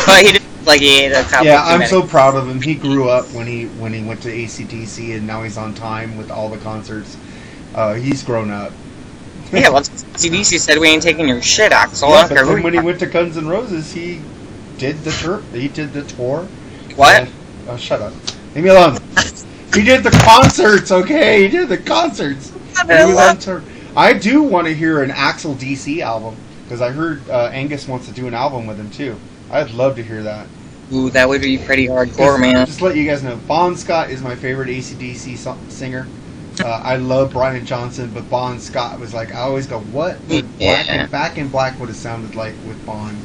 But 0.05 0.21
he 0.21 0.31
did 0.33 0.41
look 0.41 0.65
like 0.67 0.81
he 0.81 1.05
ate 1.05 1.11
a 1.11 1.23
couple. 1.23 1.47
yeah, 1.47 1.63
I'm 1.63 1.87
so 1.87 2.01
proud 2.05 2.35
of 2.35 2.47
him. 2.47 2.61
He 2.61 2.75
grew 2.75 3.09
up 3.09 3.25
when 3.31 3.47
he 3.47 3.65
when 3.65 3.93
he 3.93 4.03
went 4.03 4.21
to 4.23 4.29
ACDC, 4.29 5.15
and 5.15 5.25
now 5.25 5.43
he's 5.43 5.57
on 5.57 5.73
time 5.73 6.17
with 6.17 6.29
all 6.29 6.49
the 6.49 6.57
concerts. 6.57 7.17
Uh, 7.73 7.93
he's 7.93 8.23
grown 8.23 8.51
up. 8.51 8.73
Yeah, 9.51 9.69
well, 9.69 9.81
CDC 9.81 10.59
said 10.59 10.77
we 10.77 10.89
ain't 10.89 11.03
taking 11.03 11.27
your 11.27 11.41
shit, 11.41 11.71
Axl. 11.71 12.09
Yeah, 12.09 12.27
but 12.27 12.45
then 12.45 12.63
when 12.63 12.73
he 12.73 12.79
went 12.79 12.99
to 12.99 13.05
Guns 13.05 13.37
N' 13.37 13.47
Roses, 13.47 13.91
he 13.91 14.21
did 14.82 14.97
the 15.03 15.11
tour. 15.11 15.41
He 15.53 15.67
did 15.67 15.93
the 15.93 16.03
tour. 16.03 16.47
What? 16.95 17.21
And- 17.21 17.29
oh, 17.69 17.77
shut 17.77 18.01
up. 18.01 18.13
Leave 18.55 18.63
me 18.65 18.69
alone. 18.71 18.97
he 19.73 19.84
did 19.84 20.03
the 20.03 20.11
concerts. 20.25 20.91
Okay, 20.91 21.43
he 21.43 21.47
did 21.49 21.69
the 21.69 21.77
concerts. 21.77 22.51
And 22.79 23.09
he 23.09 23.13
was 23.13 23.47
on. 23.47 23.63
I 23.95 24.13
do 24.13 24.41
want 24.41 24.65
to 24.67 24.73
hear 24.73 25.03
an 25.03 25.11
Axl 25.11 25.55
DC 25.55 25.99
album 26.01 26.36
because 26.63 26.82
I 26.82 26.89
heard 26.91 27.29
uh, 27.29 27.49
Angus 27.53 27.88
wants 27.88 28.07
to 28.07 28.13
do 28.13 28.27
an 28.27 28.34
album 28.34 28.65
with 28.65 28.77
him 28.77 28.89
too. 28.89 29.15
I'd 29.51 29.71
love 29.71 29.95
to 29.97 30.03
hear 30.03 30.23
that. 30.23 30.47
Ooh, 30.93 31.09
that 31.11 31.27
would 31.29 31.41
be 31.41 31.57
pretty 31.57 31.88
hardcore, 31.88 32.38
Just, 32.38 32.39
man. 32.39 32.65
just 32.65 32.82
let 32.82 32.95
you 32.97 33.05
guys 33.05 33.21
know, 33.23 33.38
Bon 33.47 33.77
Scott 33.77 34.09
is 34.09 34.21
my 34.21 34.36
favorite 34.36 34.67
ACDC 34.69 35.38
so- 35.38 35.57
singer. 35.69 36.07
Uh, 36.63 36.67
I 36.84 36.97
love 36.97 37.32
Brian 37.32 37.65
Johnson, 37.65 38.11
but 38.13 38.29
Bon 38.29 38.59
Scott 38.59 38.99
was 38.99 39.13
like, 39.13 39.34
I 39.34 39.39
always 39.39 39.67
go, 39.67 39.79
what 39.79 40.19
would 40.27 40.57
Black 40.59 40.86
Yeah. 40.88 41.01
and 41.03 41.11
Back 41.11 41.38
in 41.38 41.47
Black 41.47 41.79
would 41.79 41.88
have 41.89 41.95
sounded 41.97 42.36
like 42.36 42.53
with 42.67 42.84
Bon? 42.86 43.15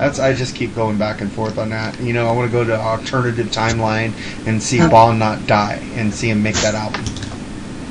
That's 0.00 0.18
I 0.18 0.32
just 0.32 0.56
keep 0.56 0.74
going 0.74 0.96
back 0.96 1.20
and 1.20 1.30
forth 1.30 1.58
on 1.58 1.68
that. 1.68 2.00
You 2.00 2.14
know, 2.14 2.26
I 2.26 2.32
want 2.32 2.50
to 2.50 2.52
go 2.52 2.64
to 2.64 2.74
alternative 2.74 3.48
timeline 3.48 4.14
and 4.46 4.62
see 4.62 4.78
Bon 4.78 5.18
not 5.18 5.46
die 5.46 5.78
and 5.92 6.12
see 6.12 6.30
him 6.30 6.42
make 6.42 6.54
that 6.56 6.74
album. 6.74 7.02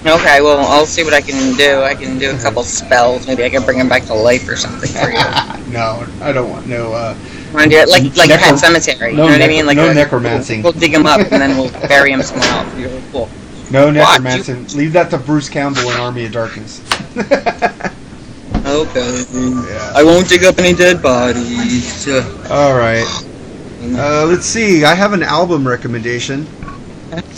Okay, 0.08 0.42
well, 0.42 0.58
I'll 0.66 0.88
see 0.88 1.04
what 1.04 1.14
I 1.14 1.22
can 1.22 1.56
do. 1.56 1.82
I 1.82 1.94
can 1.94 2.18
do 2.18 2.32
a 2.36 2.38
couple 2.40 2.64
spells. 2.64 3.28
Maybe 3.28 3.44
I 3.44 3.50
can 3.50 3.64
bring 3.64 3.78
him 3.78 3.88
back 3.88 4.06
to 4.06 4.16
life 4.16 4.50
or 4.50 4.56
something 4.56 4.90
for 4.90 5.10
you. 5.12 5.18
no, 5.72 6.08
I 6.22 6.32
don't 6.34 6.50
want 6.50 6.66
no. 6.66 6.94
Uh, 6.94 7.16
Want 7.54 7.66
to 7.66 7.70
do 7.70 7.78
it 7.78 7.90
like 7.90 8.04
like 8.16 8.30
Necro- 8.32 8.38
Pet 8.40 8.56
Sematary? 8.56 9.12
You 9.12 9.18
no 9.18 9.28
know 9.28 9.34
what 9.34 9.42
I 9.44 9.48
mean? 9.48 9.68
Like 9.68 9.78
no 9.78 9.90
a- 9.92 9.94
necromancy. 9.94 10.64
We'll, 10.64 10.72
we'll 10.72 10.80
dig 10.82 10.94
him 10.94 11.06
up 11.06 11.20
and 11.20 11.40
then 11.42 11.58
we'll 11.58 11.72
bury 11.88 12.12
him 12.12 12.24
somewhere 12.24 12.48
else. 12.50 12.68
It'll 12.70 12.78
be 12.78 12.86
really 12.86 13.04
cool. 13.12 13.30
no 13.72 13.86
What? 13.94 14.22
necromancy. 14.24 14.78
Leave 14.78 14.94
that 14.94 15.12
to 15.12 15.20
Bruce 15.20 15.48
Campbell 15.50 15.92
in 15.92 15.98
Army 16.00 16.26
of 16.26 16.32
Darkness. 16.32 16.82
okay. 18.88 19.24
I 19.96 20.04
won't 20.04 20.28
dig 20.30 20.44
up 20.44 20.58
any 20.60 20.74
dead 20.74 21.02
bodies. 21.02 22.08
All 22.50 22.76
right. 22.78 23.06
Uh, 23.82 24.26
let's 24.26 24.46
see. 24.46 24.84
I 24.84 24.94
have 24.96 25.14
an 25.14 25.24
album 25.24 25.68
recommendation. 25.68 26.48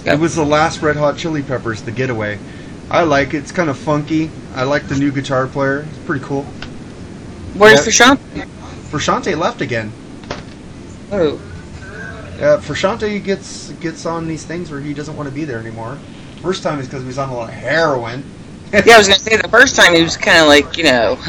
It 0.06 0.20
was 0.20 0.36
the 0.36 0.46
last 0.46 0.82
Red 0.82 0.98
Hot 0.98 1.18
Chili 1.18 1.42
Peppers, 1.44 1.82
The 1.84 1.92
Getaway. 1.92 2.40
I 2.90 3.04
like 3.04 3.34
it. 3.34 3.38
It's 3.38 3.52
kind 3.52 3.70
of 3.70 3.78
funky. 3.78 4.32
I 4.54 4.64
like 4.64 4.88
the 4.88 4.96
new 4.96 5.12
guitar 5.12 5.48
player. 5.48 5.82
It's 5.90 6.00
pretty 6.00 6.24
cool. 6.26 6.44
Where's 7.54 7.86
Yeah. 7.86 7.86
Frusciante? 7.86 8.48
Frusciante 8.92 9.38
left 9.38 9.62
again. 9.62 9.92
Oh, 11.12 11.40
Uh, 12.40 12.58
Frusciante 12.60 13.24
gets 13.24 13.72
gets 13.80 14.06
on 14.06 14.28
these 14.28 14.44
things 14.46 14.72
where 14.72 14.82
he 14.82 14.94
doesn't 14.94 15.16
want 15.16 15.30
to 15.30 15.36
be 15.36 15.46
there 15.46 15.60
anymore. 15.60 16.00
First 16.42 16.64
time 16.64 16.80
is 16.80 16.88
because 16.88 17.02
he 17.04 17.08
was 17.08 17.18
on 17.20 17.30
a 17.30 17.36
lot 17.36 17.50
of 17.50 17.56
heroin. 17.56 18.24
yeah. 18.86 18.96
I 18.96 18.98
was 18.98 19.08
gonna 19.08 19.20
say 19.20 19.36
the 19.36 19.50
first 19.50 19.76
time 19.76 19.94
he 19.94 20.02
was 20.02 20.16
kind 20.16 20.38
of 20.40 20.48
like 20.48 20.78
you 20.78 20.86
know 20.86 21.18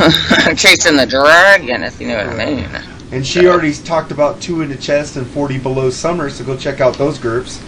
chasing 0.57 0.97
the 0.97 1.07
dragon, 1.07 1.83
if 1.83 2.01
you 2.01 2.09
know 2.09 2.19
what 2.19 2.41
I 2.41 2.47
mean. 2.47 2.69
And 3.11 3.27
she 3.27 3.47
already 3.47 3.75
talked 3.75 4.13
about 4.13 4.41
Two 4.41 4.63
in 4.63 4.69
the 4.69 4.77
Chest 4.77 5.17
and 5.17 5.27
40 5.27 5.59
Below 5.59 5.91
Summer, 5.91 6.31
so 6.31 6.45
go 6.45 6.57
check 6.57 6.81
out 6.81 6.95
those 6.95 7.19
groups. 7.19 7.61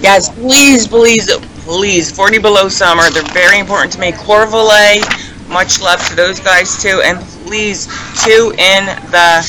Yes, 0.00 0.28
please, 0.30 0.88
please, 0.88 1.30
please, 1.64 2.10
40 2.10 2.38
Below 2.38 2.68
Summer, 2.68 3.10
they're 3.10 3.22
very 3.34 3.58
important 3.58 3.92
to 3.92 4.00
me. 4.00 4.12
Corevalay, 4.12 5.02
much 5.48 5.80
love 5.80 6.04
to 6.08 6.16
those 6.16 6.40
guys 6.40 6.82
too. 6.82 7.02
And 7.04 7.18
please, 7.44 7.86
two 8.24 8.52
in 8.56 8.86
the 9.10 9.42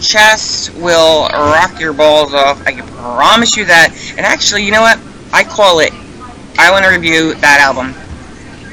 chest 0.00 0.74
will 0.76 1.28
rock 1.28 1.78
your 1.78 1.92
balls 1.92 2.32
off. 2.32 2.66
I 2.66 2.72
can 2.72 2.86
promise 2.86 3.56
you 3.56 3.66
that. 3.66 3.94
And 4.16 4.20
actually, 4.20 4.64
you 4.64 4.72
know 4.72 4.82
what? 4.82 4.98
I 5.32 5.44
call 5.44 5.80
it, 5.80 5.92
I 6.58 6.70
want 6.70 6.84
to 6.84 6.90
review 6.90 7.34
that 7.34 7.60
album. 7.60 7.94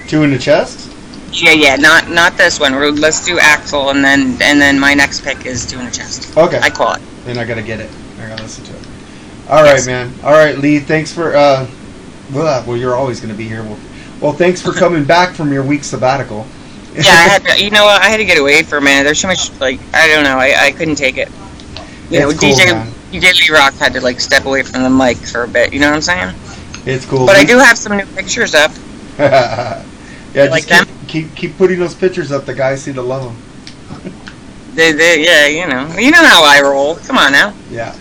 Two 0.07 0.23
in 0.23 0.31
the 0.31 0.37
Chest? 0.39 0.89
Yeah, 1.31 1.51
yeah, 1.51 1.75
not 1.75 2.09
not 2.09 2.37
this 2.37 2.59
one. 2.59 2.73
We're- 2.75 2.91
Let's 2.91 3.23
do 3.25 3.37
Axl, 3.37 3.91
and 3.91 4.03
then 4.03 4.37
and 4.41 4.59
then 4.61 4.79
my 4.79 4.93
next 4.93 5.21
pick 5.23 5.45
is 5.45 5.65
Two 5.65 5.79
in 5.79 5.85
the 5.85 5.91
Chest. 5.91 6.35
Okay. 6.37 6.59
I 6.61 6.69
call 6.69 6.93
it. 6.93 7.01
Then 7.25 7.37
I 7.37 7.43
gotta 7.45 7.61
get 7.61 7.79
it. 7.79 7.89
I 8.23 8.27
gotta 8.27 8.41
listen 8.43 8.63
to 8.65 8.71
it. 8.73 8.81
All 9.49 9.61
right, 9.63 9.75
Yes. 9.75 9.85
man. 9.85 10.13
All 10.23 10.31
right, 10.31 10.57
Lee. 10.57 10.79
Thanks 10.79 11.11
for. 11.13 11.35
Uh, 11.35 11.67
well, 12.33 12.63
well, 12.65 12.77
you're 12.77 12.95
always 12.95 13.19
gonna 13.19 13.33
be 13.33 13.47
here. 13.47 13.63
Well, 13.63 13.77
well, 14.21 14.33
thanks 14.33 14.61
for 14.61 14.71
coming 14.71 15.03
back 15.15 15.35
from 15.35 15.51
your 15.51 15.63
week 15.63 15.83
sabbatical. 15.83 16.45
Yeah, 16.95 17.01
I 17.11 17.27
had 17.27 17.43
to, 17.45 17.63
you 17.63 17.69
know 17.69 17.83
what? 17.85 18.01
I 18.01 18.05
had 18.07 18.17
to 18.17 18.25
get 18.25 18.37
away 18.39 18.63
for 18.63 18.77
a 18.77 18.81
minute. 18.81 19.03
There's 19.03 19.19
so 19.19 19.27
much 19.27 19.51
like 19.59 19.79
I 19.93 20.07
don't 20.07 20.23
know. 20.23 20.37
I, 20.37 20.67
I 20.67 20.71
couldn't 20.71 20.95
take 20.95 21.17
it. 21.17 21.29
You 22.09 22.21
know, 22.21 22.29
It's 22.29 22.39
cool, 22.39 22.53
DJ 22.53 22.71
man. 22.73 22.87
DJ 23.11 23.33
Lee 23.49 23.53
Rock 23.53 23.73
had 23.75 23.93
to 23.93 24.01
like 24.01 24.19
step 24.21 24.45
away 24.45 24.63
from 24.63 24.83
the 24.83 24.89
mic 24.89 25.17
for 25.17 25.43
a 25.43 25.47
bit. 25.47 25.73
You 25.73 25.79
know 25.81 25.89
what 25.89 25.95
I'm 25.95 26.01
saying? 26.01 26.33
it's 26.85 27.05
cool. 27.05 27.25
But 27.25 27.35
I 27.35 27.43
do 27.43 27.57
have 27.59 27.77
some 27.77 27.97
new 27.97 28.05
pictures 28.05 28.55
up. 28.55 28.71
yeah, 30.33 30.47
just 30.47 30.51
Like 30.51 30.67
keep, 30.67 30.85
them? 30.85 30.87
keep 31.07 31.35
keep 31.35 31.57
putting 31.57 31.79
those 31.79 31.95
pictures 31.95 32.31
up. 32.31 32.45
The 32.45 32.53
guys 32.53 32.81
seem 32.83 32.95
to 32.95 33.01
love 33.01 33.23
them. 33.23 33.43
They, 34.73 34.91
they, 34.91 35.23
yeah, 35.25 35.47
you 35.47 35.67
know, 35.67 35.97
you 35.97 36.11
know 36.11 36.23
how 36.23 36.43
I 36.43 36.61
roll. 36.61 36.95
Come 36.97 37.17
on 37.17 37.31
now. 37.31 37.53
Yeah. 37.69 37.95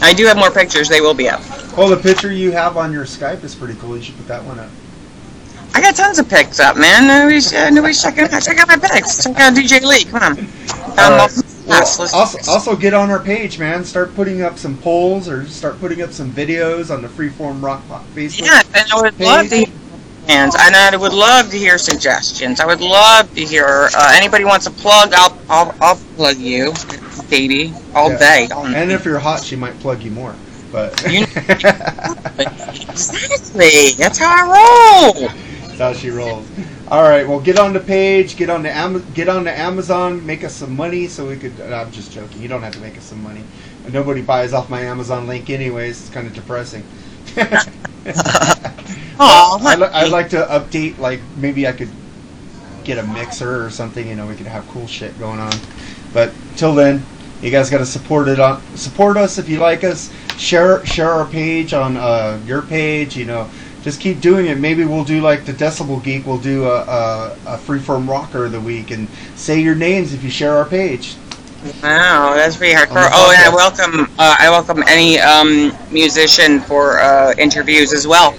I 0.00 0.12
do 0.12 0.26
have 0.26 0.36
more 0.36 0.50
pictures. 0.50 0.88
They 0.88 1.00
will 1.00 1.14
be 1.14 1.28
up. 1.28 1.40
Oh, 1.76 1.88
the 1.88 1.96
picture 1.96 2.32
you 2.32 2.52
have 2.52 2.76
on 2.76 2.92
your 2.92 3.04
Skype 3.04 3.44
is 3.44 3.54
pretty 3.54 3.74
cool. 3.76 3.96
You 3.96 4.02
should 4.02 4.16
put 4.16 4.26
that 4.28 4.44
one 4.44 4.58
up. 4.58 4.70
I 5.74 5.80
got 5.80 5.94
tons 5.96 6.18
of 6.18 6.28
pics 6.28 6.60
up, 6.60 6.76
man. 6.76 7.06
Nobody's, 7.06 7.52
uh, 7.54 7.70
nobody's 7.70 8.02
checking 8.02 8.24
out. 8.24 8.42
Check 8.42 8.58
out 8.58 8.68
my 8.68 8.76
pics. 8.76 9.22
Check 9.24 9.38
out 9.38 9.54
DJ 9.54 9.80
Lee. 9.82 10.04
Come 10.04 10.22
on. 10.22 10.38
All 10.98 11.12
Um, 11.12 11.18
right. 11.18 11.30
Well, 11.64 11.80
also, 12.12 12.38
also 12.50 12.76
get 12.76 12.92
on 12.92 13.10
our 13.10 13.20
page, 13.20 13.58
man. 13.58 13.84
Start 13.84 14.14
putting 14.14 14.42
up 14.42 14.58
some 14.58 14.76
polls 14.78 15.28
or 15.28 15.46
start 15.46 15.78
putting 15.80 16.02
up 16.02 16.10
some 16.12 16.30
videos 16.32 16.92
on 16.92 17.02
the 17.02 17.08
Freeform 17.08 17.62
Rock 17.62 17.86
Pop 17.88 18.04
Facebook. 18.14 18.46
Yeah, 18.46 18.62
and 18.74 18.90
I 18.92 19.00
would 19.00 19.20
love 19.20 19.48
to 19.50 19.66
and 20.28 20.76
I 20.76 20.96
would 20.96 21.12
love 21.12 21.50
to 21.50 21.58
hear 21.58 21.78
suggestions. 21.78 22.60
I 22.60 22.66
would 22.66 22.80
love 22.80 23.32
to 23.34 23.44
hear 23.44 23.90
uh, 23.96 24.12
anybody 24.14 24.44
wants 24.44 24.66
a 24.66 24.70
plug. 24.70 25.12
I'll 25.14 25.38
I'll, 25.50 25.74
I'll 25.80 25.96
plug 26.16 26.38
you, 26.38 26.72
baby, 27.30 27.74
all 27.94 28.10
Yeah. 28.10 28.18
day. 28.18 28.48
All 28.52 28.66
And 28.66 28.92
if 28.92 29.04
you're 29.04 29.18
hot, 29.20 29.44
she 29.44 29.56
might 29.56 29.78
plug 29.80 30.02
you 30.02 30.10
more. 30.10 30.36
But 30.70 30.96
You- 31.06 31.26
exactly, 32.38 33.94
that's 33.98 34.18
how 34.18 34.30
I 34.30 35.12
roll. 35.14 35.28
that's 35.66 35.78
how 35.78 35.92
she 35.94 36.10
rolls. 36.10 36.50
All 36.88 37.02
right, 37.02 37.26
well, 37.26 37.40
get 37.40 37.58
on 37.58 37.72
the 37.72 37.80
page, 37.80 38.36
get 38.36 38.50
on 38.50 38.62
the 38.62 38.70
Am- 38.70 39.04
get 39.14 39.28
on 39.28 39.44
the 39.44 39.58
Amazon, 39.58 40.24
make 40.26 40.44
us 40.44 40.54
some 40.54 40.76
money 40.76 41.08
so 41.08 41.28
we 41.28 41.36
could. 41.38 41.60
I'm 41.60 41.90
just 41.92 42.12
joking. 42.12 42.42
You 42.42 42.48
don't 42.48 42.62
have 42.62 42.74
to 42.74 42.80
make 42.80 42.96
us 42.98 43.04
some 43.04 43.22
money. 43.22 43.44
Nobody 43.90 44.22
buys 44.22 44.52
off 44.52 44.70
my 44.70 44.82
Amazon 44.82 45.26
link, 45.26 45.50
anyways. 45.50 46.00
It's 46.00 46.10
kind 46.10 46.26
of 46.26 46.34
depressing. 46.34 46.84
I'd, 49.66 49.78
li- 49.78 49.88
I'd 49.92 50.10
like 50.10 50.30
to 50.30 50.44
update, 50.46 50.98
like 50.98 51.20
maybe 51.36 51.66
I 51.66 51.72
could 51.72 51.90
get 52.84 52.98
a 52.98 53.02
mixer 53.04 53.64
or 53.64 53.70
something. 53.70 54.06
You 54.06 54.16
know, 54.16 54.26
we 54.26 54.34
could 54.36 54.46
have 54.46 54.66
cool 54.68 54.86
shit 54.86 55.18
going 55.18 55.40
on. 55.40 55.52
But 56.12 56.32
till 56.56 56.74
then, 56.74 57.02
you 57.40 57.50
guys 57.50 57.70
got 57.70 57.78
to 57.78 57.86
support 57.86 58.28
it 58.28 58.40
on 58.40 58.62
support 58.76 59.16
us 59.16 59.38
if 59.38 59.48
you 59.48 59.58
like 59.58 59.84
us. 59.84 60.12
Share 60.38 60.84
share 60.86 61.10
our 61.10 61.26
page 61.26 61.74
on 61.74 61.96
uh, 61.96 62.40
your 62.46 62.62
page. 62.62 63.16
You 63.16 63.24
know, 63.26 63.50
just 63.82 64.00
keep 64.00 64.20
doing 64.20 64.46
it. 64.46 64.58
Maybe 64.58 64.84
we'll 64.84 65.04
do 65.04 65.20
like 65.20 65.44
the 65.44 65.52
Decibel 65.52 66.02
Geek. 66.02 66.26
We'll 66.26 66.38
do 66.38 66.64
a, 66.66 66.82
a, 66.82 67.36
a 67.46 67.56
freeform 67.58 68.08
rocker 68.08 68.46
of 68.46 68.52
the 68.52 68.60
week 68.60 68.90
and 68.90 69.08
say 69.36 69.60
your 69.60 69.74
names 69.74 70.12
if 70.14 70.22
you 70.24 70.30
share 70.30 70.56
our 70.56 70.64
page. 70.66 71.16
Wow, 71.82 72.34
that's 72.34 72.56
pretty 72.56 72.74
hardcore. 72.74 73.08
Oh, 73.12 73.32
and 73.36 73.44
I 73.44 73.54
welcome 73.54 74.12
uh, 74.18 74.36
I 74.38 74.50
welcome 74.50 74.82
any 74.88 75.20
um, 75.20 75.72
musician 75.92 76.60
for 76.60 77.00
uh, 77.00 77.34
interviews 77.38 77.92
as 77.92 78.06
well. 78.06 78.34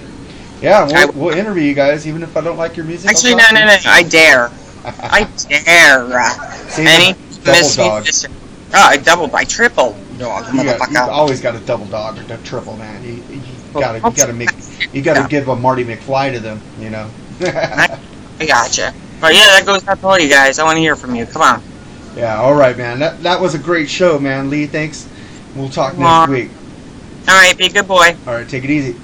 Yeah, 0.61 0.85
we'll, 0.85 1.11
we'll 1.13 1.37
interview 1.37 1.63
you 1.63 1.73
guys 1.73 2.05
even 2.05 2.21
if 2.21 2.35
I 2.35 2.41
don't 2.41 2.57
like 2.57 2.75
your 2.75 2.85
music. 2.85 3.09
Actually, 3.09 3.35
no, 3.35 3.45
no, 3.53 3.65
no. 3.65 3.77
I 3.85 4.03
dare, 4.03 4.49
I 4.83 5.23
dare. 5.47 6.69
See, 6.69 6.85
Any 6.85 7.13
double 7.43 7.51
miss 7.51 7.77
musician. 7.77 8.31
Oh, 8.75 8.87
I 8.89 8.97
doubled, 8.97 9.33
I 9.35 9.43
tripled, 9.45 9.95
dog, 10.17 10.53
You, 10.53 10.63
got, 10.63 10.91
you 10.91 10.99
always 10.99 11.41
got 11.41 11.55
a 11.55 11.59
double 11.59 11.85
dog 11.85 12.17
or 12.17 12.33
a 12.33 12.37
triple 12.39 12.75
man. 12.75 13.03
You, 13.03 13.23
you 13.29 13.41
gotta, 13.73 13.99
you 13.99 14.15
gotta 14.15 14.33
make, 14.33 14.49
you 14.93 15.01
gotta 15.01 15.29
give 15.29 15.47
a 15.47 15.55
Marty 15.55 15.85
McFly 15.85 16.33
to 16.33 16.39
them. 16.39 16.59
You 16.79 16.89
know. 16.89 17.09
I 17.41 18.45
gotcha. 18.45 18.93
But 19.21 19.33
yeah, 19.33 19.45
that 19.57 19.63
goes 19.65 19.87
out 19.87 19.99
to 19.99 20.07
all 20.07 20.19
you 20.19 20.27
guys. 20.27 20.59
I 20.59 20.63
want 20.65 20.75
to 20.75 20.81
hear 20.81 20.95
from 20.97 21.15
you. 21.15 21.25
Come 21.25 21.41
on. 21.41 21.63
Yeah. 22.15 22.39
All 22.39 22.55
right, 22.55 22.77
man. 22.77 22.99
That 22.99 23.21
that 23.23 23.39
was 23.39 23.55
a 23.55 23.59
great 23.59 23.89
show, 23.89 24.19
man. 24.19 24.49
Lee, 24.49 24.65
thanks. 24.65 25.07
We'll 25.55 25.69
talk 25.69 25.97
next 25.97 26.29
week. 26.29 26.51
All 27.27 27.35
right, 27.35 27.57
be 27.57 27.67
a 27.67 27.69
good 27.69 27.87
boy. 27.87 28.15
All 28.27 28.33
right, 28.33 28.47
take 28.47 28.63
it 28.63 28.69
easy. 28.69 28.95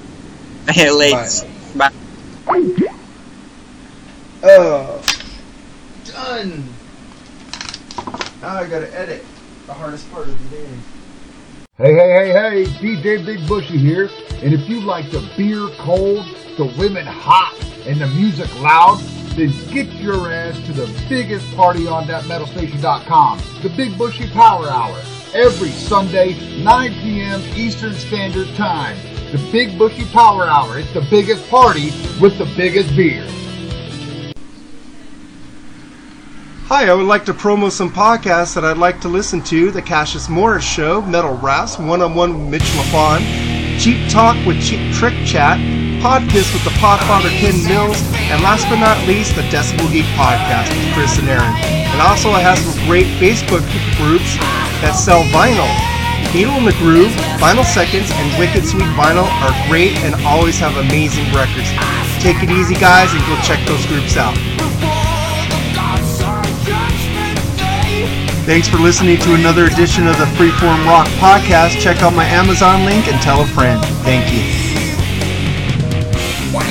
Late. 0.77 1.45
Bye. 1.75 1.91
Oh, 4.41 5.03
done. 6.05 6.63
Now 8.41 8.55
I 8.55 8.67
gotta 8.67 8.93
edit. 8.97 9.25
The 9.67 9.73
hardest 9.73 10.09
part 10.11 10.27
of 10.27 10.49
the 10.49 10.57
day. 10.57 10.67
Hey, 11.77 11.93
hey, 11.93 12.09
hey, 12.09 12.31
hey, 12.31 12.63
DJ 12.65 13.25
Big 13.25 13.47
Bushy 13.47 13.77
here. 13.77 14.09
And 14.41 14.53
if 14.53 14.67
you 14.67 14.81
like 14.81 15.11
the 15.11 15.29
beer 15.37 15.69
cold, 15.77 16.25
the 16.57 16.73
women 16.77 17.05
hot, 17.05 17.57
and 17.85 18.01
the 18.01 18.07
music 18.07 18.53
loud, 18.59 18.99
then 19.35 19.51
get 19.71 19.87
your 20.01 20.31
ass 20.31 20.59
to 20.65 20.73
the 20.73 21.05
biggest 21.07 21.55
party 21.55 21.87
on 21.87 22.07
that 22.07 22.23
metalstation.com, 22.23 23.39
the 23.61 23.69
Big 23.69 23.97
Bushy 23.97 24.29
Power 24.29 24.67
Hour, 24.69 24.97
every 25.33 25.69
Sunday, 25.69 26.61
9 26.63 26.93
p.m. 27.01 27.41
Eastern 27.55 27.93
Standard 27.93 28.47
Time. 28.55 28.97
The 29.31 29.49
Big 29.51 29.77
Bushy 29.77 30.05
Power 30.05 30.45
Hour. 30.45 30.79
It's 30.79 30.91
the 30.93 31.05
biggest 31.09 31.47
party 31.49 31.91
with 32.19 32.37
the 32.37 32.51
biggest 32.57 32.95
beer. 32.95 33.27
Hi, 36.69 36.87
I 36.87 36.93
would 36.93 37.07
like 37.07 37.25
to 37.25 37.33
promo 37.33 37.71
some 37.71 37.89
podcasts 37.91 38.53
that 38.53 38.63
I'd 38.63 38.77
like 38.77 39.01
to 39.01 39.07
listen 39.07 39.41
to. 39.45 39.71
The 39.71 39.81
Cassius 39.81 40.29
Morris 40.29 40.63
Show, 40.63 41.01
Metal 41.01 41.35
Rasp, 41.37 41.79
One 41.79 42.01
on 42.01 42.13
One 42.13 42.39
with 42.39 42.49
Mitch 42.49 42.61
LaFon, 42.61 43.19
Cheap 43.79 44.09
Talk 44.09 44.35
with 44.45 44.61
Cheap 44.63 44.93
Trick 44.93 45.15
Chat, 45.25 45.59
Podkiss 45.99 46.55
with 46.55 46.63
the 46.63 46.71
Podfather 46.79 47.27
Ken 47.43 47.59
Mills, 47.67 47.99
and 48.31 48.39
last 48.39 48.63
but 48.71 48.79
not 48.79 48.95
least, 49.03 49.35
the 49.35 49.43
Decibel 49.51 49.91
Geek 49.91 50.07
Podcast 50.15 50.71
with 50.71 50.87
Chris 50.95 51.19
and 51.19 51.27
Aaron. 51.27 51.51
And 51.91 51.99
also, 51.99 52.31
I 52.31 52.39
have 52.39 52.57
some 52.57 52.71
great 52.87 53.07
Facebook 53.19 53.67
groups 53.99 54.39
that 54.79 54.95
sell 54.95 55.27
vinyl. 55.35 55.67
Needle 56.31 56.55
in 56.55 56.63
the 56.63 56.77
Groove, 56.79 57.11
Vinyl 57.43 57.67
Seconds, 57.67 58.07
and 58.15 58.27
Wicked 58.39 58.63
Sweet 58.63 58.87
Vinyl 58.95 59.27
are 59.43 59.51
great 59.67 59.97
and 60.07 60.15
always 60.23 60.55
have 60.63 60.77
amazing 60.79 61.27
records. 61.35 61.67
Take 62.23 62.39
it 62.39 62.49
easy, 62.49 62.79
guys, 62.79 63.11
and 63.11 63.19
go 63.27 63.35
check 63.43 63.59
those 63.67 63.83
groups 63.91 64.15
out. 64.15 64.37
Thanks 68.47 68.71
for 68.71 68.77
listening 68.77 69.19
to 69.19 69.35
another 69.35 69.67
edition 69.67 70.07
of 70.07 70.15
the 70.15 70.31
Freeform 70.39 70.79
Rock 70.87 71.11
Podcast. 71.19 71.81
Check 71.83 72.01
out 72.01 72.15
my 72.15 72.25
Amazon 72.25 72.85
link 72.85 73.11
and 73.11 73.19
tell 73.21 73.41
a 73.41 73.47
friend. 73.47 73.83
Thank 74.07 74.31
you. 74.31 74.68